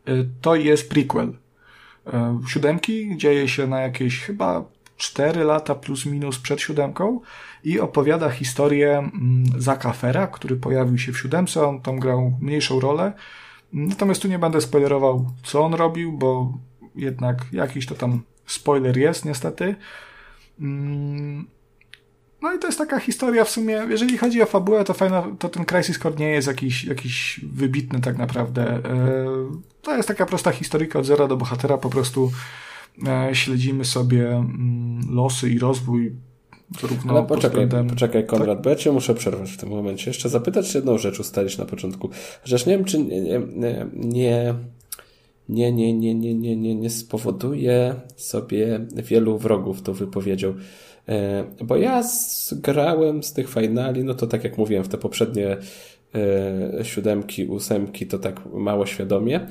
[0.09, 1.29] Y, to jest prequel.
[1.29, 2.11] Y,
[2.49, 4.65] siódemki dzieje się na jakiejś chyba
[4.97, 7.21] 4 lata plus minus przed siódemką
[7.65, 12.81] i opowiada historię mm, Zaka Fera, który pojawił się w siódemce, on tam grał mniejszą
[12.81, 13.13] rolę.
[13.73, 16.53] Natomiast tu nie będę spoilerował, co on robił, bo
[16.95, 18.23] jednak jakiś to tam
[18.53, 19.75] spoiler jest niestety.
[20.61, 21.47] Mm,
[22.43, 25.49] no i to jest taka historia w sumie, jeżeli chodzi o fabułę, to fajna, to
[25.49, 28.63] ten Crisis Core nie jest jakiś, jakiś wybitny tak naprawdę.
[28.63, 29.27] E,
[29.83, 32.31] to jest taka prosta historyjka od zera do bohatera, po prostu
[33.07, 36.13] e, śledzimy sobie mm, losy i rozwój
[36.81, 37.91] Zarówno Ale poczekaj, względem...
[37.91, 38.65] poczekaj Konrad, tak?
[38.65, 40.11] bo ja cię muszę przerwać w tym momencie.
[40.11, 42.11] Jeszcze zapytać jedną rzecz ustalić na początku.
[42.43, 44.55] Chociaż nie wiem, czy nie, nie, nie,
[45.51, 50.55] nie, nie, nie, nie, nie, nie, nie spowoduje sobie wielu wrogów tą wypowiedzią.
[51.09, 52.03] E, bo ja
[52.53, 55.57] grałem z tych finali, no to tak jak mówiłem, w te poprzednie
[56.15, 59.47] e, siódemki, ósemki, to tak mało świadomie,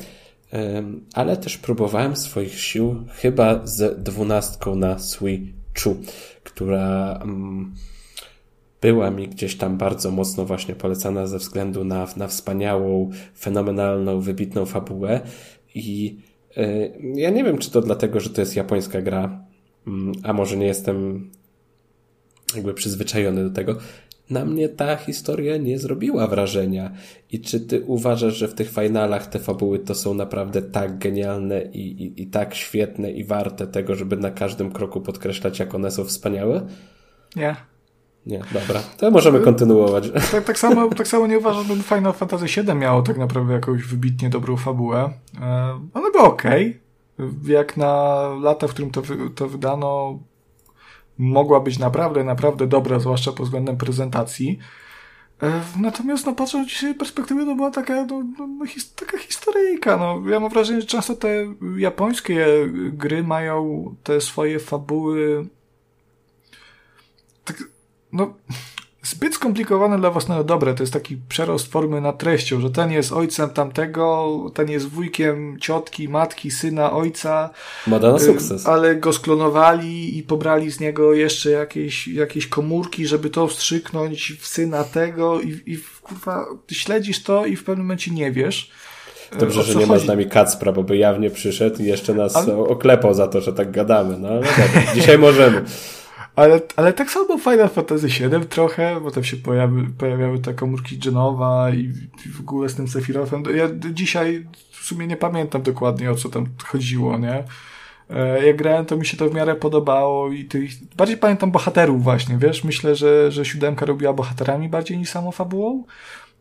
[0.53, 5.95] e, ale też próbowałem swoich sił chyba z dwunastką na Switchu,
[6.43, 7.73] która mm,
[8.81, 13.09] była mi gdzieś tam bardzo mocno właśnie polecana ze względu na, na wspaniałą,
[13.39, 15.21] fenomenalną, wybitną fabułę
[15.75, 16.17] i
[17.15, 19.45] ja nie wiem, czy to dlatego, że to jest japońska gra,
[19.87, 21.29] mm, a może nie jestem
[22.55, 23.77] jakby przyzwyczajony do tego.
[24.29, 26.91] Na mnie ta historia nie zrobiła wrażenia.
[27.31, 31.61] I czy ty uważasz, że w tych finalach te fabuły to są naprawdę tak genialne
[31.61, 35.91] i, i, i tak świetne i warte tego, żeby na każdym kroku podkreślać, jak one
[35.91, 36.67] są wspaniałe?
[37.35, 37.55] Nie.
[38.25, 38.81] Nie, dobra.
[38.97, 40.11] To możemy kontynuować.
[40.31, 43.83] Tak, tak, samo, tak samo nie uważam, że Final Fantasy VII miało tak naprawdę jakąś
[43.83, 45.09] wybitnie dobrą fabułę.
[45.41, 46.43] E, one były ok.
[47.47, 49.01] Jak na lata, w którym to,
[49.35, 50.19] to wydano,
[51.17, 54.59] mogła być naprawdę, naprawdę dobra, zwłaszcza pod względem prezentacji.
[55.43, 59.17] E, natomiast no, patrząc z dzisiejszej perspektywy, to była taka, no, no, no, his, taka
[59.17, 59.97] historyjka.
[59.97, 60.29] No.
[60.29, 62.47] Ja mam wrażenie, że często te japońskie
[62.93, 65.45] gry mają te swoje fabuły
[68.13, 68.33] no,
[69.03, 70.73] zbyt skomplikowane dla własnego dobra.
[70.73, 75.57] To jest taki przerost formy nad treścią, że ten jest ojcem tamtego, ten jest wujkiem
[75.59, 77.49] ciotki, matki, syna, ojca.
[77.87, 78.67] Moda na sukces.
[78.67, 84.47] Ale go sklonowali i pobrali z niego jeszcze jakieś, jakieś komórki, żeby to wstrzyknąć w
[84.47, 88.71] syna tego i, i kurwa, śledzisz to i w pewnym momencie nie wiesz.
[89.39, 89.89] Dobrze, że nie chodzi?
[89.89, 92.57] ma z nami Kacpra, bo by jawnie przyszedł i jeszcze nas ale...
[92.57, 94.17] oklepał za to, że tak gadamy.
[94.19, 95.65] No, no dobra, dzisiaj możemy.
[96.35, 100.97] Ale, ale tak samo Final Fantasy VII trochę, bo tam się pojawi, pojawiały te komórki
[100.97, 101.93] Genowa i,
[102.33, 103.43] w ogóle z tym Sephirothem.
[103.55, 107.43] Ja dzisiaj w sumie nie pamiętam dokładnie o co tam chodziło, nie?
[108.09, 110.49] E, jak grałem, to mi się to w miarę podobało i
[110.97, 112.63] bardziej pamiętam bohaterów właśnie, wiesz?
[112.63, 115.83] Myślę, że, że siódemka robiła bohaterami bardziej niż samą fabułą,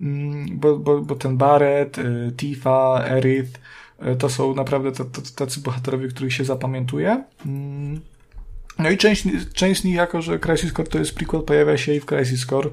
[0.01, 3.61] mm, bo, bo, bo ten Barret, y, Tifa, Erith,
[4.13, 5.05] y, to są naprawdę
[5.37, 7.25] tacy bohaterowie, których się zapamiętuje.
[8.79, 11.95] No i część, część z nich, jako że Crisis Core to jest prequel, pojawia się
[11.95, 12.71] i w Crisis Core.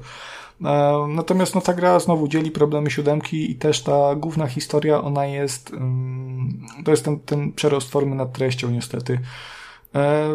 [0.64, 5.26] E, natomiast no, ta gra znowu dzieli problemy siódemki i też ta główna historia, ona
[5.26, 9.20] jest, mm, to jest ten, ten przerost formy nad treścią niestety.
[9.94, 10.28] E,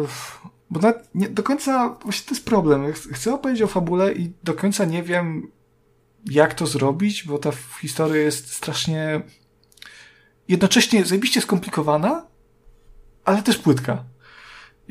[0.70, 0.80] bo
[1.14, 2.92] nie, do końca, właśnie to jest problem.
[2.92, 5.50] Chcę opowiedzieć o fabule i do końca nie wiem,
[6.30, 7.50] jak to zrobić, bo ta
[7.80, 9.20] historia jest strasznie
[10.48, 12.26] jednocześnie zajebiście skomplikowana,
[13.24, 14.04] ale też płytka.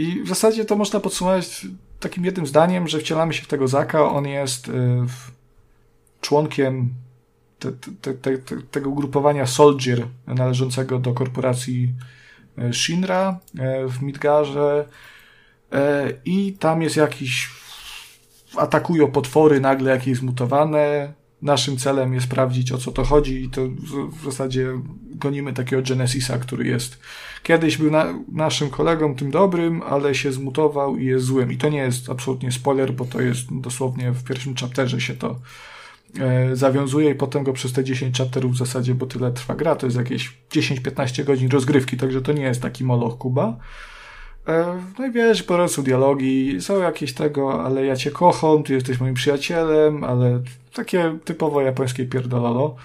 [0.02, 1.68] I w zasadzie to można podsumować
[2.00, 4.10] takim jednym zdaniem, że wcielamy się w tego Zaka.
[4.12, 4.72] On jest y,
[6.22, 6.94] członkiem
[7.60, 7.72] te,
[8.02, 8.38] te, te,
[8.72, 11.94] tego ugrupowania Soldier należącego do korporacji
[12.60, 14.86] y, Shinra y, w Midgarze
[16.26, 17.50] i tam jest jakiś
[18.58, 23.62] atakują potwory nagle jakieś zmutowane naszym celem jest sprawdzić o co to chodzi i to
[24.22, 24.68] w zasadzie
[25.16, 27.00] gonimy takiego Genesisa, który jest
[27.44, 31.52] kiedyś był na, naszym kolegą tym dobrym, ale się zmutował i jest złym.
[31.52, 35.40] I to nie jest absolutnie spoiler, bo to jest dosłownie w pierwszym chapterze się to
[36.20, 39.76] e, zawiązuje i potem go przez te 10 chapterów w zasadzie, bo tyle trwa gra,
[39.76, 43.58] to jest jakieś 10-15 godzin rozgrywki, także to nie jest taki moloch Kuba.
[44.48, 48.74] E, no i wiesz, po prostu dialogi, są jakieś tego, ale ja cię kocham, ty
[48.74, 50.42] jesteś moim przyjacielem, ale
[50.74, 52.76] takie typowo japońskie pierdololo.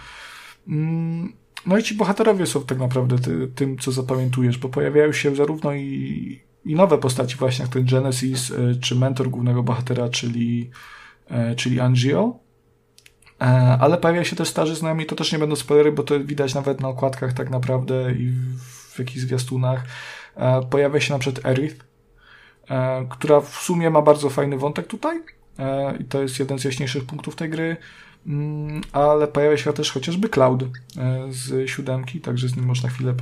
[0.69, 1.33] Mm,
[1.67, 5.75] no i ci bohaterowie są tak naprawdę ty, tym, co zapamiętujesz, bo pojawiają się zarówno
[5.75, 10.71] i, i nowe postaci właśnie, jak ten Genesis, e, czy mentor głównego bohatera, czyli,
[11.29, 12.39] e, czyli Angio,
[13.81, 16.81] ale pojawia się też starzy znajomi, to też nie będą spoilery, bo to widać nawet
[16.81, 18.33] na okładkach tak naprawdę i
[18.95, 19.85] w jakichś zwiastunach.
[20.37, 21.85] E, pojawia się na przykład Erith,
[22.71, 25.23] e, która w sumie ma bardzo fajny wątek tutaj
[25.59, 27.77] e, i to jest jeden z jaśniejszych punktów tej gry,
[28.27, 30.65] mm, ale pojawia się też chociażby Cloud
[31.31, 33.15] z siódemki, także z nim można chwilę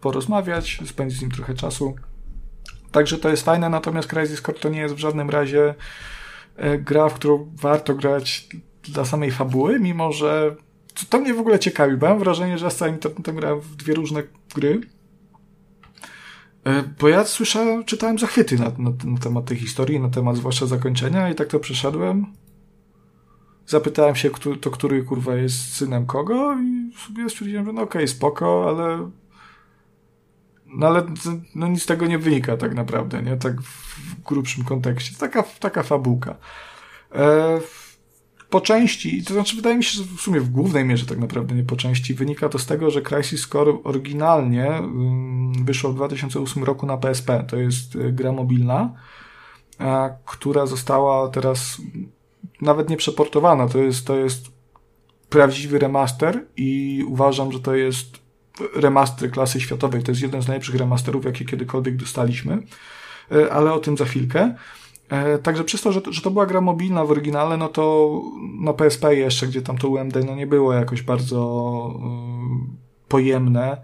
[0.00, 1.94] porozmawiać, spędzić z nim trochę czasu.
[2.92, 5.74] Także to jest fajne, natomiast Crisis Core to nie jest w żadnym razie
[6.78, 8.48] gra, w którą warto grać
[8.82, 10.56] dla samej fabuły, mimo że
[11.08, 13.94] to mnie w ogóle ciekawi, bo mam wrażenie, że ja stałem to grałem w dwie
[13.94, 14.22] różne
[14.54, 14.80] gry.
[16.66, 20.66] E, bo ja słyszałem, czytałem zachwyty na, na, na temat tej historii, na temat zwłaszcza
[20.66, 22.26] zakończenia i tak to przeszedłem.
[23.66, 28.02] Zapytałem się, kto, to który kurwa jest synem kogo i sobie stwierdziłem, że no okej,
[28.02, 29.10] okay, spoko, ale
[30.66, 31.06] no ale
[31.54, 33.36] no nic z tego nie wynika tak naprawdę, nie?
[33.36, 35.16] Tak w grubszym kontekście.
[35.18, 36.36] Taka, taka fabułka.
[37.14, 37.60] E,
[38.50, 41.54] po części, to znaczy wydaje mi się, że w sumie w głównej mierze tak naprawdę
[41.54, 46.64] nie po części, wynika to z tego, że Crisis Core oryginalnie um, wyszło w 2008
[46.64, 47.44] roku na PSP.
[47.48, 48.92] To jest e, gra mobilna,
[50.24, 51.80] która została teraz
[52.60, 53.68] nawet nie przeportowana.
[53.68, 54.46] To jest, to jest
[55.28, 58.18] prawdziwy remaster i uważam, że to jest
[58.74, 60.02] remaster klasy światowej.
[60.02, 62.58] To jest jeden z najlepszych remasterów, jakie kiedykolwiek dostaliśmy,
[63.32, 64.54] e, ale o tym za chwilkę.
[65.08, 68.22] E, także przez to, że, że to była gra mobilna w oryginale, no to
[68.60, 73.76] na PSP jeszcze, gdzie tam to UMD no nie było jakoś bardzo y, pojemne,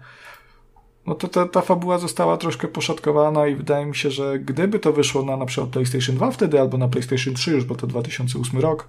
[1.07, 4.93] no to ta, ta fabuła została troszkę poszatkowana i wydaje mi się, że gdyby to
[4.93, 8.59] wyszło na na przykład PlayStation 2 wtedy, albo na PlayStation 3 już, bo to 2008
[8.59, 8.87] rok,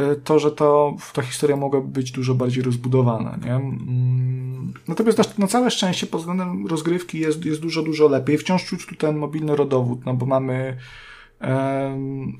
[0.00, 3.54] y, to, że to, ta historia mogłaby być dużo bardziej rozbudowana, nie?
[3.54, 8.38] Mm, natomiast na, całe szczęście pod względem rozgrywki jest, jest dużo, dużo lepiej.
[8.38, 10.76] Wciąż czuć tu ten mobilny rodowód, no bo mamy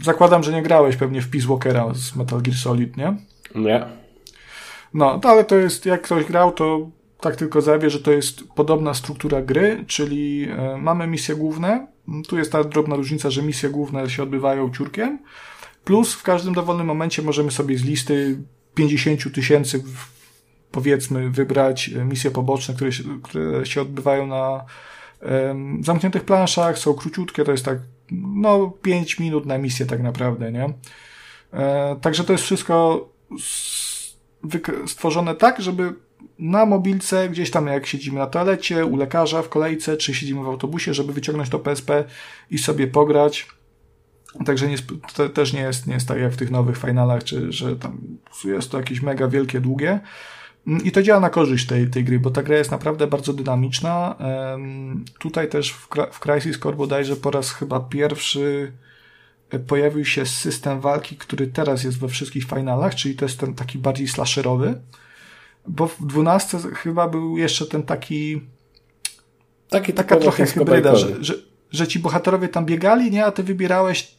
[0.02, 3.16] Zakładam, że nie grałeś pewnie w Peace Walkera z Metal Gear Solid, nie?
[3.54, 3.86] Nie.
[4.94, 6.88] No, ale to jest, jak ktoś grał, to
[7.20, 11.86] tak tylko zawie, że to jest podobna struktura gry, czyli e, mamy misje główne.
[12.28, 15.18] Tu jest ta drobna różnica, że misje główne się odbywają ciurkiem.
[15.84, 18.38] Plus w każdym dowolnym momencie możemy sobie z listy
[18.74, 19.84] 50 tysięcy
[20.70, 24.64] powiedzmy wybrać e, misje poboczne, które się, które się odbywają na
[25.82, 27.78] zamkniętych planszach, są króciutkie, to jest tak
[28.20, 30.72] no 5 minut na misję tak naprawdę, nie?
[31.52, 33.08] E, także to jest wszystko
[34.86, 35.94] stworzone tak, żeby
[36.38, 40.46] na mobilce, gdzieś tam jak siedzimy na toalecie, u lekarza, w kolejce, czy siedzimy w
[40.46, 42.04] autobusie, żeby wyciągnąć to PSP
[42.50, 43.46] i sobie pograć.
[44.46, 44.76] Także nie,
[45.14, 48.00] to też nie jest, nie jest tak jak w tych nowych finalach, czy że tam
[48.44, 50.00] jest to jakieś mega wielkie, długie.
[50.66, 54.16] I to działa na korzyść tej, tej gry, bo ta gra jest naprawdę bardzo dynamiczna.
[55.18, 58.72] Tutaj też w, w Crisis Core bodajże po raz chyba pierwszy
[59.50, 63.54] e, pojawił się system walki, który teraz jest we wszystkich finalach, czyli to jest ten
[63.54, 64.80] taki bardziej slasherowy.
[65.66, 68.42] Bo w 12 chyba był jeszcze ten taki.
[69.68, 71.34] Taki taka trochę hybryda, że, że,
[71.70, 73.24] że ci bohaterowie tam biegali, nie?
[73.24, 74.14] A ty wybierałeś,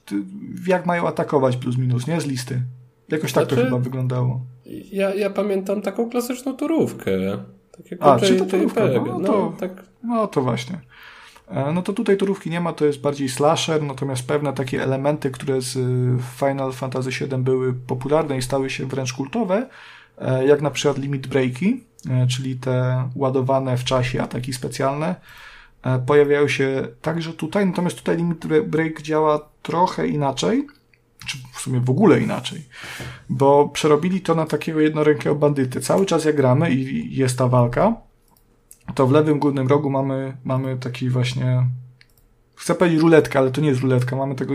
[0.68, 2.22] jak mają atakować plus minus, nie?
[2.22, 2.62] Z listy.
[3.10, 4.42] Jakoś tak znaczy, to chyba wyglądało.
[4.92, 7.12] Ja, ja pamiętam taką klasyczną turówkę.
[7.78, 8.82] Takiego A, czy to turówka?
[8.86, 9.72] No, no, to, tak.
[10.04, 10.80] no to właśnie.
[11.48, 15.32] E, no to tutaj turówki nie ma, to jest bardziej slasher, natomiast pewne takie elementy,
[15.32, 19.70] które z y, Final Fantasy VII były popularne i stały się wręcz kultowe,
[20.18, 25.16] e, jak na przykład limit breaki, e, czyli te ładowane w czasie ataki specjalne,
[26.06, 30.68] pojawiają się także tutaj, natomiast tutaj limit break działa trochę inaczej,
[31.26, 32.66] czy w sumie w ogóle inaczej,
[33.30, 35.82] bo przerobili to na takiego jednorękiego bandyty.
[35.82, 37.96] Cały czas jak gramy i jest ta walka,
[38.96, 41.66] to w lewym górnym rogu mamy, mamy taki właśnie,
[42.56, 44.54] chcę powiedzieć ruletkę, ale to nie jest ruletka, mamy tego,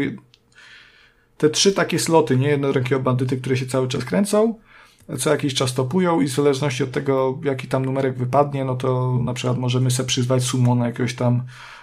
[1.37, 4.55] te trzy takie sloty, nie jednorękiego bandyty, które się cały czas kręcą,
[5.19, 9.19] co jakiś czas topują i w zależności od tego, jaki tam numerek wypadnie, no to
[9.25, 11.43] na przykład możemy sobie przyzwać sumona jakiegoś tam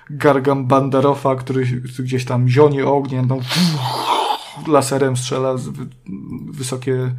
[0.10, 1.66] Gargam Bandarofa, który,
[2.00, 3.38] gdzieś tam zionie ogniem, no,
[4.68, 5.56] laserem strzela,
[6.52, 7.12] wysokie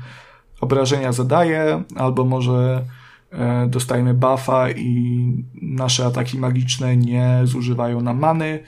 [0.60, 2.84] obrażenia zadaje, albo może
[3.32, 8.62] e, dostajemy buffa i nasze ataki magiczne nie zużywają nam many.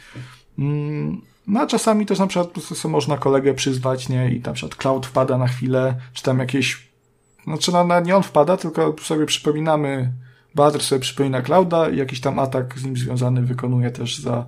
[0.58, 2.48] Mm, no a czasami też na przykład
[2.84, 4.30] można kolegę przyzwać, nie?
[4.30, 6.88] I na przykład Cloud wpada na chwilę, czy tam jakieś,
[7.44, 10.12] znaczy na, na nie on wpada, tylko sobie przypominamy,
[10.54, 14.46] Badr sobie przypomina Clouda i jakiś tam atak z nim związany wykonuje też za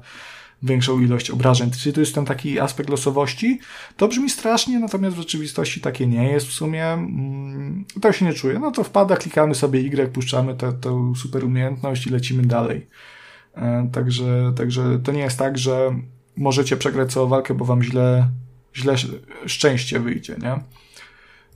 [0.62, 1.70] większą ilość obrażeń.
[1.70, 3.60] Czyli to jest ten taki aspekt losowości.
[3.96, 6.86] To brzmi strasznie, natomiast w rzeczywistości takie nie jest w sumie.
[6.86, 8.58] Mm, tak się nie czuję.
[8.58, 10.72] No to wpada, klikamy sobie Y, puszczamy tę
[11.16, 12.86] super umiejętność i lecimy dalej.
[13.54, 15.94] E, także, także to nie jest tak, że
[16.36, 18.28] możecie przegrać całą walkę, bo wam źle,
[18.74, 18.94] źle
[19.46, 20.60] szczęście wyjdzie, nie?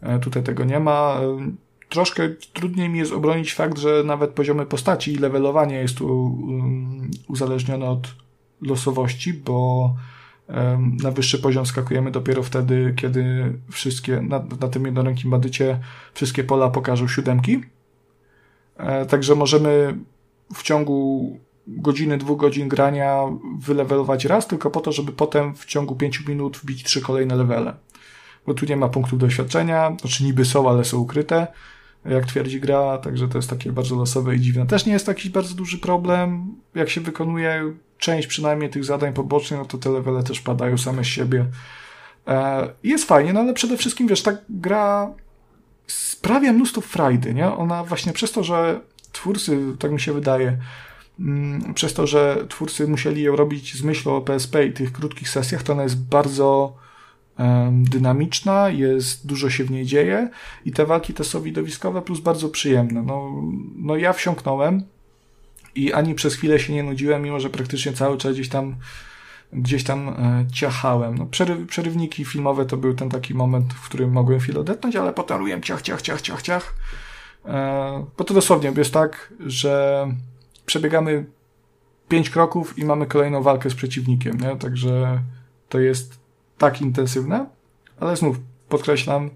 [0.00, 1.20] E, tutaj tego nie ma.
[1.22, 1.50] E,
[1.88, 7.10] troszkę trudniej mi jest obronić fakt, że nawet poziomy postaci i levelowanie jest tu um,
[7.28, 8.23] uzależnione od
[8.64, 9.94] losowości, bo
[11.02, 15.78] na wyższy poziom skakujemy dopiero wtedy, kiedy wszystkie, na, na tym jednorękim badycie
[16.14, 17.62] wszystkie pola pokażą siódemki.
[18.76, 19.98] E, także możemy
[20.54, 21.30] w ciągu
[21.66, 23.20] godziny, dwóch godzin grania
[23.58, 27.74] wylewelować raz, tylko po to, żeby potem w ciągu pięciu minut wbić trzy kolejne levele.
[28.46, 31.46] Bo tu nie ma punktów doświadczenia, znaczy niby są, ale są ukryte,
[32.04, 34.66] jak twierdzi gra, także to jest takie bardzo losowe i dziwne.
[34.66, 39.12] Też nie jest to jakiś bardzo duży problem, jak się wykonuje część przynajmniej tych zadań
[39.12, 41.46] pobocznych, no to te levele też padają same z siebie.
[42.26, 45.14] E, jest fajnie, no ale przede wszystkim, wiesz, ta gra
[45.86, 47.52] sprawia mnóstwo frajdy, nie?
[47.52, 48.80] Ona właśnie przez to, że
[49.12, 50.58] twórcy, tak mi się wydaje,
[51.20, 55.28] mm, przez to, że twórcy musieli ją robić z myślą o PSP i tych krótkich
[55.28, 56.76] sesjach, to ona jest bardzo
[57.72, 60.28] dynamiczna, jest, dużo się w niej dzieje
[60.64, 63.02] i te walki te są widowiskowe plus bardzo przyjemne.
[63.02, 63.42] No,
[63.76, 64.82] no ja wsiąknąłem
[65.74, 68.76] i ani przez chwilę się nie nudziłem, mimo że praktycznie cały czas gdzieś tam
[69.52, 71.18] gdzieś tam e, ciachałem.
[71.18, 75.12] No, przeryw, przerywniki filmowe to był ten taki moment, w którym mogłem chwilę odetnąć, ale
[75.12, 76.74] potem ciach, ciach, ciach, ciach, ciach.
[77.46, 80.06] E, bo to dosłownie jest tak, że
[80.66, 81.26] przebiegamy
[82.08, 84.56] pięć kroków i mamy kolejną walkę z przeciwnikiem, nie?
[84.56, 85.20] Także
[85.68, 86.23] to jest
[86.58, 87.46] tak intensywne,
[88.00, 88.36] ale znów
[88.68, 89.30] podkreślam,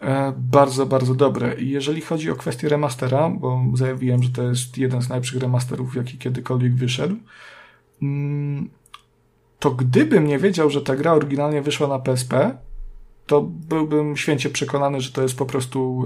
[0.00, 1.54] e, bardzo, bardzo dobre.
[1.54, 5.96] I jeżeli chodzi o kwestię remastera, bo zajawiłem, że to jest jeden z najlepszych remasterów,
[5.96, 7.16] jaki kiedykolwiek wyszedł,
[8.02, 8.70] mm,
[9.58, 12.56] to gdybym nie wiedział, że ta gra oryginalnie wyszła na PSP,
[13.26, 16.04] to byłbym święcie przekonany, że to jest po prostu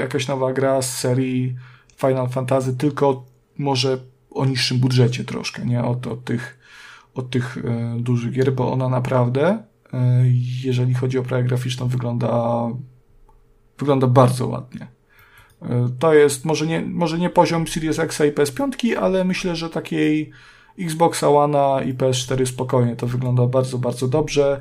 [0.00, 1.56] jakaś nowa gra z serii
[1.96, 3.24] Final Fantasy, tylko
[3.58, 3.98] może
[4.30, 5.84] o niższym budżecie troszkę, nie?
[5.84, 6.58] Od, od tych,
[7.14, 9.62] od tych e, dużych gier, bo ona naprawdę,
[9.92, 10.24] e,
[10.64, 12.66] jeżeli chodzi o prawie graficzną, wygląda,
[13.78, 14.86] wygląda bardzo ładnie.
[15.62, 19.70] E, to jest może nie, może nie poziom Series X i PS5, ale myślę, że
[19.70, 20.30] takiej
[20.78, 24.60] Xbox One i PS4 spokojnie to wygląda bardzo, bardzo dobrze.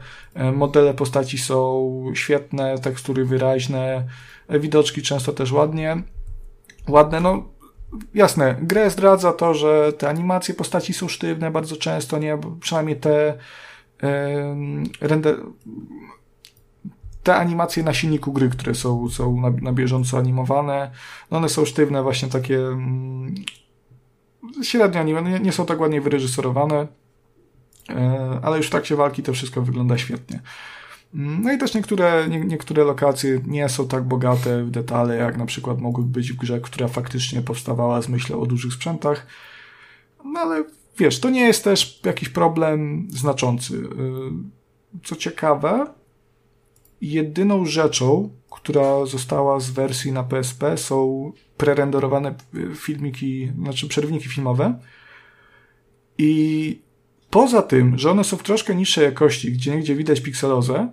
[0.54, 4.04] Modele postaci są świetne, tekstury wyraźne,
[4.50, 6.04] widoczki często też ładnie.
[6.88, 7.44] Ładne, no
[8.14, 13.38] jasne, grę zdradza to, że te animacje postaci są sztywne bardzo często, nie, przynajmniej te
[15.02, 15.40] render,
[17.24, 20.92] te animacje na silniku gry, które są, są na, na bieżąco animowane,
[21.32, 23.36] no one są sztywne, właśnie takie mm,
[24.64, 26.88] średnio anime, nie, nie są tak ładnie wyreżyserowane,
[27.90, 30.40] e, ale już w trakcie walki to wszystko wygląda świetnie.
[31.14, 35.38] Mm, no i też niektóre, nie, niektóre lokacje nie są tak bogate w detale, jak
[35.38, 39.28] na przykład mogłyby być w grze, która faktycznie powstawała z myślą o dużych sprzętach.
[40.26, 40.64] No ale
[40.98, 43.78] wiesz, to nie jest też jakiś problem znaczący.
[43.78, 45.88] E, co ciekawe,
[47.02, 52.36] jedyną rzeczą, która została z wersji na PSP są prerenderowane
[52.76, 54.80] filmiki, znaczy przerywniki filmowe.
[56.18, 56.82] I
[57.30, 60.90] poza tym, że one są w troszkę niższej jakości, gdzie niegdzie widać pikselozę,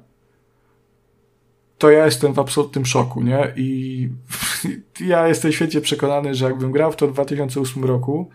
[1.78, 3.52] to ja jestem w absolutnym szoku, nie?
[3.56, 4.08] I
[5.00, 8.30] ja jestem świecie przekonany, że jakbym grał w to w 2008 roku,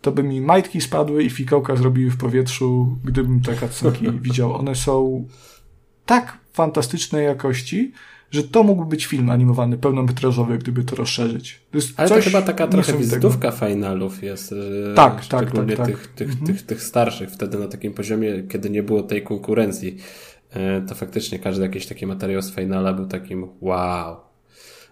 [0.00, 4.54] to by mi majtki spadły i fikołka zrobiły w powietrzu, gdybym te cutscenki widział.
[4.54, 5.26] One są
[6.06, 7.92] tak fantastycznej jakości,
[8.30, 11.60] że to mógłby być film animowany, pełnometrażowy, gdyby to rozszerzyć.
[11.72, 14.54] To Ale to chyba taka trochę wizytówka finalów jest.
[14.96, 15.86] Tak, tak, tak, tak.
[15.86, 16.46] Tych, tych, mhm.
[16.46, 20.29] tych, tych starszych, wtedy na takim poziomie, kiedy nie było tej konkurencji, e,
[20.88, 24.16] to faktycznie każdy jakiś taki materiał z finala był takim wow.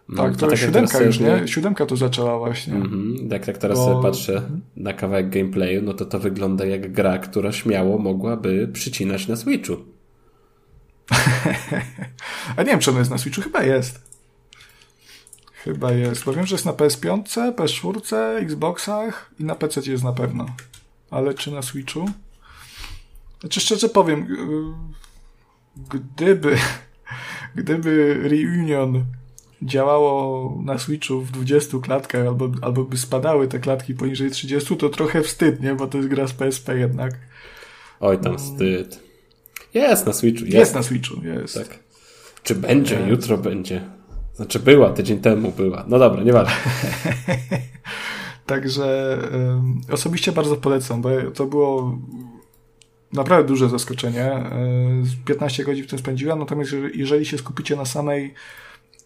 [0.09, 1.49] No, tak, to, tak siódemka już, nie?
[1.49, 2.75] Siódemka to zaczęła właśnie.
[2.75, 3.29] Mhm.
[3.31, 4.03] Jak tak teraz Bo...
[4.03, 4.61] patrzę mhm.
[4.77, 9.77] na kawałek gameplayu, no to to wygląda jak gra, która śmiało mogłaby przycinać na Switchu.
[12.57, 13.43] A nie wiem, czy ono jest na Switchu.
[13.43, 14.09] Chyba jest.
[15.53, 16.25] Chyba jest.
[16.25, 17.23] Bo wiem, że jest na PS5,
[17.53, 20.47] PS4, Xboxach i na PC jest na pewno.
[21.11, 22.11] Ale czy na Switchu?
[23.41, 24.27] Znaczy szczerze powiem,
[25.91, 26.57] gdyby
[27.57, 29.05] gdyby Reunion
[29.63, 34.89] działało na Switchu w 20 klatkach, albo, albo by spadały te klatki poniżej 30, to
[34.89, 35.75] trochę wstyd, nie?
[35.75, 37.15] Bo to jest gra z PSP jednak.
[38.01, 39.01] Oj, tam wstyd.
[39.75, 40.45] Jest na Switchu.
[40.45, 41.55] Jest, jest na Switchu, jest.
[41.55, 41.79] Tak.
[42.43, 42.95] Czy będzie?
[42.95, 43.09] Jest.
[43.09, 43.81] Jutro będzie.
[44.35, 45.85] Znaczy była, tydzień temu była.
[45.89, 46.55] No dobra, nieważne.
[48.47, 51.99] Także um, osobiście bardzo polecam, bo to było
[53.13, 54.51] naprawdę duże zaskoczenie.
[55.25, 58.35] 15 godzin w tym spędziłem, natomiast jeżeli się skupicie na samej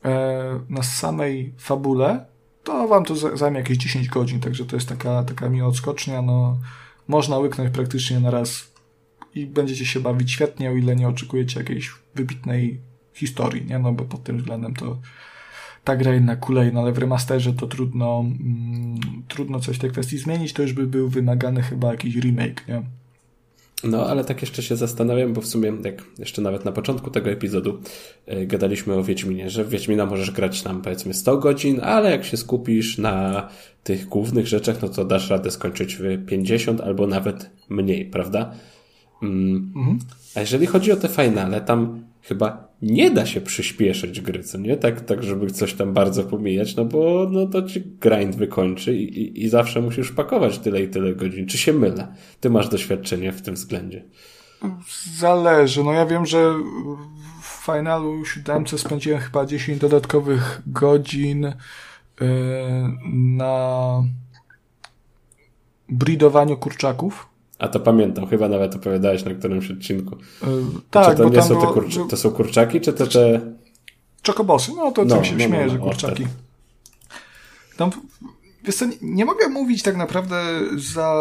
[0.04, 2.26] e, na samej fabule,
[2.64, 6.58] to wam to zajmie jakieś 10 godzin, także to jest taka, taka miła odskocznia, no
[7.08, 8.72] można łyknąć praktycznie na raz
[9.34, 12.80] i będziecie się bawić świetnie, o ile nie oczekujecie jakiejś wybitnej
[13.14, 13.78] historii, nie?
[13.78, 14.98] No bo pod tym względem to
[15.84, 19.90] ta gra jednak kuleje, no ale w remasterze to trudno, mm, trudno coś w tej
[19.90, 22.82] kwestii zmienić, to już by był wymagany chyba jakiś remake, nie?
[23.84, 27.30] No, ale tak jeszcze się zastanawiam, bo w sumie, jak jeszcze nawet na początku tego
[27.30, 27.80] epizodu
[28.26, 32.24] yy, gadaliśmy o Wiedźminie, że w Wiedźmina możesz grać tam powiedzmy 100 godzin, ale jak
[32.24, 33.48] się skupisz na
[33.84, 38.52] tych głównych rzeczach, no to dasz radę skończyć w 50 albo nawet mniej, prawda?
[39.22, 39.72] Mm.
[39.76, 39.98] Mhm.
[40.34, 44.76] A jeżeli chodzi o te finale, tam chyba nie da się przyspieszyć gry, co nie?
[44.76, 49.18] Tak, tak żeby coś tam bardzo pomijać, no bo no to ci grind wykończy i,
[49.18, 51.46] i, i zawsze musisz pakować tyle i tyle godzin.
[51.46, 52.14] Czy się mylę?
[52.40, 54.04] Ty masz doświadczenie w tym względzie.
[55.18, 55.84] Zależy.
[55.84, 56.54] No ja wiem, że
[57.42, 61.52] w finalu 7 spędziłem chyba 10 dodatkowych godzin yy,
[63.12, 64.02] na
[65.88, 67.31] bridowaniu kurczaków.
[67.62, 70.16] A to pamiętam, chyba nawet opowiadałeś na którymś odcinku.
[70.42, 70.48] Yy,
[70.90, 73.40] tak, czy to nie są te kurczaki, to są kurczaki, czy to te...
[74.22, 76.26] Czokobosy, no to no, tym się no, śmieję, no, że no, kurczaki.
[77.76, 77.90] Tam,
[78.64, 80.36] wiesz co, nie mogę mówić tak naprawdę
[80.76, 81.14] za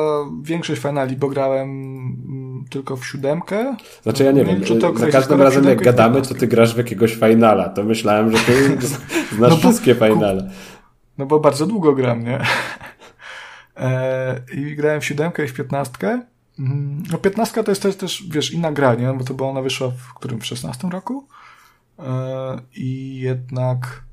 [0.43, 3.75] większość finali, bo grałem mm, tylko w siódemkę.
[4.03, 6.77] Znaczy ja nie, wiem, czy to za każdym razem jak gadamy, to ty grasz w
[6.77, 7.69] jakiegoś finala.
[7.69, 8.77] To myślałem, że ty
[9.35, 10.51] znasz no wszystkie finale.
[11.17, 12.39] No bo bardzo długo gram, nie?
[13.77, 16.21] E, I grałem w siódemkę i w piętnastkę.
[16.61, 17.03] Mhm.
[17.11, 19.13] No piętnastka to jest też, też, wiesz, inna gra, nie?
[19.13, 20.41] Bo to była ona wyszła w którym?
[20.41, 21.27] W szesnastym roku?
[21.99, 24.03] E, I jednak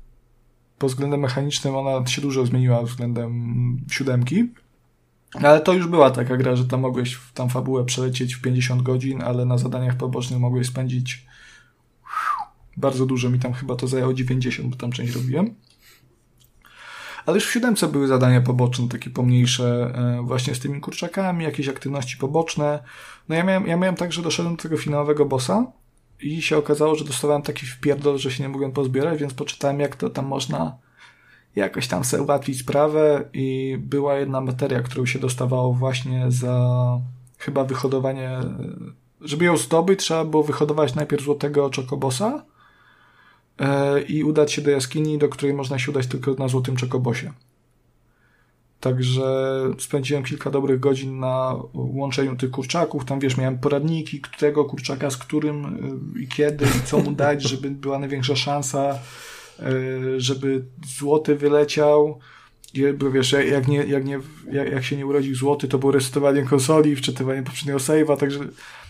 [0.77, 4.49] pod względem mechanicznym ona się dużo zmieniła względem siódemki.
[5.33, 9.21] Ale to już była taka gra, że tam mogłeś tam fabułę przelecieć w 50 godzin,
[9.21, 11.25] ale na zadaniach pobocznych mogłeś spędzić
[12.77, 13.29] bardzo dużo.
[13.29, 15.55] Mi tam chyba to zajęło 90, bo tam część robiłem.
[17.29, 21.67] Ale już w siódemce były zadania poboczne, takie pomniejsze, e, właśnie z tymi kurczakami, jakieś
[21.67, 22.83] aktywności poboczne.
[23.29, 25.65] No ja miałem, ja miałem tak, że doszedłem do tego finałowego bossa
[26.21, 29.95] i się okazało, że dostawałem taki wpierdol, że się nie mogłem pozbierać, więc poczytałem, jak
[29.95, 30.77] to tam można
[31.55, 36.77] jakoś tam sobie ułatwić sprawę i była jedna materia, którą się dostawało właśnie za
[37.37, 38.39] chyba wyhodowanie,
[39.21, 42.58] żeby ją zdobyć, trzeba było wyhodować najpierw złotego czokobosa, E,
[44.07, 47.33] i udać się do jaskini, do której można się udać tylko na Złotym Czekobosie.
[48.79, 49.23] Także
[49.79, 53.05] spędziłem kilka dobrych godzin na łączeniu tych kurczaków.
[53.05, 57.43] Tam wiesz, miałem poradniki, którego kurczaka z którym e, i kiedy i co mu dać,
[57.43, 58.99] żeby była największa szansa,
[59.59, 59.71] e,
[60.17, 60.65] żeby
[60.97, 62.19] złoty wyleciał.
[62.73, 64.19] I, bo wiesz, jak, nie, jak, nie,
[64.51, 68.39] jak, jak się nie urodził złoty, to było resetowanie konsoli, wczytywanie poprzedniego save'a, także,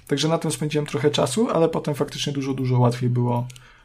[0.08, 3.79] także na tym spędziłem trochę czasu, ale potem faktycznie dużo, dużo łatwiej było E,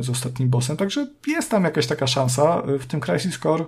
[0.00, 0.76] z ostatnim bossem.
[0.76, 2.62] Także jest tam jakaś taka szansa.
[2.74, 3.64] E, w tym Crisis Core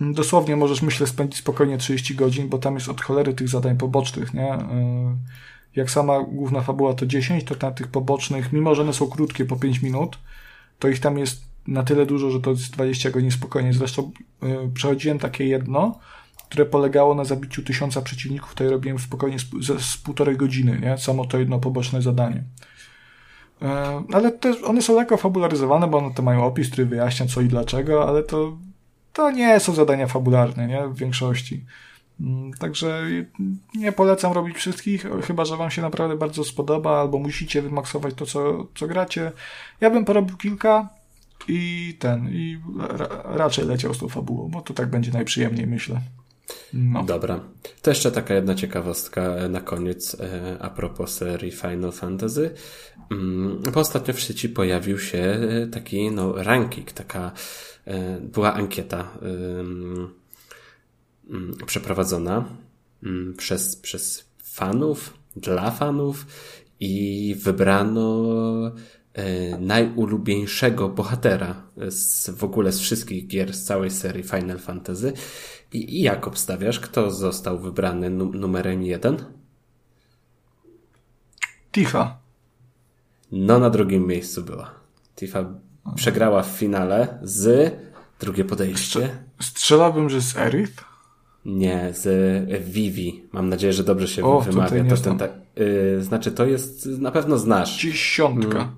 [0.00, 3.76] mm, dosłownie możesz, myślę, spędzić spokojnie 30 godzin, bo tam jest od cholery tych zadań
[3.76, 4.52] pobocznych, nie?
[4.52, 5.16] E,
[5.76, 9.44] jak sama główna fabuła to 10, to na tych pobocznych, mimo że one są krótkie,
[9.44, 10.18] po 5 minut,
[10.78, 13.72] to ich tam jest na tyle dużo, że to jest 20 godzin spokojnie.
[13.72, 14.10] Zresztą
[14.74, 15.98] przechodziłem takie jedno,
[16.48, 20.80] które polegało na zabiciu tysiąca przeciwników, to ja robiłem spokojnie z, z, z półtorej godziny,
[20.82, 20.98] nie?
[20.98, 22.44] Samo to jedno poboczne zadanie.
[23.62, 27.40] E, ale też one są lekko fabularyzowane, bo one to mają opis, który wyjaśnia co
[27.40, 28.56] i dlaczego, ale to,
[29.12, 30.88] to nie są zadania fabularne, nie?
[30.88, 31.64] W większości.
[32.20, 33.02] Mm, także
[33.74, 38.26] nie polecam robić wszystkich, chyba że Wam się naprawdę bardzo spodoba, albo musicie wymaksować to,
[38.26, 39.32] co, co gracie.
[39.80, 40.88] Ja bym porobił kilka
[41.48, 46.00] i ten, i ra raczej leciał z tą fabułą, bo to tak będzie najprzyjemniej, myślę.
[46.72, 47.02] No.
[47.04, 47.40] Dobra.
[47.82, 52.50] To jeszcze taka jedna ciekawostka na koniec e, a propos serii Final Fantasy.
[53.10, 57.32] Mm, bo ostatnio w sieci pojawił się e, taki no, ranking, taka
[57.84, 60.10] e, była ankieta mm,
[61.66, 62.44] przeprowadzona
[63.02, 66.26] mm, przez, przez fanów, dla fanów
[66.80, 68.24] i wybrano
[69.60, 75.12] najulubieńszego bohatera z, w ogóle z wszystkich gier z całej serii Final Fantasy
[75.72, 79.16] i, jak obstawiasz, kto został wybrany numerem jeden?
[81.72, 82.18] Tifa.
[83.32, 84.70] No, na drugim miejscu była.
[85.16, 85.44] Tifa
[85.94, 87.74] przegrała w finale z
[88.20, 89.24] drugie podejście.
[89.40, 90.84] Strzelałbym, że z Erith?
[91.44, 93.24] Nie, z Vivi.
[93.32, 94.84] Mam nadzieję, że dobrze się o, wymawia.
[94.84, 95.28] To ten, ta,
[95.60, 97.80] y, znaczy, to jest, na pewno znasz.
[97.82, 98.72] Dziesiątka.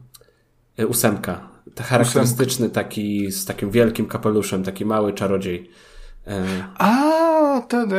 [0.81, 1.48] Y, ósemka.
[1.74, 5.70] Ta charakterystyczny taki, z takim wielkim kapeluszem, taki mały czarodziej.
[6.78, 7.93] A, ten,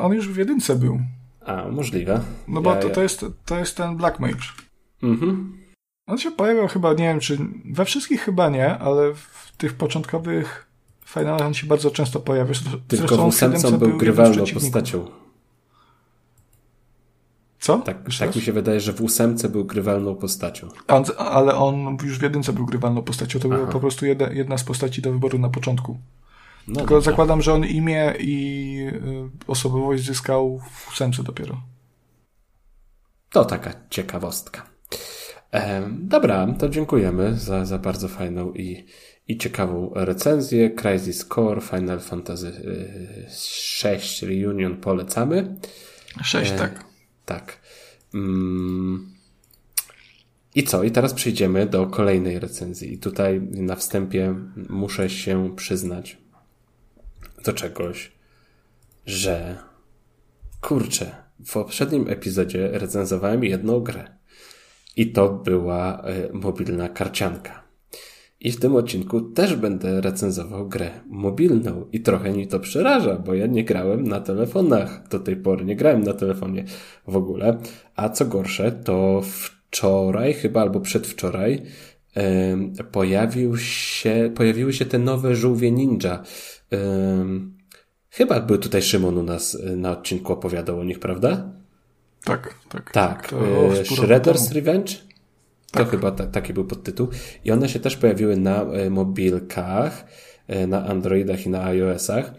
[0.00, 1.00] on już w jedynce był.
[1.46, 2.20] A, możliwe.
[2.48, 4.44] No bo ja, to, to, jest, to jest ten Black Mage.
[5.02, 5.58] Mhm.
[6.06, 10.66] On się pojawiał chyba, nie wiem czy, we wszystkich chyba nie, ale w tych początkowych
[11.04, 12.54] finalach on się bardzo często pojawia.
[12.88, 15.06] Tylko w ósemce był, był grywalną postacią.
[17.60, 17.78] Co?
[17.78, 20.68] Tak, tak mi się wydaje, że w ósemce był grywalną postacią.
[20.88, 23.38] On, ale on już w jedynce był grywalną postacią.
[23.38, 25.98] To była po prostu jedna, jedna z postaci do wyboru na początku.
[26.68, 31.62] No Tylko zakładam, że on imię i y, osobowość zyskał w ósemce dopiero.
[33.30, 34.72] to taka ciekawostka.
[35.90, 38.86] Dobra, to dziękujemy za, za bardzo fajną i,
[39.28, 40.70] i ciekawą recenzję.
[40.70, 42.52] Crisis Core, Final Fantasy
[43.82, 45.56] VI Reunion polecamy.
[46.22, 46.84] 6, tak.
[47.24, 47.60] Tak.
[48.14, 49.12] Mm.
[50.54, 50.82] I co?
[50.82, 52.92] I teraz przejdziemy do kolejnej recenzji.
[52.92, 54.34] I tutaj na wstępie
[54.68, 56.18] muszę się przyznać
[57.42, 58.12] do czegoś,
[59.06, 59.56] że
[60.60, 61.10] kurczę,
[61.46, 64.04] w poprzednim epizodzie recenzowałem jedną grę.
[64.96, 67.62] I to była y, mobilna karcianka.
[68.40, 71.86] I w tym odcinku też będę recenzował grę mobilną.
[71.92, 75.64] I trochę mi to przeraża, bo ja nie grałem na telefonach do tej pory.
[75.64, 76.64] Nie grałem na telefonie
[77.06, 77.58] w ogóle.
[77.96, 81.62] A co gorsze, to wczoraj, chyba albo przedwczoraj,
[82.92, 86.22] pojawił się, pojawiły się te nowe żółwie ninja.
[86.72, 86.76] Y,
[88.10, 91.52] chyba był tutaj Szymon u nas na odcinku opowiadał o nich, prawda?
[92.24, 92.90] Tak, tak.
[92.90, 93.32] Tak.
[93.32, 94.94] E, Shredder's Revenge?
[95.70, 95.84] Tak.
[95.84, 97.08] To chyba ta, taki był podtytuł.
[97.44, 100.04] I one się też pojawiły na e, mobilkach,
[100.68, 102.34] na Androidach i na iOSach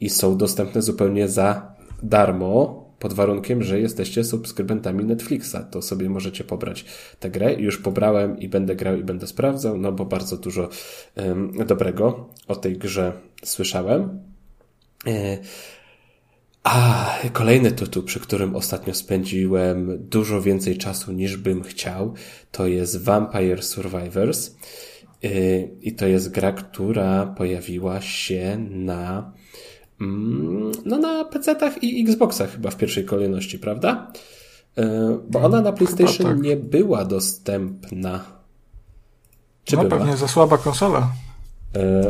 [0.00, 5.56] i są dostępne zupełnie za darmo, pod warunkiem, że jesteście subskrybentami Netflixa.
[5.70, 6.84] To sobie możecie pobrać
[7.20, 7.54] tę grę.
[7.54, 10.68] Już pobrałem i będę grał i będę sprawdzał, no bo bardzo dużo
[11.16, 13.12] um, dobrego o tej grze
[13.42, 14.22] słyszałem.
[16.62, 22.14] A, kolejny tytuł, przy którym ostatnio spędziłem dużo więcej czasu niż bym chciał,
[22.52, 24.56] to jest Vampire Survivors.
[25.24, 29.32] Y, I to jest gra, która pojawiła się na,
[30.84, 34.12] no na PC-tach i Xboxach chyba w pierwszej kolejności, prawda?
[34.78, 34.82] Y,
[35.28, 36.40] bo ona na PlayStation tak.
[36.40, 38.24] nie była dostępna.
[39.64, 39.98] Czy no była?
[39.98, 41.08] pewnie za słaba konsola.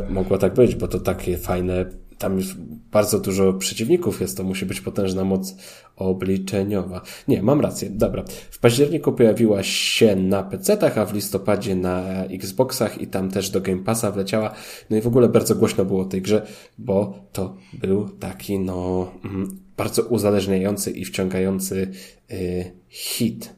[0.09, 1.87] Y, mogło tak być, bo to takie fajne
[2.19, 2.57] tam już
[2.93, 5.57] bardzo dużo przeciwników jest, to musi być potężna moc
[5.97, 7.01] obliczeniowa.
[7.29, 8.25] Nie, mam rację, dobra.
[8.51, 13.61] W październiku pojawiła się na PC-tach, a w listopadzie na Xboxach i tam też do
[13.61, 14.55] Game Passa wleciała.
[14.91, 16.47] No i w ogóle bardzo głośno było o tej grze,
[16.79, 21.91] bo to był taki, no, mm, bardzo uzależniający i wciągający
[22.31, 23.55] y, hit.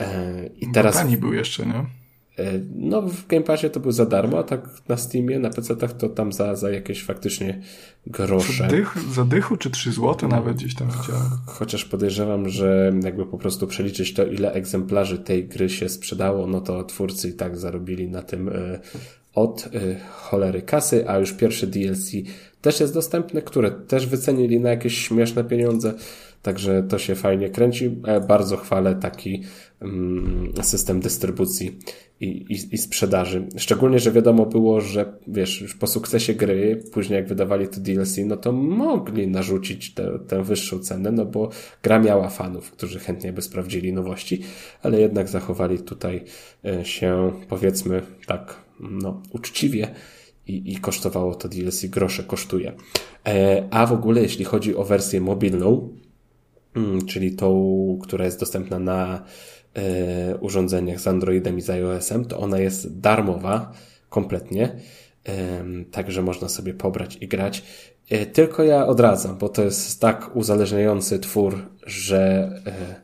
[0.00, 0.94] E, I teraz.
[0.94, 2.05] Tani był jeszcze, nie?
[2.38, 5.92] E, no, w Game Passie to był za darmo, a tak na Steamie, na PC-tach
[5.92, 7.60] to tam za, za jakieś faktycznie
[8.06, 8.68] grosze.
[8.68, 11.30] Dych, za dychu czy 3 zł nawet gdzieś tam widziałem.
[11.46, 16.60] Chociaż podejrzewam, że jakby po prostu przeliczyć to, ile egzemplarzy tej gry się sprzedało, no
[16.60, 18.80] to twórcy i tak zarobili na tym e,
[19.34, 22.10] od e, cholery kasy, a już pierwszy DLC
[22.62, 25.94] też jest dostępny, które też wycenili na jakieś śmieszne pieniądze.
[26.42, 27.90] Także to się fajnie kręci.
[28.28, 29.42] Bardzo chwalę taki
[29.80, 31.78] mm, system dystrybucji
[32.20, 33.46] i, i, i sprzedaży.
[33.56, 38.16] Szczególnie, że wiadomo było, że wiesz, już po sukcesie gry, później jak wydawali to DLC,
[38.26, 41.50] no to mogli narzucić tę, tę wyższą cenę, no bo
[41.82, 44.40] gra miała fanów, którzy chętnie by sprawdzili nowości,
[44.82, 46.24] ale jednak zachowali tutaj
[46.64, 49.88] e, się, powiedzmy tak, no, uczciwie
[50.46, 52.72] i, i kosztowało to DLC, grosze kosztuje.
[53.26, 55.88] E, a w ogóle, jeśli chodzi o wersję mobilną,
[56.76, 59.24] mm, czyli tą, która jest dostępna na
[60.40, 63.72] urządzeniach z Androidem i z iOS-em, to ona jest darmowa
[64.08, 64.76] kompletnie,
[65.90, 67.62] także można sobie pobrać i grać.
[68.10, 72.94] E, tylko ja odradzam, bo to jest tak uzależniający twór, że e,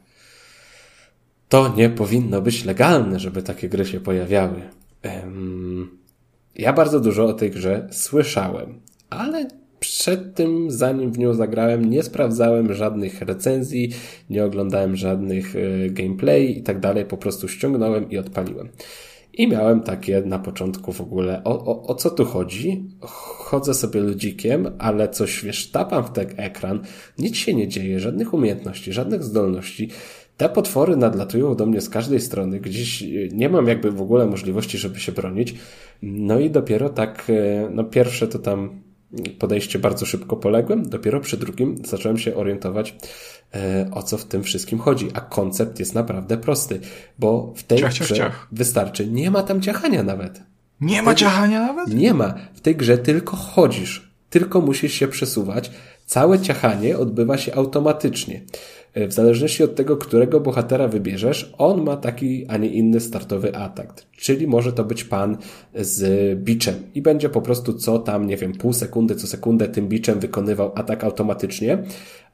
[1.48, 4.62] to nie powinno być legalne, żeby takie gry się pojawiały.
[6.54, 8.80] Ja bardzo dużo o tej grze słyszałem,
[9.10, 9.48] ale
[9.82, 13.90] przed tym, zanim w nią zagrałem, nie sprawdzałem żadnych recenzji,
[14.30, 18.68] nie oglądałem żadnych e, gameplay i tak dalej, po prostu ściągnąłem i odpaliłem.
[19.32, 22.84] I miałem takie na początku w ogóle, o, o, o co tu chodzi?
[23.00, 26.80] Chodzę sobie ludzikiem, ale coś, wiesz, tapam w ten ekran,
[27.18, 29.88] nic się nie dzieje, żadnych umiejętności, żadnych zdolności.
[30.36, 34.26] Te potwory nadlatują do mnie z każdej strony, gdzieś e, nie mam jakby w ogóle
[34.26, 35.54] możliwości, żeby się bronić.
[36.02, 38.81] No i dopiero tak, e, no pierwsze to tam
[39.38, 40.88] podejście bardzo szybko poległem.
[40.88, 42.96] Dopiero przy drugim zacząłem się orientować,
[43.54, 45.08] e, o co w tym wszystkim chodzi.
[45.14, 46.80] A koncept jest naprawdę prosty,
[47.18, 48.48] bo w tej ciach, grze ciach.
[48.52, 50.42] wystarczy, nie ma tam ciachania nawet.
[50.80, 51.94] Nie ma ciachania nawet?
[51.94, 52.34] Nie ma.
[52.54, 54.12] W tej grze tylko chodzisz.
[54.30, 55.70] Tylko musisz się przesuwać.
[56.06, 58.40] Całe ciachanie odbywa się automatycznie.
[58.94, 63.56] E, w zależności od tego, którego bohatera wybierzesz, on ma taki, a nie inny startowy
[63.56, 63.94] atak.
[64.16, 65.36] Czyli może to być pan
[65.74, 69.88] z biczem i będzie po prostu co tam, nie wiem, pół sekundy, co sekundę tym
[69.88, 71.82] biczem wykonywał atak automatycznie,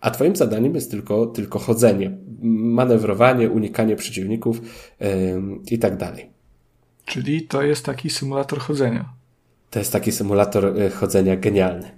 [0.00, 4.60] a twoim zadaniem jest tylko, tylko chodzenie, manewrowanie, unikanie przeciwników
[5.00, 5.08] yy,
[5.70, 6.30] i tak dalej.
[7.04, 9.08] Czyli to jest taki symulator chodzenia.
[9.70, 11.90] To jest taki symulator e, chodzenia genialny.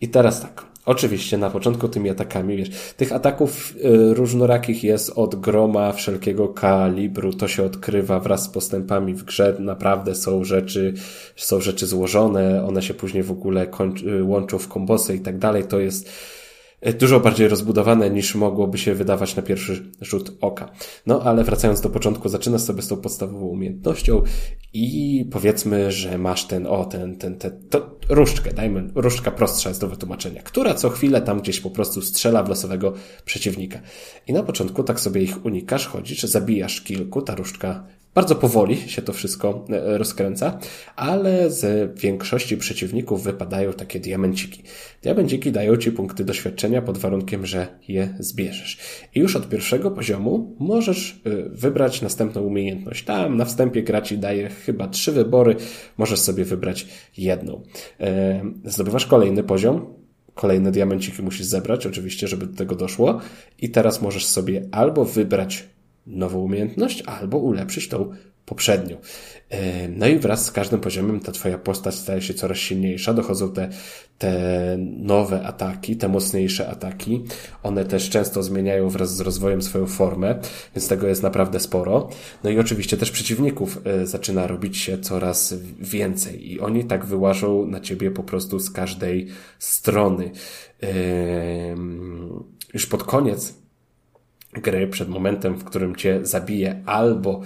[0.00, 5.34] I teraz tak, Oczywiście, na początku tymi atakami, wiesz, tych ataków y, różnorakich jest od
[5.34, 10.94] groma wszelkiego kalibru, to się odkrywa wraz z postępami w grze, naprawdę są rzeczy,
[11.36, 15.64] są rzeczy złożone, one się później w ogóle kończy, łączą w kombosy i tak dalej,
[15.64, 16.10] to jest,
[16.98, 20.70] dużo bardziej rozbudowane niż mogłoby się wydawać na pierwszy rzut oka.
[21.06, 24.22] No ale wracając do początku, zaczynasz sobie z tą podstawową umiejętnością
[24.72, 29.80] i powiedzmy, że masz ten, o, ten, ten, ten, to, różdżkę, dajmy, różdżka prostsza jest
[29.80, 32.92] do wytłumaczenia, która co chwilę tam gdzieś po prostu strzela w losowego
[33.24, 33.80] przeciwnika.
[34.26, 39.02] I na początku tak sobie ich unikasz, chodzisz, zabijasz kilku, ta różdżka bardzo powoli się
[39.02, 40.58] to wszystko e, rozkręca,
[40.96, 44.62] ale z większości przeciwników wypadają takie diamenciki.
[45.02, 48.78] Diamenciki dają ci punkty doświadczenia pod warunkiem, że je zbierzesz.
[49.14, 53.04] I już od pierwszego poziomu możesz e, wybrać następną umiejętność.
[53.04, 55.56] Tam na wstępie gra ci daje chyba trzy wybory,
[55.98, 56.86] możesz sobie wybrać
[57.16, 57.62] jedną.
[58.00, 59.94] E, zdobywasz kolejny poziom,
[60.34, 63.20] kolejne diamenciki musisz zebrać, oczywiście, żeby do tego doszło.
[63.58, 65.64] I teraz możesz sobie albo wybrać
[66.06, 68.12] nową umiejętność albo ulepszyć tą
[68.46, 68.96] poprzednią.
[69.50, 73.52] E, no i wraz z każdym poziomem ta twoja postać staje się coraz silniejsza, dochodzą
[73.52, 73.68] te,
[74.18, 77.24] te nowe ataki, te mocniejsze ataki.
[77.62, 80.38] One też często zmieniają wraz z rozwojem swoją formę,
[80.76, 82.08] więc tego jest naprawdę sporo.
[82.44, 87.66] No i oczywiście też przeciwników e, zaczyna robić się coraz więcej i oni tak wyłażą
[87.66, 90.30] na ciebie po prostu z każdej strony.
[92.74, 93.61] Już pod koniec
[94.52, 97.40] gry, przed momentem, w którym cię zabije, albo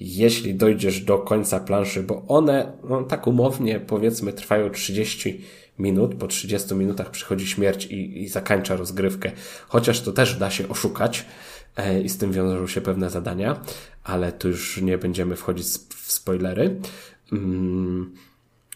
[0.00, 5.40] jeśli dojdziesz do końca planszy, bo one, no, tak umownie powiedzmy, trwają 30
[5.78, 9.32] minut, po 30 minutach przychodzi śmierć i, i zakańcza rozgrywkę,
[9.68, 11.26] chociaż to też da się oszukać
[11.76, 13.60] e, i z tym wiążą się pewne zadania,
[14.04, 15.66] ale tu już nie będziemy wchodzić
[15.96, 16.80] w spoilery.
[17.32, 18.14] Mm,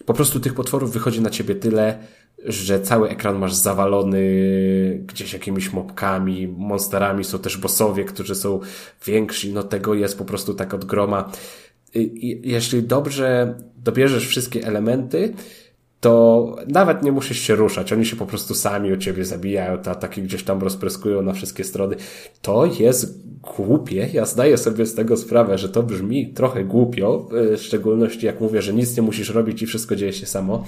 [0.07, 1.99] po prostu tych potworów wychodzi na ciebie tyle,
[2.44, 4.20] że cały ekran masz zawalony
[5.06, 8.60] gdzieś jakimiś mopkami, monsterami, są też bossowie, którzy są
[9.06, 11.32] więksi, no tego jest po prostu tak od groma.
[12.43, 15.35] Jeśli dobrze dobierzesz wszystkie elementy,
[16.01, 17.93] to nawet nie musisz się ruszać.
[17.93, 21.65] Oni się po prostu sami u ciebie zabijają, te ataki gdzieś tam rozpryskują na wszystkie
[21.65, 21.97] strony.
[22.43, 24.09] To jest głupie.
[24.12, 28.62] Ja zdaję sobie z tego sprawę, że to brzmi trochę głupio, w szczególności jak mówię,
[28.62, 30.65] że nic nie musisz robić i wszystko dzieje się samo.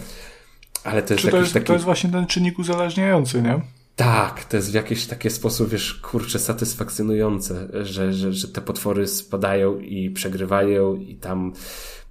[0.84, 1.66] Ale to jest Czy to jest, taki...
[1.66, 3.60] to jest właśnie ten czynnik uzależniający, nie?
[3.96, 9.06] Tak, to jest w jakiś taki sposób, wiesz, kurczę, satysfakcjonujące, że, że, że te potwory
[9.06, 11.52] spadają i przegrywają i tam,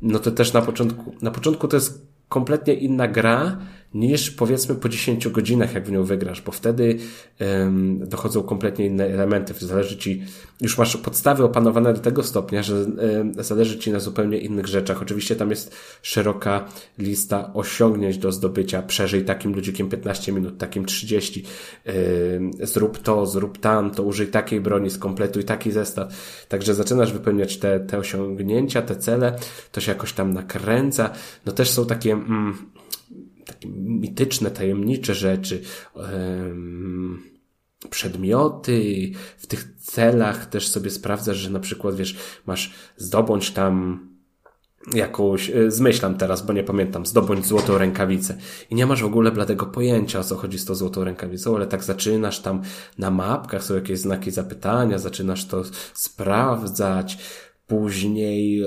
[0.02, 3.58] no to też na początku, na początku to jest kompletnie inna gra,
[3.94, 6.98] niż powiedzmy po 10 godzinach, jak w nią wygrasz, bo wtedy
[7.40, 9.54] um, dochodzą kompletnie inne elementy.
[9.60, 10.24] Zależy ci,
[10.62, 15.02] już masz podstawy opanowane do tego stopnia, że um, zależy ci na zupełnie innych rzeczach.
[15.02, 16.66] Oczywiście tam jest szeroka
[16.98, 18.82] lista osiągnięć do zdobycia.
[18.82, 21.46] Przeżyj takim ludzikiem 15 minut, takim 30.
[21.86, 26.14] Um, zrób to, zrób tamto, użyj takiej broni, skompletuj taki zestaw.
[26.50, 29.36] Także zaczynasz wypełniać te, te osiągnięcia, te cele,
[29.72, 31.10] to się jakoś tam nakręca.
[31.46, 32.58] No też są takie, mm,
[33.54, 35.62] takie mityczne, tajemnicze rzeczy,
[37.90, 44.08] przedmioty, w tych celach też sobie sprawdzasz, że na przykład, wiesz, masz zdobądź tam
[44.94, 48.38] jakąś, e, zmyślam teraz, bo nie pamiętam, zdobądź złotą rękawicę.
[48.70, 51.68] I nie masz w ogóle bladego pojęcia, o co chodzi z tą złotą rękawicą, ale
[51.68, 52.62] tak zaczynasz tam
[52.98, 55.64] na mapkach, są jakieś znaki zapytania, zaczynasz to
[55.94, 57.18] sprawdzać,
[57.68, 58.64] później,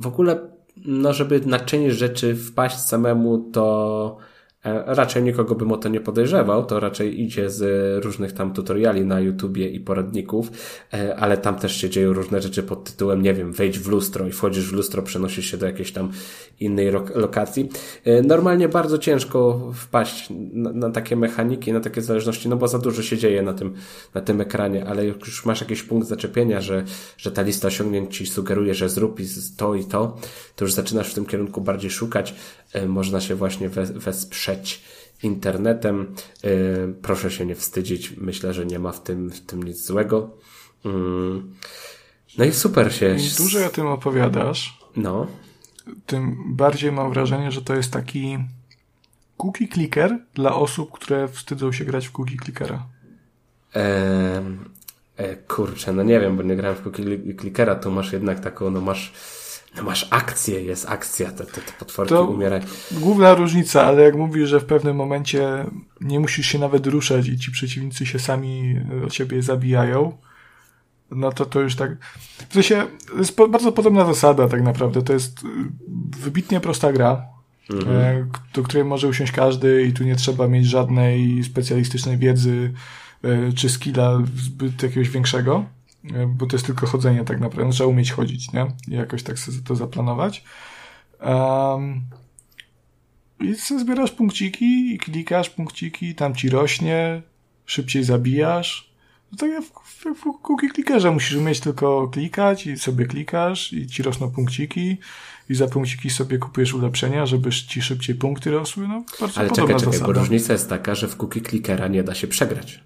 [0.00, 0.49] w ogóle
[0.84, 4.16] no, żeby na część rzeczy wpaść samemu, to
[4.64, 9.20] raczej nikogo bym o to nie podejrzewał, to raczej idzie z różnych tam tutoriali na
[9.20, 10.50] YouTubie i poradników,
[10.92, 14.26] e, ale tam też się dzieją różne rzeczy pod tytułem, nie wiem, wejdź w lustro
[14.28, 16.12] i wchodzisz w lustro, przenosisz się do jakiejś tam
[16.60, 17.68] innej lokacji.
[18.04, 22.78] E, normalnie bardzo ciężko wpaść na, na takie mechaniki, na takie zależności, no bo za
[22.78, 23.74] dużo się dzieje na tym,
[24.14, 26.84] na tym ekranie, ale jak już masz jakiś punkt zaczepienia, że,
[27.16, 29.26] że ta lista osiągnięć ci sugeruje, że zrób i
[29.56, 30.16] to i to,
[30.56, 32.34] to już zaczynasz w tym kierunku bardziej szukać,
[32.88, 34.49] można się właśnie wesprzeć
[35.22, 36.14] internetem.
[36.44, 38.16] Y, proszę się nie wstydzić.
[38.16, 40.30] Myślę, że nie ma w tym, w tym nic złego.
[40.84, 41.54] Mm.
[42.38, 43.10] No i super się.
[43.10, 45.26] Im dłużej o tym opowiadasz, no.
[46.06, 48.38] tym bardziej mam wrażenie, że to jest taki
[49.36, 52.86] cookie clicker dla osób, które wstydzą się grać w cookie clickera.
[53.76, 54.42] E,
[55.16, 57.04] e, kurczę, no nie wiem, bo nie grałem w cookie
[57.40, 59.12] clickera, to masz jednak taką, no masz
[59.76, 62.62] no masz akcję, jest akcja, te, te, te potworki to umierają.
[62.92, 65.64] Główna różnica, ale jak mówisz, że w pewnym momencie
[66.00, 68.76] nie musisz się nawet ruszać i ci przeciwnicy się sami
[69.06, 70.16] o ciebie zabijają,
[71.10, 71.96] no to to już tak...
[72.48, 75.02] W sensie, to jest bardzo podobna zasada tak naprawdę.
[75.02, 75.40] To jest
[76.20, 77.26] wybitnie prosta gra.
[77.70, 78.30] mhm.
[78.54, 82.72] do której może usiąść każdy i tu nie trzeba mieć żadnej specjalistycznej wiedzy
[83.56, 85.64] czy skilla zbyt jakiegoś większego,
[86.26, 87.64] bo to jest tylko chodzenie tak naprawdę.
[87.64, 88.66] No, trzeba umieć chodzić, nie?
[88.88, 90.44] I jakoś tak sobie to zaplanować.
[91.20, 92.00] Um,
[93.40, 97.22] I sobie zbierasz punkciki i klikasz punkciki, tam ci rośnie,
[97.66, 98.90] szybciej zabijasz.
[99.32, 103.86] No tak jak w, w, cookie clickerze musisz umieć tylko klikać i sobie klikasz i
[103.86, 104.96] ci rosną punkciki
[105.48, 108.88] i za punkciki sobie kupujesz ulepszenia, żeby ci szybciej punkty rosły.
[108.88, 112.14] No, bardzo Ale czekaj, czekaj, bo różnica jest taka, że w cookie clickera nie da
[112.14, 112.80] się przegrać.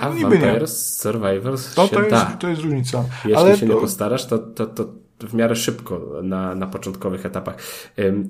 [0.00, 2.24] A w Vampires Survivors to, się to jest, da.
[2.24, 3.04] To jest różnica.
[3.24, 3.74] Jeśli Ale się to...
[3.74, 4.84] nie postarasz, to, to, to
[5.20, 7.56] w miarę szybko na, na początkowych etapach.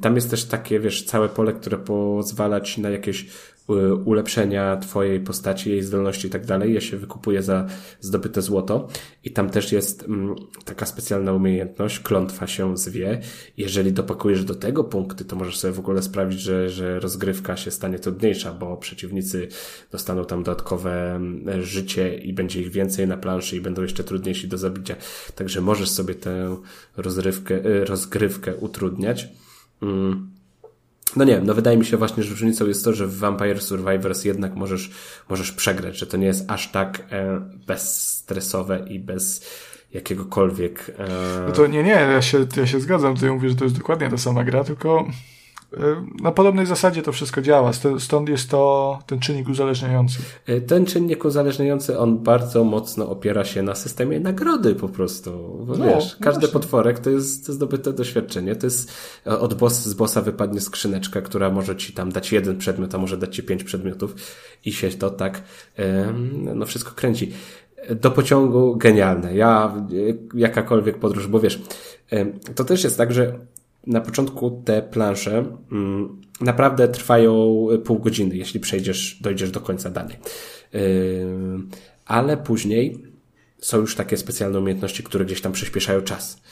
[0.01, 3.27] Tam jest też takie, wiesz, całe pole, które pozwala ci na jakieś
[4.05, 6.75] ulepszenia twojej postaci, jej zdolności i tak dalej.
[6.75, 7.67] Ja się wykupuję za
[8.01, 8.89] zdobyte złoto
[9.25, 10.35] i tam też jest mm,
[10.65, 13.21] taka specjalna umiejętność, klątwa się zwie.
[13.57, 17.71] Jeżeli dopakujesz do tego punkty, to możesz sobie w ogóle sprawić, że, że rozgrywka się
[17.71, 19.49] stanie trudniejsza, bo przeciwnicy
[19.91, 24.49] dostaną tam dodatkowe mm, życie i będzie ich więcej na planszy i będą jeszcze trudniejsi
[24.49, 24.97] do zabicia.
[25.35, 26.57] Także możesz sobie tę
[26.97, 29.29] rozrywkę, y, rozgrywkę utrudniać.
[29.83, 30.40] Mm.
[31.17, 33.63] No nie wiem, no wydaje mi się właśnie, że różnicą jest to, że w Vampire
[33.63, 34.91] Survivors jednak możesz,
[35.29, 39.47] możesz przegrać, że to nie jest aż tak e, bezstresowe i bez
[39.93, 40.93] jakiegokolwiek...
[40.99, 41.45] E...
[41.47, 44.11] No to nie, nie, ja się, ja się zgadzam, ty mówisz, że to jest dokładnie
[44.11, 45.07] ta sama gra, tylko
[46.23, 50.19] na podobnej zasadzie to wszystko działa, stąd jest to ten czynnik uzależniający.
[50.49, 55.31] Y, ten czynnik uzależniający, on bardzo mocno opiera się na systemie nagrody po prostu.
[55.67, 58.57] No, wiesz, no każdy potworek to jest zdobyte doświadczenie.
[58.57, 58.93] To jest
[59.27, 62.99] e, od boss, z bossa wypadnie skrzyneczka, która może ci tam dać jeden przedmiot, a
[62.99, 64.15] może dać ci pięć przedmiotów
[64.65, 65.43] i się to tak
[66.55, 67.33] no wszystko kręci.
[68.01, 69.37] Do pociągu genialne.
[69.37, 69.75] Ja,
[70.35, 71.63] jakakolwiek podróż, bo wiesz,
[72.55, 73.39] to też jest tak, że
[73.87, 80.17] na początku te plansze mm, naprawdę trwają pół godziny, jeśli przejdziesz, dojdziesz do końca danej.
[80.73, 80.81] Yy,
[82.07, 83.05] ale później
[83.59, 86.43] są już takie specjalne umiejętności, które gdzieś tam przyspieszają czas.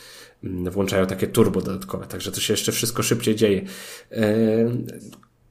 [0.44, 3.62] Mm, włączają takie turbo dodatkowe, także to się jeszcze wszystko szybciej dzieje.
[4.10, 4.18] Yy,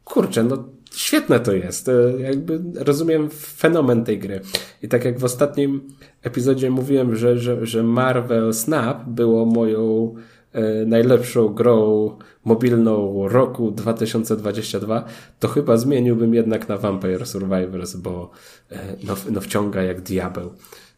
[0.03, 1.89] kurczę, no świetne to jest.
[2.19, 4.41] Jakby rozumiem fenomen tej gry.
[4.83, 5.87] I tak jak w ostatnim
[6.23, 10.36] epizodzie mówiłem, że, że, że Marvel Snap było moją E,
[10.85, 12.09] najlepszą grą
[12.45, 15.05] mobilną roku 2022,
[15.39, 18.31] to chyba zmieniłbym jednak na Vampire Survivors, bo
[18.71, 20.53] e, no, no wciąga jak diabeł.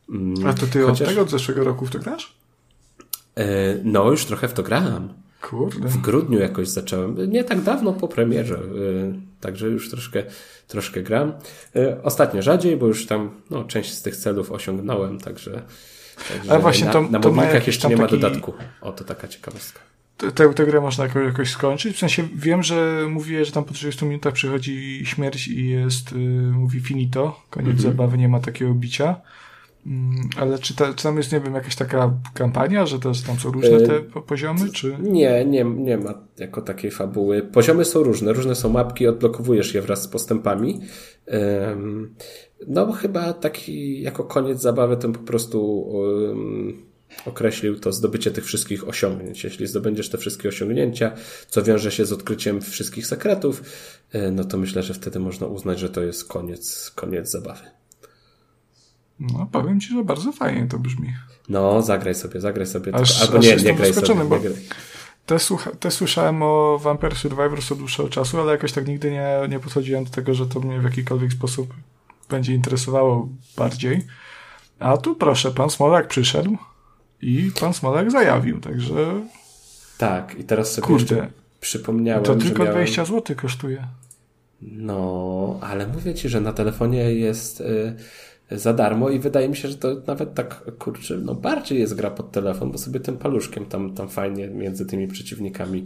[0.10, 1.02] Mm, A to ty Chociaż...
[1.02, 2.34] od tego od zeszłego roku w to grasz?
[3.36, 3.46] E,
[3.84, 5.10] no, już trochę w to grałem.
[5.42, 5.88] Kurde.
[5.88, 7.32] W grudniu jakoś zacząłem.
[7.32, 8.60] Nie tak dawno po premierze.
[9.42, 10.24] Także już troszkę,
[10.68, 11.34] troszkę gram.
[12.04, 15.62] Ostatnio rzadziej, bo już tam no, część z tych celów osiągnąłem, także
[16.28, 18.20] Także Ale właśnie na, to, na to mobilkach jeszcze nie ma taki...
[18.20, 18.54] dodatku.
[18.82, 19.80] O, to taka ciekawostka.
[20.36, 21.96] Tę, tę grę można jakoś, jakoś skończyć.
[21.96, 26.20] W sensie wiem, że mówię, że tam po 30 minutach przychodzi śmierć i jest, yy,
[26.52, 27.90] mówi finito, koniec mhm.
[27.90, 29.22] zabawy, nie ma takiego bicia.
[29.86, 33.40] Mm, ale czy, ta, czy tam jest, nie wiem, jakaś taka kampania, że to tam
[33.40, 34.98] są różne te yy, poziomy, czy?
[35.02, 37.42] Nie, nie, nie ma jako takiej fabuły.
[37.42, 40.82] Poziomy są różne, różne są mapki, odblokowujesz je wraz z postępami.
[42.68, 46.90] No chyba taki jako koniec zabawy to po prostu um,
[47.26, 49.44] określił to zdobycie tych wszystkich osiągnięć.
[49.44, 51.12] Jeśli zdobędziesz te wszystkie osiągnięcia,
[51.48, 53.64] co wiąże się z odkryciem wszystkich sekretów,
[54.12, 57.64] e, no to myślę, że wtedy można uznać, że to jest koniec, koniec zabawy.
[59.20, 61.14] No, powiem ci, że bardzo fajnie to brzmi.
[61.50, 62.96] No, zagraj sobie, zagraj sobie.
[62.96, 64.16] Aż, Albo aż nie, nie graj sobie.
[64.16, 64.56] Nie graj.
[65.26, 69.40] Te, słucha, te słyszałem o Vampire Survivors od dłuższego czasu, ale jakoś tak nigdy nie,
[69.50, 71.74] nie podchodziłem do tego, że to mnie w jakikolwiek sposób
[72.30, 74.06] będzie interesowało bardziej.
[74.80, 76.58] A tu proszę, pan Smolak przyszedł
[77.22, 79.22] i pan Smolak zajawił, także.
[79.98, 81.28] Tak, i teraz sobie Kurde,
[81.62, 82.24] przypomniałem.
[82.24, 82.76] To tylko miałem...
[82.76, 83.88] 20 zł kosztuje.
[84.62, 87.96] No, ale mówię ci, że na telefonie jest y,
[88.52, 92.12] za darmo i wydaje mi się, że to nawet tak, kurczę, no bardziej jest gra
[92.12, 95.84] pod telefon, bo sobie tym paluszkiem tam, tam fajnie między tymi przeciwnikami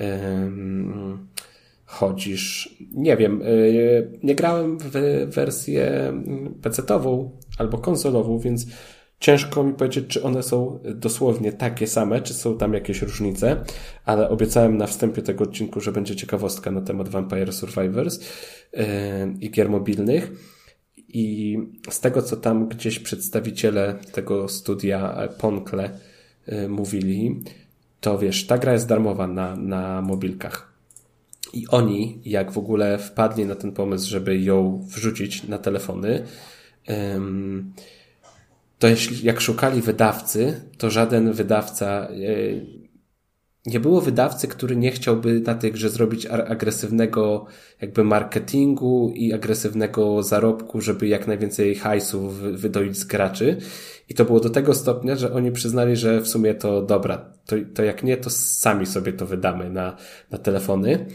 [0.00, 0.04] y,
[1.86, 2.76] chodzisz.
[2.94, 4.90] Nie wiem, y, nie grałem w
[5.34, 6.12] wersję
[6.62, 8.66] PC-ową albo konsolową, więc
[9.20, 13.64] ciężko mi powiedzieć, czy one są dosłownie takie same, czy są tam jakieś różnice,
[14.04, 18.22] ale obiecałem na wstępie tego odcinku, że będzie ciekawostka na temat Vampire Survivors y,
[19.40, 20.32] i gier mobilnych.
[21.08, 21.58] I
[21.90, 25.90] z tego, co tam gdzieś przedstawiciele tego studia Ponkle
[26.48, 27.42] y, mówili,
[28.00, 30.65] to wiesz, ta gra jest darmowa na, na mobilkach.
[31.56, 36.22] I oni, jak w ogóle wpadli na ten pomysł, żeby ją wrzucić na telefony,
[38.78, 42.86] to jeśli, jak szukali wydawcy, to żaden wydawca e,
[43.66, 47.46] nie było wydawcy, który nie chciałby na tej grze zrobić agresywnego
[47.80, 53.56] jakby marketingu i agresywnego zarobku, żeby jak najwięcej hajsów wydoić z graczy.
[54.08, 57.56] I to było do tego stopnia, że oni przyznali, że w sumie to dobra, to,
[57.74, 59.96] to jak nie, to sami sobie to wydamy na,
[60.30, 61.06] na telefony.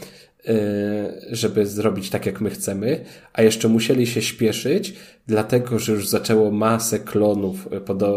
[0.48, 4.94] Y, żeby zrobić tak, jak my chcemy, a jeszcze musieli się śpieszyć,
[5.26, 7.68] dlatego, że już zaczęło masę klonów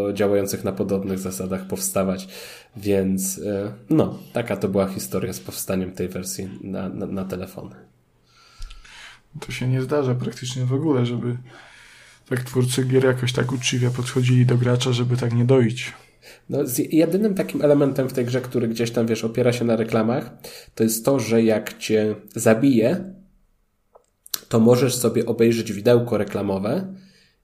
[0.10, 2.28] y, działających na podobnych zasadach powstawać.
[2.78, 7.76] Więc y, no, taka to była historia z powstaniem tej wersji na, na, na telefony.
[9.40, 11.38] To się nie zdarza praktycznie w ogóle, żeby
[12.30, 15.94] tak twórcy gier jakoś tak uczciwie podchodzili do gracza, żeby tak nie doić.
[16.50, 16.60] No,
[16.92, 20.38] jedynym takim elementem w tej grze, który gdzieś tam, wiesz, opiera się na reklamach,
[20.76, 23.14] to jest to, że jak cię zabije,
[24.50, 26.94] to możesz sobie obejrzeć widełko reklamowe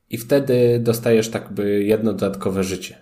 [0.09, 2.97] i wtedy dostajesz tak by jedno dodatkowe życie.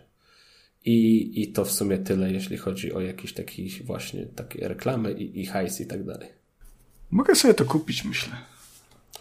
[0.85, 5.41] I, I to w sumie tyle, jeśli chodzi o jakieś takie właśnie takie reklamy i,
[5.41, 6.29] i hajs i tak dalej.
[7.11, 8.33] Mogę sobie to kupić, myślę.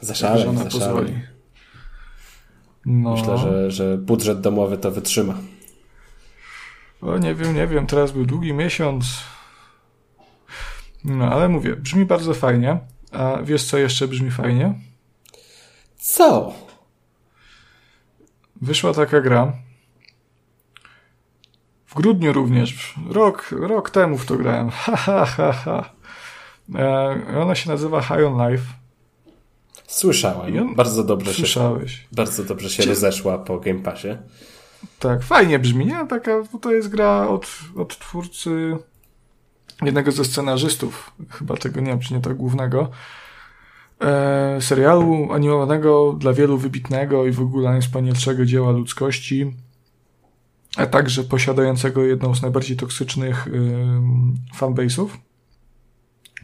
[0.01, 1.15] Zaszalej, zaszalej.
[2.87, 3.15] No.
[3.15, 5.39] Myślę, że, że budżet domowy to wytrzyma.
[7.03, 9.07] O, nie wiem, nie wiem, teraz był długi miesiąc.
[11.05, 12.79] No, ale mówię, brzmi bardzo fajnie.
[13.13, 14.75] A wiesz, co jeszcze brzmi fajnie?
[15.97, 16.53] Co?
[18.61, 19.53] Wyszła taka gra.
[21.87, 22.95] W grudniu również.
[23.11, 24.71] Rok, rok temu w to grałem.
[24.71, 25.91] Ha, ha, ha, ha.
[26.75, 28.65] E, ona się nazywa High on Life.
[29.87, 30.75] Słyszałem.
[30.75, 31.93] Bardzo dobrze Słyszałeś.
[31.93, 32.07] się.
[32.13, 34.09] Bardzo dobrze się rozeszła po Game Passie.
[34.99, 36.07] Tak, fajnie brzmi, nie?
[36.07, 37.47] Taka, to jest gra od,
[37.77, 38.77] od twórcy
[39.83, 42.91] jednego ze scenarzystów, chyba tego nie wiem, czy nie tak głównego,
[44.01, 49.55] e, serialu animowanego dla wielu wybitnego i w ogóle najwspanialszego dzieła ludzkości,
[50.77, 53.53] a także posiadającego jedną z najbardziej toksycznych y,
[54.59, 55.09] fanbase'ów,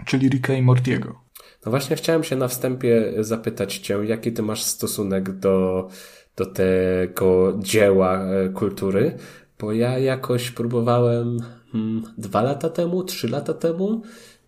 [0.07, 1.21] czyli Ricka i Mortiego.
[1.67, 5.89] No właśnie chciałem się na wstępie zapytać cię, jaki ty masz stosunek do
[6.37, 9.17] do tego dzieła e, kultury,
[9.61, 11.39] bo ja jakoś próbowałem
[11.73, 14.03] hmm, dwa lata temu, trzy lata temu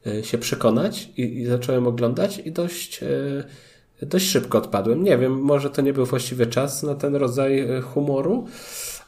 [0.07, 5.05] e, się przekonać i, i zacząłem oglądać i dość, e, dość szybko odpadłem.
[5.05, 8.47] Nie wiem, może to nie był właściwie czas na ten rodzaj humoru,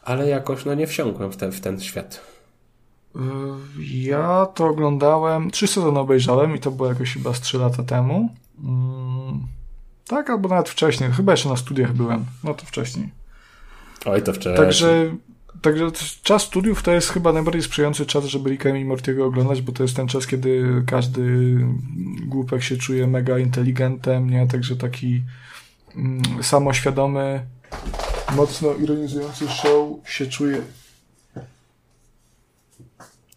[0.04, 2.20] ale jakoś no nie wsiąkłem w ten, w ten świat.
[3.92, 8.28] Ja to oglądałem, trzy sezony obejrzałem i to było jakoś chyba z trzy lata temu.
[10.08, 11.10] Tak, albo nawet wcześniej.
[11.10, 12.24] Chyba jeszcze na studiach byłem.
[12.44, 13.10] No to wcześniej.
[14.06, 14.56] Oj, to wcześniej.
[14.56, 15.16] Także,
[15.62, 15.90] także
[16.22, 19.82] czas studiów to jest chyba najbardziej sprzyjający czas, żeby Ricka i Mortiego oglądać, bo to
[19.82, 21.56] jest ten czas, kiedy każdy
[22.26, 24.46] głupek się czuje mega inteligentem, nie?
[24.46, 25.22] Także taki
[25.96, 27.46] mm, samoświadomy,
[28.36, 30.62] mocno ironizujący show się czuje.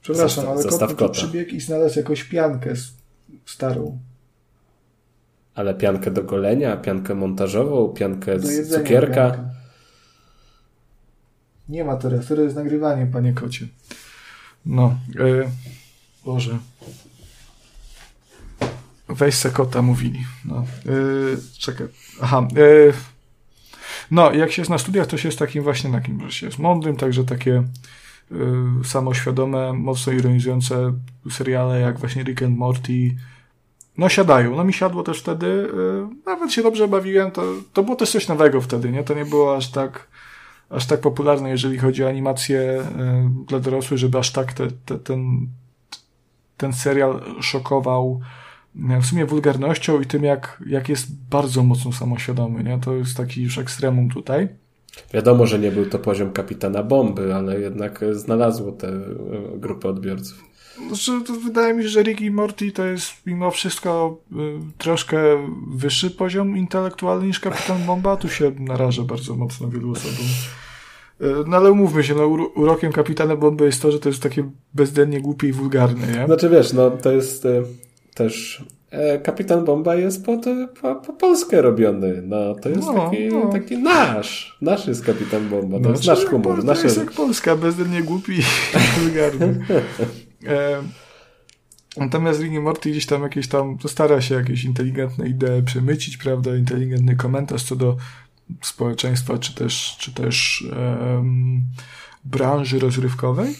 [0.02, 0.64] Przepraszam, ale
[0.95, 2.73] kot przybiegł i znalazł jakąś piankę
[3.45, 3.99] starą.
[5.55, 9.31] Ale piankę do golenia, piankę montażową, piankę z cukierka.
[9.31, 9.49] Piankę.
[11.69, 13.67] Nie ma teraz, teraz jest nagrywanie, panie kocie.
[14.65, 15.49] No, yy,
[16.25, 16.57] Boże.
[19.09, 20.25] Weź se kota, mówili.
[20.45, 21.87] No, yy, czekaj.
[22.21, 22.47] Aha.
[22.55, 22.93] Yy,
[24.11, 26.59] no, jak się jest na studiach, to się jest takim właśnie takim, że się jest
[26.59, 27.63] mądrym, także takie
[28.31, 28.37] yy,
[28.83, 30.93] samoświadome, mocno ironizujące
[31.31, 33.15] seriale jak właśnie Rick and Morty,
[34.01, 34.55] no siadają.
[34.55, 38.27] No mi siadło też wtedy, yy, nawet się dobrze bawiłem, to, to było też coś
[38.27, 39.03] nowego wtedy, nie?
[39.03, 40.07] To nie było aż tak,
[40.69, 44.99] aż tak popularne, jeżeli chodzi o animację yy, dla dorosłych, żeby aż tak te, te,
[44.99, 45.47] ten,
[46.57, 48.19] ten serial szokował
[48.75, 52.79] yy, w sumie wulgarnością i tym, jak, jak jest bardzo mocno samoświadomy, nie?
[52.79, 54.47] To jest taki już ekstremum tutaj.
[55.13, 60.50] Wiadomo, że nie był to poziom kapitana bomby, ale jednak znalazło tę y, grupę odbiorców.
[60.88, 61.11] Znaczy,
[61.43, 64.35] wydaje mi się, że Rick i Morty to jest mimo wszystko y,
[64.77, 65.18] troszkę
[65.72, 68.18] wyższy poziom intelektualny niż Kapitan Bomba.
[68.18, 70.26] Tu się naraża bardzo mocno wielu osobom.
[71.22, 74.49] Y, no ale umówmy się, no urokiem Kapitana Bomby jest to, że to jest takie
[74.73, 76.26] bezdennie głupie i wulgarne, nie?
[76.26, 77.64] Znaczy wiesz, no to jest y,
[78.14, 80.45] też e, Kapitan Bomba jest pod,
[80.81, 82.22] po, po Polskę robiony.
[82.26, 83.49] No, to jest no, taki, no.
[83.49, 84.57] taki nasz.
[84.61, 85.77] Nasz jest Kapitan Bomba.
[85.77, 86.60] To no, jest nasz humor.
[86.60, 86.84] To nasze...
[86.84, 88.43] jest jak Polska, bezdennie głupi i
[88.99, 89.60] wulgarny.
[90.47, 90.84] E,
[91.97, 97.15] natomiast Rick Morty gdzieś tam jakieś tam, stara się jakieś inteligentne idee przemycić, prawda, inteligentny
[97.15, 97.97] komentarz co do
[98.61, 101.61] społeczeństwa, czy też, czy też um,
[102.26, 103.55] branży rozrywkowej.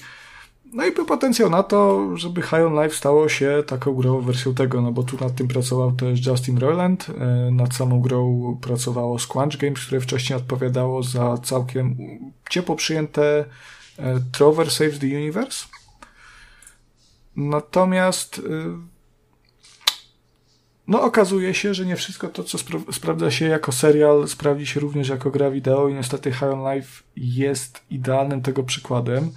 [0.74, 4.54] No i był potencjał na to, żeby High on Life stało się taką grą wersją
[4.54, 9.20] tego, no bo tu nad tym pracował też Justin Roiland, e, nad samą grą pracowało
[9.20, 11.98] Squanch Games, które wcześniej odpowiadało za całkiem
[12.50, 13.46] ciepło przyjęte
[13.98, 15.66] e, Trover Saves the Universe.
[17.36, 18.42] Natomiast
[20.92, 24.80] no okazuje się, że nie wszystko to, co spra sprawdza się jako serial, sprawdzi się
[24.80, 29.32] również jako gra wideo i niestety High on Life jest idealnym tego przykładem,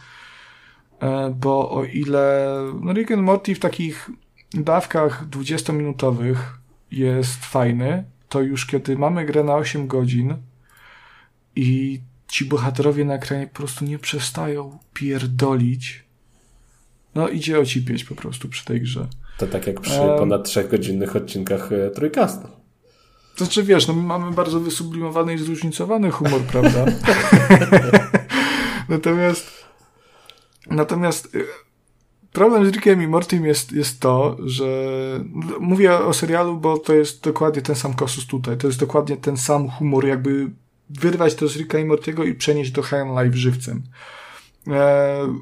[1.00, 2.48] e, bo o ile
[2.80, 4.10] no Rick and Morty w takich
[4.54, 6.36] dawkach 20-minutowych
[6.90, 10.36] jest fajny, to już kiedy mamy grę na 8 godzin
[11.56, 16.03] i ci bohaterowie na ekranie po prostu nie przestają pierdolić,
[17.14, 19.06] no idzie ocipieć po prostu przy tej grze.
[19.38, 22.48] To tak jak przy um, ponad trzechgodzinnych odcinkach e, Trójkastu.
[23.36, 26.84] To znaczy, wiesz, no my mamy bardzo wysublimowany i zróżnicowany humor, prawda?
[28.88, 29.64] natomiast
[30.70, 31.38] natomiast e,
[32.32, 34.64] problem z Rickiem i Mortym jest, jest to, że
[35.60, 38.56] mówię o serialu, bo to jest dokładnie ten sam kosus tutaj.
[38.56, 40.50] To jest dokładnie ten sam humor, jakby
[40.90, 43.82] wyrwać to z Ricka i Mortiego i przenieść do High Life żywcem.
[44.68, 45.34] E,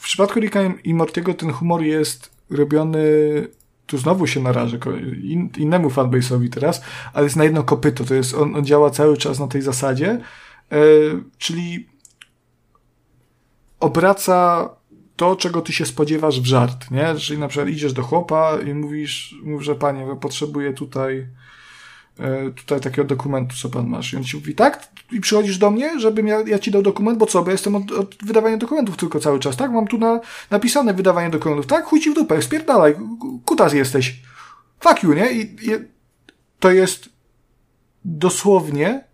[0.00, 2.98] w przypadku Ricka i Mortiego ten humor jest robiony,
[3.86, 4.78] tu znowu się narażę
[5.22, 6.82] in, innemu fanbase'owi teraz,
[7.12, 10.20] ale jest na jedno kopyto, to jest, on, on działa cały czas na tej zasadzie,
[10.72, 10.76] e,
[11.38, 11.88] czyli
[13.80, 14.68] obraca
[15.16, 17.14] to, czego ty się spodziewasz w żart, nie?
[17.14, 21.26] Czyli na przykład idziesz do chłopa i mówisz, mówisz, że panie, potrzebuję tutaj
[22.56, 24.12] tutaj takiego dokumentu, co pan masz.
[24.12, 24.88] I on ci mówi, tak?
[25.12, 27.42] I przychodzisz do mnie, żebym ja, ja ci dał dokument, bo co?
[27.42, 29.70] Bo ja jestem od, od wydawania dokumentów tylko cały czas, tak?
[29.70, 30.20] Mam tu na,
[30.50, 31.84] napisane wydawanie dokumentów, tak?
[31.84, 32.96] Chuj ci w dupę, spierdalaj,
[33.44, 34.22] kutas jesteś.
[34.80, 35.32] Fuck you, nie?
[35.32, 35.70] I, i
[36.58, 37.08] to jest
[38.04, 39.04] dosłownie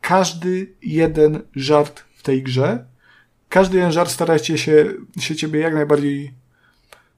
[0.00, 2.84] każdy jeden żart w tej grze.
[3.48, 4.58] Każdy jeden żart stara się,
[5.20, 6.34] się ciebie jak najbardziej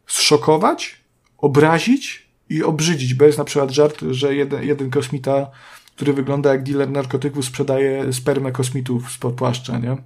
[0.06, 1.00] zszokować,
[1.38, 5.50] obrazić, i obrzydzić, bo jest na przykład żart, że jeden, jeden kosmita,
[5.96, 9.96] który wygląda jak dealer narkotyków, sprzedaje spermę kosmitów spod płaszcza, nie?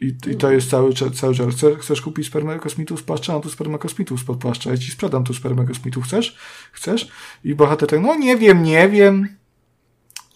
[0.00, 1.50] I, I to jest cały, cały żart.
[1.56, 3.32] Chcesz, chcesz kupić spermę kosmitów z płaszcza?
[3.32, 4.70] No tu spermę kosmitów spod płaszcza.
[4.70, 6.04] Ja ci sprzedam tu spermę kosmitów.
[6.04, 6.36] Chcesz?
[6.72, 7.08] Chcesz?
[7.44, 9.28] I bohater tak, no nie wiem, nie wiem.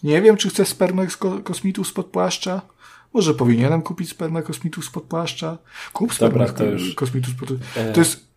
[0.03, 1.07] Nie wiem, czy chcesz spermę
[1.43, 2.61] kosmitów spod płaszcza.
[3.13, 5.57] Może powinienem kupić spermę kosmitów spod płaszcza.
[5.93, 6.65] Kup spermę Dobra,
[6.95, 7.93] kosmitów spod płaszcza.
[7.93, 8.32] To jest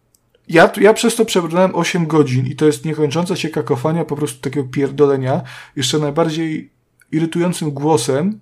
[0.49, 4.41] ja, ja przez to przebrnąłem 8 godzin i to jest niekończąca się kakofania po prostu
[4.41, 5.43] takiego pierdolenia,
[5.77, 6.71] jeszcze najbardziej
[7.13, 8.41] irytującym głosem,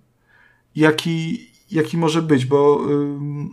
[0.77, 3.51] jaki, jaki może być, bo ym,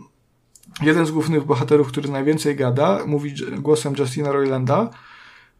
[0.82, 4.90] jeden z głównych bohaterów, który najwięcej gada, mówi głosem Justina Roylanda,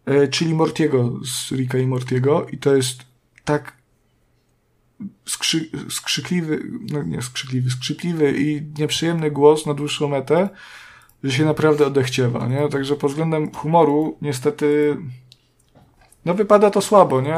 [0.09, 3.02] y, czyli Mortiego z Rika i Mortiego i to jest
[3.44, 3.77] tak
[5.27, 10.48] skrzy, skrzykliwy, no nie skrzykliwy, skrzypliwy i nieprzyjemny głos na dłuższą metę,
[11.24, 12.69] że się naprawdę odechciewa, nie?
[12.69, 14.97] Także pod względem humoru niestety
[16.24, 17.36] no wypada to słabo, nie?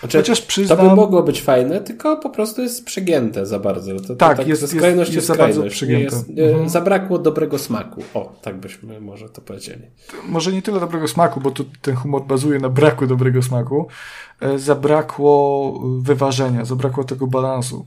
[0.00, 0.78] Znaczy, Chociaż przyznam...
[0.78, 3.94] To by mogło być fajne, tylko po prostu jest przegięte za bardzo.
[3.94, 6.16] To, to tak, tak, jest, ze skrajności jest, jest za bardzo przegięte.
[6.16, 6.68] Jest, mhm.
[6.68, 8.02] Zabrakło dobrego smaku.
[8.14, 9.82] O, tak byśmy może to powiedzieli.
[10.28, 13.86] Może nie tyle dobrego smaku, bo tu ten humor bazuje na braku dobrego smaku.
[14.40, 17.86] E, zabrakło wyważenia, zabrakło tego balansu.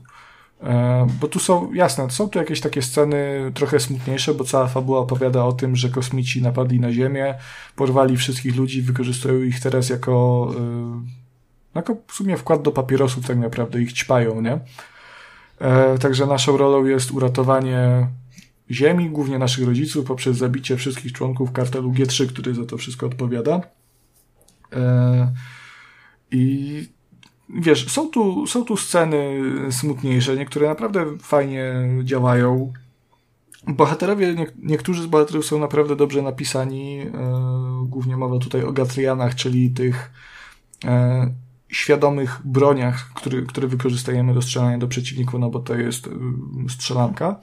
[0.62, 4.98] E, bo tu są, jasne, są tu jakieś takie sceny trochę smutniejsze, bo cała fabuła
[4.98, 7.34] opowiada o tym, że kosmici napadli na Ziemię,
[7.76, 11.02] porwali wszystkich ludzi, wykorzystują ich teraz jako, e,
[11.74, 14.58] jako w sumie wkład do papierosów tak naprawdę, ich ćpają, nie?
[15.58, 18.06] E, także naszą rolą jest uratowanie
[18.70, 23.60] Ziemi, głównie naszych rodziców, poprzez zabicie wszystkich członków kartelu G3, który za to wszystko odpowiada.
[26.30, 26.88] I
[27.52, 31.74] wiesz, są tu, są tu sceny smutniejsze, niektóre naprawdę fajnie
[32.04, 32.72] działają.
[33.66, 36.98] Bohaterowie, nie, niektórzy z bohaterów są naprawdę dobrze napisani.
[37.00, 40.10] E, głównie mowa tutaj o Gatrianach, czyli tych
[40.84, 41.30] e,
[41.68, 46.10] świadomych broniach, który, które wykorzystajemy do strzelania do przeciwników, no bo to jest e,
[46.68, 47.40] strzelanka.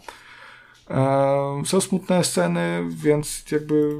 [0.89, 3.95] E, są smutne sceny, więc jakby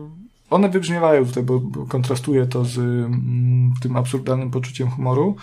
[0.50, 5.36] one wybrzmiewają tutaj, bo, bo kontrastuje to z mm, tym absurdalnym poczuciem humoru.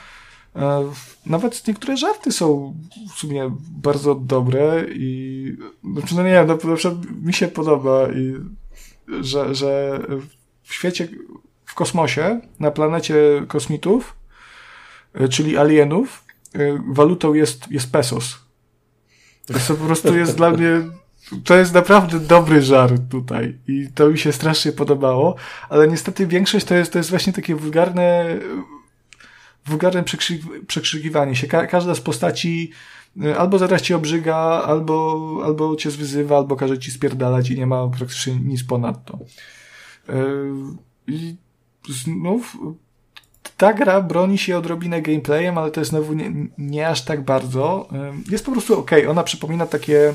[0.56, 0.92] E,
[1.26, 2.74] nawet niektóre żarty są
[3.14, 5.56] w sumie bardzo dobre i
[5.94, 6.90] znaczy, no nie wiem, no,
[7.22, 8.34] mi się podoba i
[9.20, 10.00] że, że
[10.62, 11.08] w świecie,
[11.64, 13.14] w kosmosie, na planecie
[13.48, 14.16] kosmitów,
[15.14, 16.24] e, czyli alienów,
[16.54, 16.58] e,
[16.88, 18.46] walutą jest, jest pesos.
[19.46, 20.82] To po prostu jest dla mnie
[21.44, 25.36] to jest naprawdę dobry żart tutaj i to mi się strasznie podobało,
[25.68, 28.36] ale niestety większość to jest, to jest właśnie takie wulgarne
[29.66, 31.46] wulgarne przekrzyk, przekrzykiwanie się.
[31.46, 32.70] Ka każda z postaci
[33.24, 34.36] y, albo zaraz cię obrzyga,
[34.66, 39.18] albo, albo cię zwyzywa, albo każe ci spierdalać i nie ma praktycznie nic ponadto.
[40.08, 40.12] Y,
[41.06, 41.36] I
[41.88, 42.56] znów
[43.56, 47.88] ta gra broni się odrobinę gameplayem, ale to jest znowu nie, nie aż tak bardzo.
[48.28, 48.90] Y, jest po prostu ok.
[49.08, 50.14] Ona przypomina takie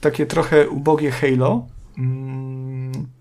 [0.00, 1.66] takie trochę ubogie Halo,
[1.98, 2.63] Mm,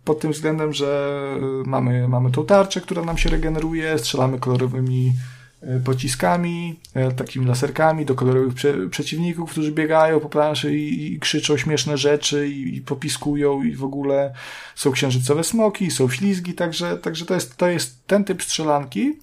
[0.03, 1.19] pod tym względem, że
[1.65, 5.13] mamy, mamy tą tarczę, która nam się regeneruje, strzelamy kolorowymi
[5.61, 11.19] e, pociskami, e, takimi laserkami do kolorowych prze przeciwników, którzy biegają po planszy i, i
[11.19, 14.33] krzyczą śmieszne rzeczy i, i, popiskują i w ogóle
[14.75, 19.13] są księżycowe smoki, są ślizgi, także, także to, jest, to jest ten typ strzelanki,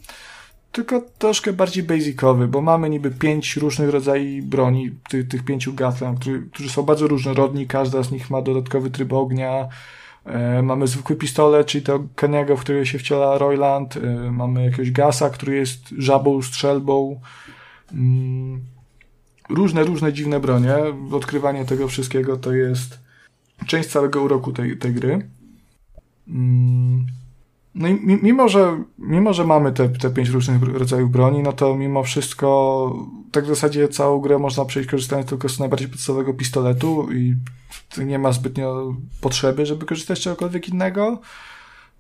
[0.73, 6.17] tylko troszkę bardziej basicowy, bo mamy niby pięć różnych rodzajów broni, tych, tych pięciu gatlan,
[6.17, 9.69] którzy, którzy są bardzo różnorodni, każda z nich ma dodatkowy tryb ognia,
[10.63, 15.31] mamy zwykły pistolet, czyli to Keniego, w której się wciela Royland, e, mamy jakiegoś gasa,
[15.31, 17.21] który jest żabą, strzelbą,
[17.93, 18.61] mm,
[19.49, 20.77] różne, różne dziwne bronie,
[21.13, 22.99] odkrywanie tego wszystkiego to jest
[23.67, 25.29] część całego uroku tej, tej gry.
[27.75, 31.77] No i mimo, że, mimo, że mamy te, te pięć różnych rodzajów broni, no to
[31.77, 37.13] mimo wszystko, tak w zasadzie całą grę można przejść korzystając tylko z najbardziej podstawowego pistoletu
[37.13, 37.35] i
[37.99, 41.21] nie ma zbytnio potrzeby, żeby korzystać z czegokolwiek innego.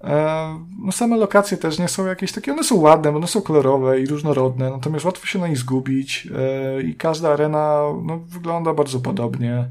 [0.04, 4.00] E, no same lokacje też nie są jakieś takie, one są ładne, one są kolorowe
[4.00, 9.00] i różnorodne, natomiast łatwo się na nich zgubić e, i każda arena no, wygląda bardzo
[9.00, 9.68] podobnie.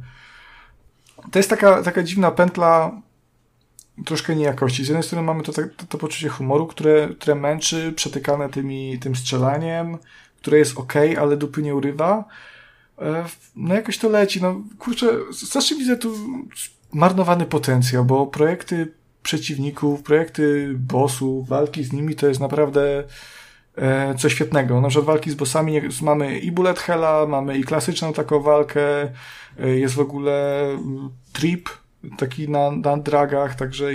[1.32, 2.92] To jest taka, taka dziwna pętla
[4.06, 4.86] troszkę niejakości.
[4.86, 9.16] Z jednej strony mamy to, to, to poczucie humoru, które, które męczy, przetykane tymi, tym
[9.16, 9.98] strzelaniem,
[10.42, 12.26] które jest ok, ale dupy nie urywa.
[13.02, 14.42] E, no jakoś to leci.
[14.42, 16.16] No kurczę, zawsze widzę tu
[16.94, 18.94] marnowany potencjał, bo projekty
[19.24, 23.04] przeciwników, projekty bossów, walki z nimi to jest naprawdę
[23.76, 24.82] e, coś świetnego.
[24.82, 29.02] Na przykład walki z bossami mamy i bullet hella, mamy i klasyczną taką walkę,
[29.60, 31.70] e, jest w ogóle mm, trip,
[32.18, 33.92] taki na, na dragach, także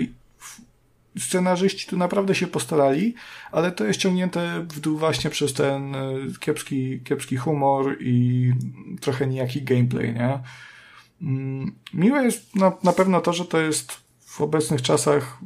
[1.19, 3.15] scenarzyści tu naprawdę się postarali,
[3.53, 5.99] ale to jest ciągnięte w dół właśnie przez ten e,
[6.41, 8.53] kiepski, kiepski humor i
[9.01, 10.39] trochę nijaki gameplay, nie?
[11.23, 15.39] Mm, miłe jest na, na pewno to, że to jest w obecnych czasach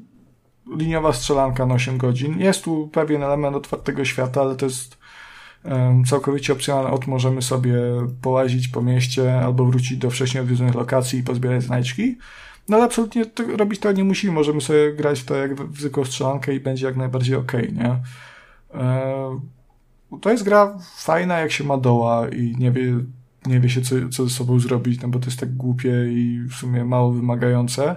[0.77, 2.41] liniowa strzelanka na 8 godzin.
[2.41, 4.99] Jest tu pewien element otwartego świata, ale to jest
[5.65, 6.91] um, całkowicie opcjonalne.
[6.91, 7.75] Od możemy sobie
[8.23, 12.19] połazić po mieście albo wrócić do wcześniej odwiedzonych lokacji i pozbierać znajdźki.
[12.69, 14.33] No ale absolutnie to, robić to nie musimy.
[14.33, 17.73] Możemy sobie grać w to jak w zwykłą strzelankę i będzie jak najbardziej okej, okay,
[17.73, 18.01] nie?
[18.81, 19.41] E,
[20.21, 22.99] to jest gra fajna, jak się ma doła i nie wie,
[23.47, 26.41] nie wie się, co, co ze sobą zrobić, no bo to jest tak głupie i
[26.51, 27.97] w sumie mało wymagające,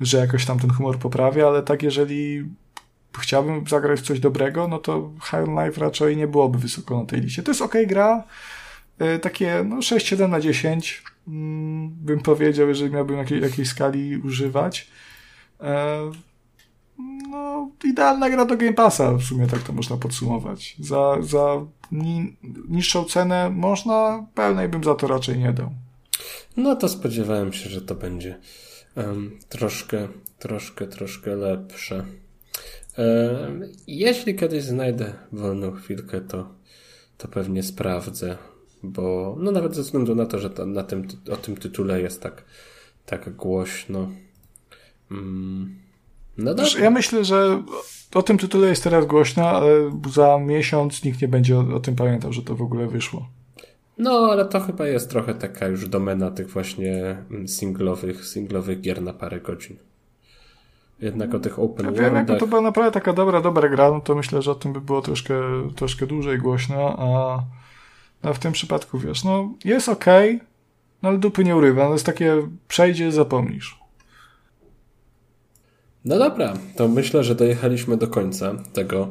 [0.00, 2.44] że jakoś tam ten humor poprawia, ale tak jeżeli
[3.18, 7.20] chciałbym zagrać w coś dobrego, no to High Life raczej nie byłoby wysoko na tej
[7.20, 7.42] liście.
[7.42, 8.24] To jest ok gra,
[9.22, 14.88] takie no 6-7 na 10, Mm, bym powiedział, jeżeli miałbym jakiej, jakiejś skali używać.
[15.60, 15.98] E,
[17.30, 20.76] no, idealna gra do Game Passa, w sumie tak to można podsumować.
[20.78, 22.36] Za, za ni,
[22.68, 25.70] niższą cenę można, pełnej bym za to raczej nie dał.
[26.56, 28.38] No to spodziewałem się, że to będzie
[28.96, 30.08] um, troszkę,
[30.38, 32.04] troszkę, troszkę lepsze.
[32.98, 36.48] Um, jeśli kiedyś znajdę wolną chwilkę, to,
[37.18, 38.38] to pewnie sprawdzę
[38.84, 42.44] bo no nawet ze względu na to, że na tym, o tym tytule jest tak,
[43.06, 44.08] tak głośno.
[45.10, 45.74] Mm.
[46.38, 46.80] No dobrze.
[46.80, 47.62] Ja myślę, że
[48.14, 49.68] o tym tytule jest teraz głośno, ale
[50.14, 53.28] za miesiąc nikt nie będzie o, o, tym pamiętał, że to w ogóle wyszło.
[53.98, 57.16] No, ale to chyba jest trochę taka już domena tych właśnie
[57.46, 59.76] singlowych, singlowych gier na parę godzin.
[61.00, 64.00] Jednak o tych open ja wiem, jakby to była naprawdę taka dobra, dobra gra, no
[64.00, 65.34] to myślę, że o tym by było troszkę,
[65.76, 67.42] troszkę dłużej głośno, a
[68.24, 70.04] no w tym przypadku wiesz, no jest ok,
[71.02, 71.84] no ale dupy nie urywa.
[71.84, 73.78] No jest takie przejdzie, zapomnisz.
[76.04, 79.08] No dobra, to myślę, że dojechaliśmy do końca tego.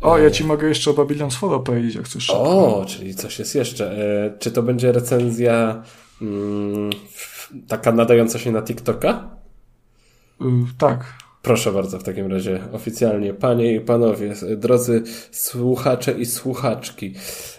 [0.00, 2.30] O, ja ci mogę jeszcze o Babylon Follow powiedzieć, jak chcesz.
[2.30, 3.92] O, czyli coś jest jeszcze.
[3.92, 5.82] E, czy to będzie recenzja
[6.22, 6.90] mm,
[7.68, 9.30] taka nadająca się na TikToka?
[10.40, 10.44] Y,
[10.78, 11.23] tak.
[11.44, 17.14] Proszę bardzo, w takim razie oficjalnie, panie i panowie, drodzy słuchacze i słuchaczki,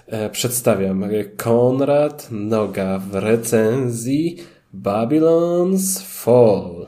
[0.07, 1.06] e, przedstawiam
[1.38, 4.38] Konrad Noga w recenzji
[4.74, 6.88] Babylon's Fall.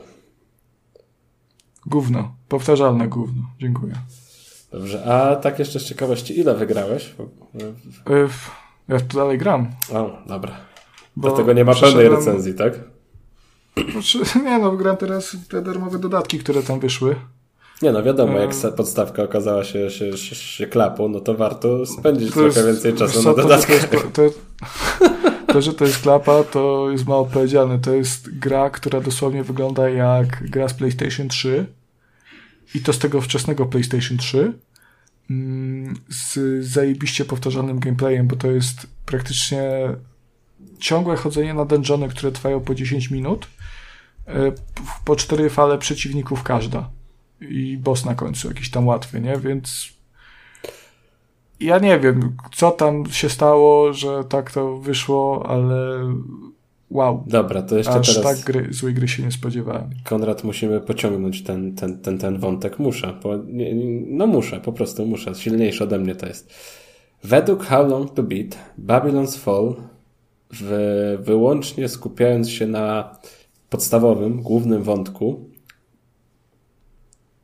[1.86, 3.42] Gówno, powtarzalne gówno.
[3.58, 3.94] Dziękuję.
[4.70, 7.14] Dobrze, a tak jeszcze z ciekawości, ile wygrałeś?
[8.10, 8.28] E,
[8.88, 9.70] ja tu dalej gram.
[9.92, 10.56] O, dobra.
[11.16, 12.97] Bo Dlatego nie ma pełnej recenzji, tak?
[13.92, 17.16] Znaczy, nie no, gram teraz te darmowe dodatki, które tam wyszły.
[17.82, 21.86] Nie no, wiadomo, jak e, podstawka okazała się, się, się, się klapą, no to warto
[21.86, 23.88] spędzić to trochę jest, więcej czasu na dodatkach.
[23.88, 24.22] To, to,
[25.52, 27.78] to, że to jest klapa, to jest mało powiedziane.
[27.78, 31.66] To jest gra, która dosłownie wygląda jak gra z PlayStation 3
[32.74, 34.52] i to z tego wczesnego PlayStation 3
[35.30, 39.62] mm, z zajebiście powtarzalnym gameplayem, bo to jest praktycznie
[40.78, 43.46] ciągłe chodzenie na dungeony, które trwają po 10 minut
[45.04, 46.90] po cztery fale przeciwników każda.
[47.40, 49.36] I boss na końcu, jakiś tam łatwy, nie?
[49.36, 49.98] Więc
[51.60, 56.00] ja nie wiem, co tam się stało, że tak to wyszło, ale
[56.90, 57.24] wow.
[57.26, 58.36] Dobra, to jeszcze Aż teraz...
[58.36, 59.90] tak gry, złej gry się nie spodziewałem.
[60.04, 62.78] Konrad, musimy pociągnąć ten, ten, ten, ten wątek.
[62.78, 63.14] Muszę.
[63.22, 63.74] Bo, nie,
[64.06, 65.34] no muszę, po prostu muszę.
[65.34, 66.54] Silniejszy ode mnie to jest.
[67.24, 69.74] Według How Long to Beat, Babylon's Fall,
[70.52, 73.16] w, wyłącznie skupiając się na
[73.70, 75.50] podstawowym, głównym wątku,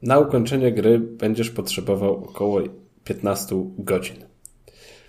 [0.03, 2.61] na ukończenie gry będziesz potrzebował około
[3.05, 4.17] 15 godzin.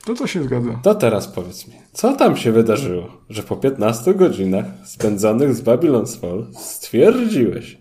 [0.05, 0.79] To to się zgadza.
[0.83, 6.19] To teraz powiedz mi, co tam się wydarzyło, że po 15 godzinach spędzonych z Babylon's
[6.19, 7.77] Fall stwierdziłeś,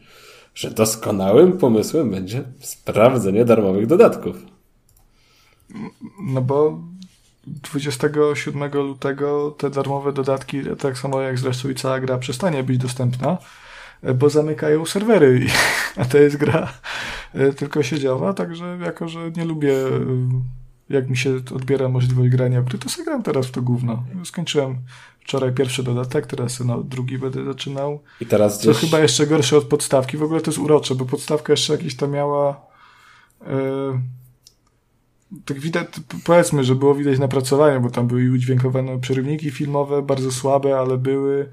[0.55, 4.37] że doskonałym pomysłem będzie sprawdzenie darmowych dodatków?
[6.23, 6.81] No bo
[7.47, 13.39] 27 lutego te darmowe dodatki, tak samo jak zresztą i cała gra, przestanie być dostępna,
[14.15, 15.47] bo zamykają serwery,
[15.97, 16.73] a to jest gra
[17.35, 19.91] e, tylko siedziowa, także jako, że nie lubię e,
[20.91, 24.05] jak mi się odbiera możliwość grania w gry, to sobie gram teraz w to gówno.
[24.25, 24.79] Skończyłem
[25.21, 28.03] wczoraj pierwszy dodatek, teraz no, drugi będę zaczynał.
[28.21, 28.77] I teraz gdzieś...
[28.77, 30.17] To chyba jeszcze gorsze od podstawki.
[30.17, 32.61] W ogóle to jest urocze, bo podstawka jeszcze jakieś tam miała
[33.41, 33.47] yy,
[35.45, 35.89] tak widać,
[36.25, 41.51] powiedzmy, że było widać napracowanie, bo tam były udźwiękowane przerywniki filmowe, bardzo słabe, ale były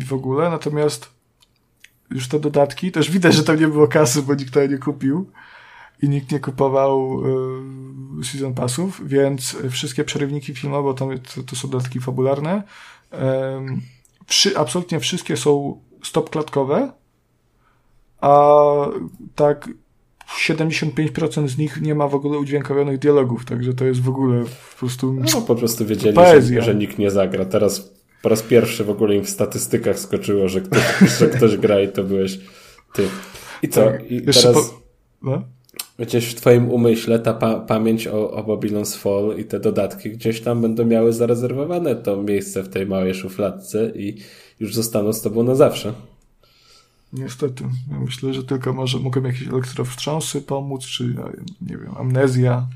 [0.00, 0.50] i w ogóle.
[0.50, 1.10] Natomiast
[2.10, 5.30] już te dodatki, też widać, że tam nie było kasy, bo nikt tego nie kupił
[6.02, 7.22] i nikt nie kupował
[8.20, 12.62] y, season passów, więc wszystkie przerywniki filmowe, to, to są dodatki fabularne,
[14.26, 16.92] wszy, absolutnie wszystkie są stopklatkowe,
[18.20, 18.62] a
[19.34, 19.68] tak
[20.36, 24.78] 75% z nich nie ma w ogóle udźwiękowionych dialogów, także to jest w ogóle po
[24.78, 27.44] prostu No po prostu wiedzieli, że, że, nikt nie zagra.
[27.44, 27.92] Teraz
[28.22, 30.82] po raz pierwszy w ogóle im w statystykach skoczyło, że ktoś,
[31.18, 32.38] że ktoś gra i to byłeś
[32.94, 33.08] ty.
[33.62, 33.84] I co?
[33.84, 34.54] Tak, I teraz...
[34.54, 34.80] Po...
[35.22, 35.42] No?
[35.98, 40.40] gdzieś w twoim umyśle ta pa pamięć o, o Babylon's Fall i te dodatki gdzieś
[40.40, 44.16] tam będą miały zarezerwowane to miejsce w tej małej szufladce i
[44.60, 45.92] już zostaną z tobą na zawsze.
[47.12, 47.64] Niestety.
[47.90, 51.04] Ja myślę, że tylko może mogą jakieś elektrowstrząsy pomóc, czy
[51.60, 52.66] nie wiem, amnezja.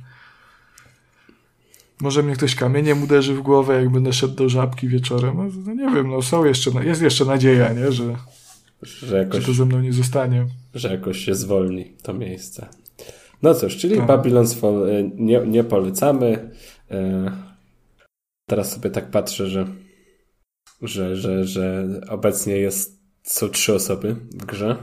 [2.00, 5.36] Może mnie ktoś kamieniem uderzy w głowę, jak będę szedł do żabki wieczorem.
[5.36, 7.92] No, no nie wiem, no są jeszcze, jest jeszcze nadzieja, nie?
[7.92, 8.16] Że,
[8.82, 10.46] że, jakoś, że to ze mną nie zostanie.
[10.74, 12.68] Że jakoś się zwolni to miejsce.
[13.42, 14.06] No cóż, czyli tak.
[14.06, 16.50] Babylon's Fall e, nie, nie polecamy.
[16.90, 17.30] E,
[18.46, 19.66] teraz sobie tak patrzę, że,
[20.82, 24.76] że, że, że obecnie jest, są trzy osoby w grze.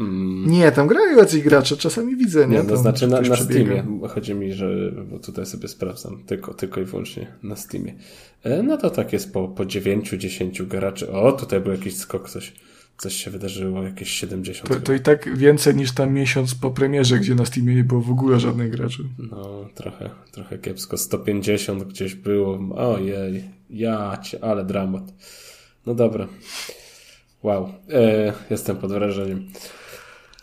[0.00, 0.50] Mm.
[0.50, 2.56] Nie, tam grają jacyś gracze, czasami widzę, nie?
[2.56, 3.84] Nie, to znaczy na, na Steamie.
[4.08, 7.94] Chodzi mi, że bo tutaj sobie sprawdzam, tylko, tylko i wyłącznie na Steamie.
[8.42, 11.12] E, no to tak jest po, po 9-10 graczy.
[11.12, 12.52] O, tutaj był jakiś skok, coś
[12.98, 14.68] coś się wydarzyło, jakieś 70.
[14.68, 18.00] To, to, i tak więcej niż tam miesiąc po premierze, gdzie na Steamie nie było
[18.00, 19.04] w ogóle żadnych graczy.
[19.30, 20.96] No, trochę, trochę kiepsko.
[20.96, 22.58] 150 gdzieś było.
[22.76, 25.04] Ojej, ja cię, ale dramat.
[25.86, 26.28] No dobra.
[27.42, 29.48] Wow, e, jestem pod wrażeniem.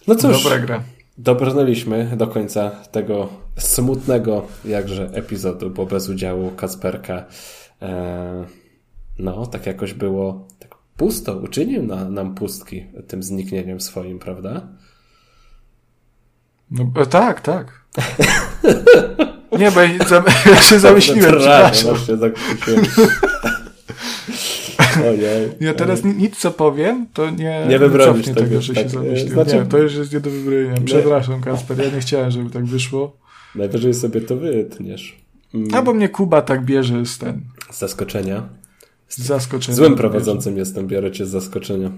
[0.08, 0.44] No cóż.
[0.44, 0.84] Dobra gra.
[1.18, 7.26] Dobrnęliśmy do końca tego smutnego jakże epizodu, bo bez udziału Kasperka
[7.82, 8.46] e,
[9.20, 10.48] no, tak jakoś było
[10.98, 14.68] pusto, uczynił na, nam pustki tym zniknieniem swoim, prawda?
[16.72, 17.86] No tak, tak.
[19.60, 21.96] Nie, bo ja się zamyśliłem, przepraszam.
[25.10, 25.50] Ojej.
[25.60, 29.34] Ja teraz nic co powiem, to nie, nie wybronisz tego, tego, że tak, się zamyśliłem.
[29.34, 29.56] Znaczy...
[29.56, 30.76] Nie, to już jest nie do wybronienia.
[30.86, 33.18] Przepraszam, Kasper, ja nie chciałem, żeby tak wyszło.
[33.56, 35.18] Najwyżej sobie to wytniesz.
[35.54, 35.68] Mm.
[35.74, 37.42] A bo mnie Kuba tak bierze z ten.
[37.72, 38.50] Z zaskoczenia.
[39.08, 39.76] Z zaskoczenia.
[39.76, 41.92] Złym prowadzącym jestem, biorę cię z zaskoczenia.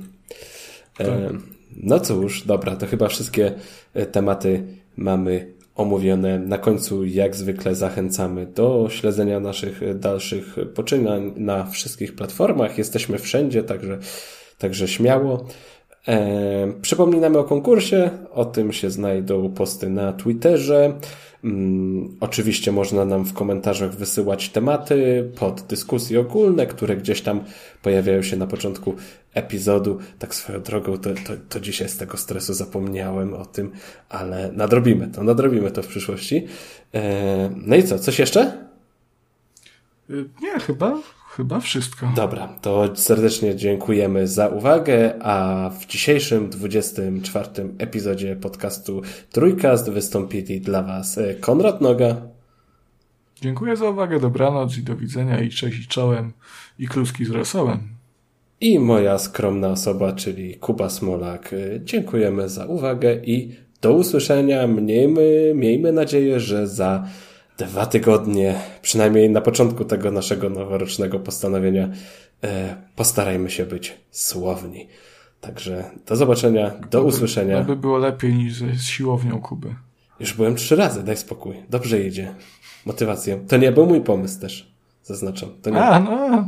[0.97, 1.07] Tak.
[1.07, 1.31] E,
[1.77, 3.53] no cóż, dobra, to chyba wszystkie
[3.93, 4.63] e, tematy
[4.97, 6.39] mamy omówione.
[6.39, 12.77] Na końcu, jak zwykle, zachęcamy do śledzenia naszych dalszych poczynań na wszystkich platformach.
[12.77, 13.99] Jesteśmy wszędzie, także,
[14.57, 15.45] także śmiało.
[16.07, 20.93] E, przypominamy o konkursie, o tym się znajdą posty na Twitterze.
[21.43, 27.43] Mm, oczywiście można nam w komentarzach wysyłać tematy pod dyskusje ogólne, które gdzieś tam
[27.81, 28.95] pojawiają się na początku
[29.33, 29.99] epizodu.
[30.19, 33.71] Tak swoją drogą, to, to, to dzisiaj z tego stresu zapomniałem o tym,
[34.09, 36.47] ale nadrobimy to, nadrobimy to w przyszłości.
[36.93, 38.67] E, no i co, coś jeszcze?
[40.09, 40.97] Y, nie, chyba
[41.37, 42.11] Chyba wszystko.
[42.15, 47.47] Dobra, to serdecznie dziękujemy za uwagę, a w dzisiejszym 24
[47.77, 49.01] epizodzie podcastu
[49.31, 52.15] Trójkast wystąpili dla Was e, Konrad Noga.
[53.41, 56.33] Dziękuję za uwagę, dobranoc i do widzenia i cześć i czołem
[56.79, 57.79] i kluski z rosołem.
[58.61, 61.53] i moja skromna osoba, czyli Kuba Smolak.
[61.53, 64.67] Y, dziękujemy za uwagę i do usłyszenia.
[64.67, 67.07] Miejmy, miejmy nadzieję, że za
[67.65, 71.89] dwa tygodnie, przynajmniej na początku tego naszego noworocznego postanowienia,
[72.43, 74.87] e, postarajmy się być słowni.
[75.41, 77.57] Także do zobaczenia, do To by- usłyszenia.
[77.57, 79.75] To by było lepiej niż z siłownią Kuby.
[80.19, 81.55] Już byłem trzy razy, daj spokój.
[81.69, 82.35] Dobrze idzie.
[82.85, 83.39] Motywację.
[83.47, 84.71] To nie był mój pomysł też.
[85.03, 85.49] Zaznaczam.
[85.61, 86.47] To, nie, A, no,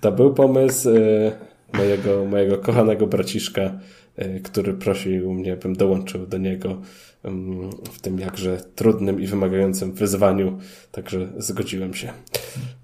[0.00, 1.32] to był pomysł e,
[1.78, 3.60] mojego, mojego kochanego braciszka,
[4.16, 6.80] e, który prosił mnie, bym dołączył do niego
[7.92, 10.58] w tym jakże trudnym i wymagającym wyzwaniu.
[10.92, 12.12] Także zgodziłem się.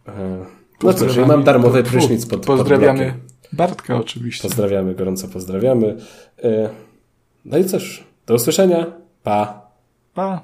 [0.09, 0.45] E,
[0.83, 3.21] No cóż, ja mam darmowy prysznic pod, pod Pozdrawiamy blokiem.
[3.53, 4.43] Bartka oczywiście.
[4.49, 5.97] Pozdrawiamy, gorąco pozdrawiamy.
[6.43, 6.71] E,
[7.45, 8.87] No i cóż, do usłyszenia.
[9.23, 9.71] Pa.
[10.15, 10.43] Pa.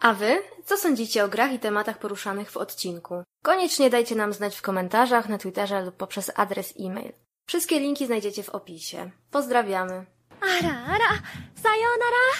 [0.00, 0.38] A wy?
[0.64, 3.14] Co sądzicie o grach i tematach poruszanych w odcinku?
[3.42, 7.12] Koniecznie dajcie nam znać w komentarzach, na Twitterze lub poprzez adres e-mail.
[7.46, 9.10] Wszystkie linki znajdziecie w opisie.
[9.30, 10.06] Pozdrawiamy!
[10.40, 11.06] あらあら、
[11.54, 12.30] さようなら。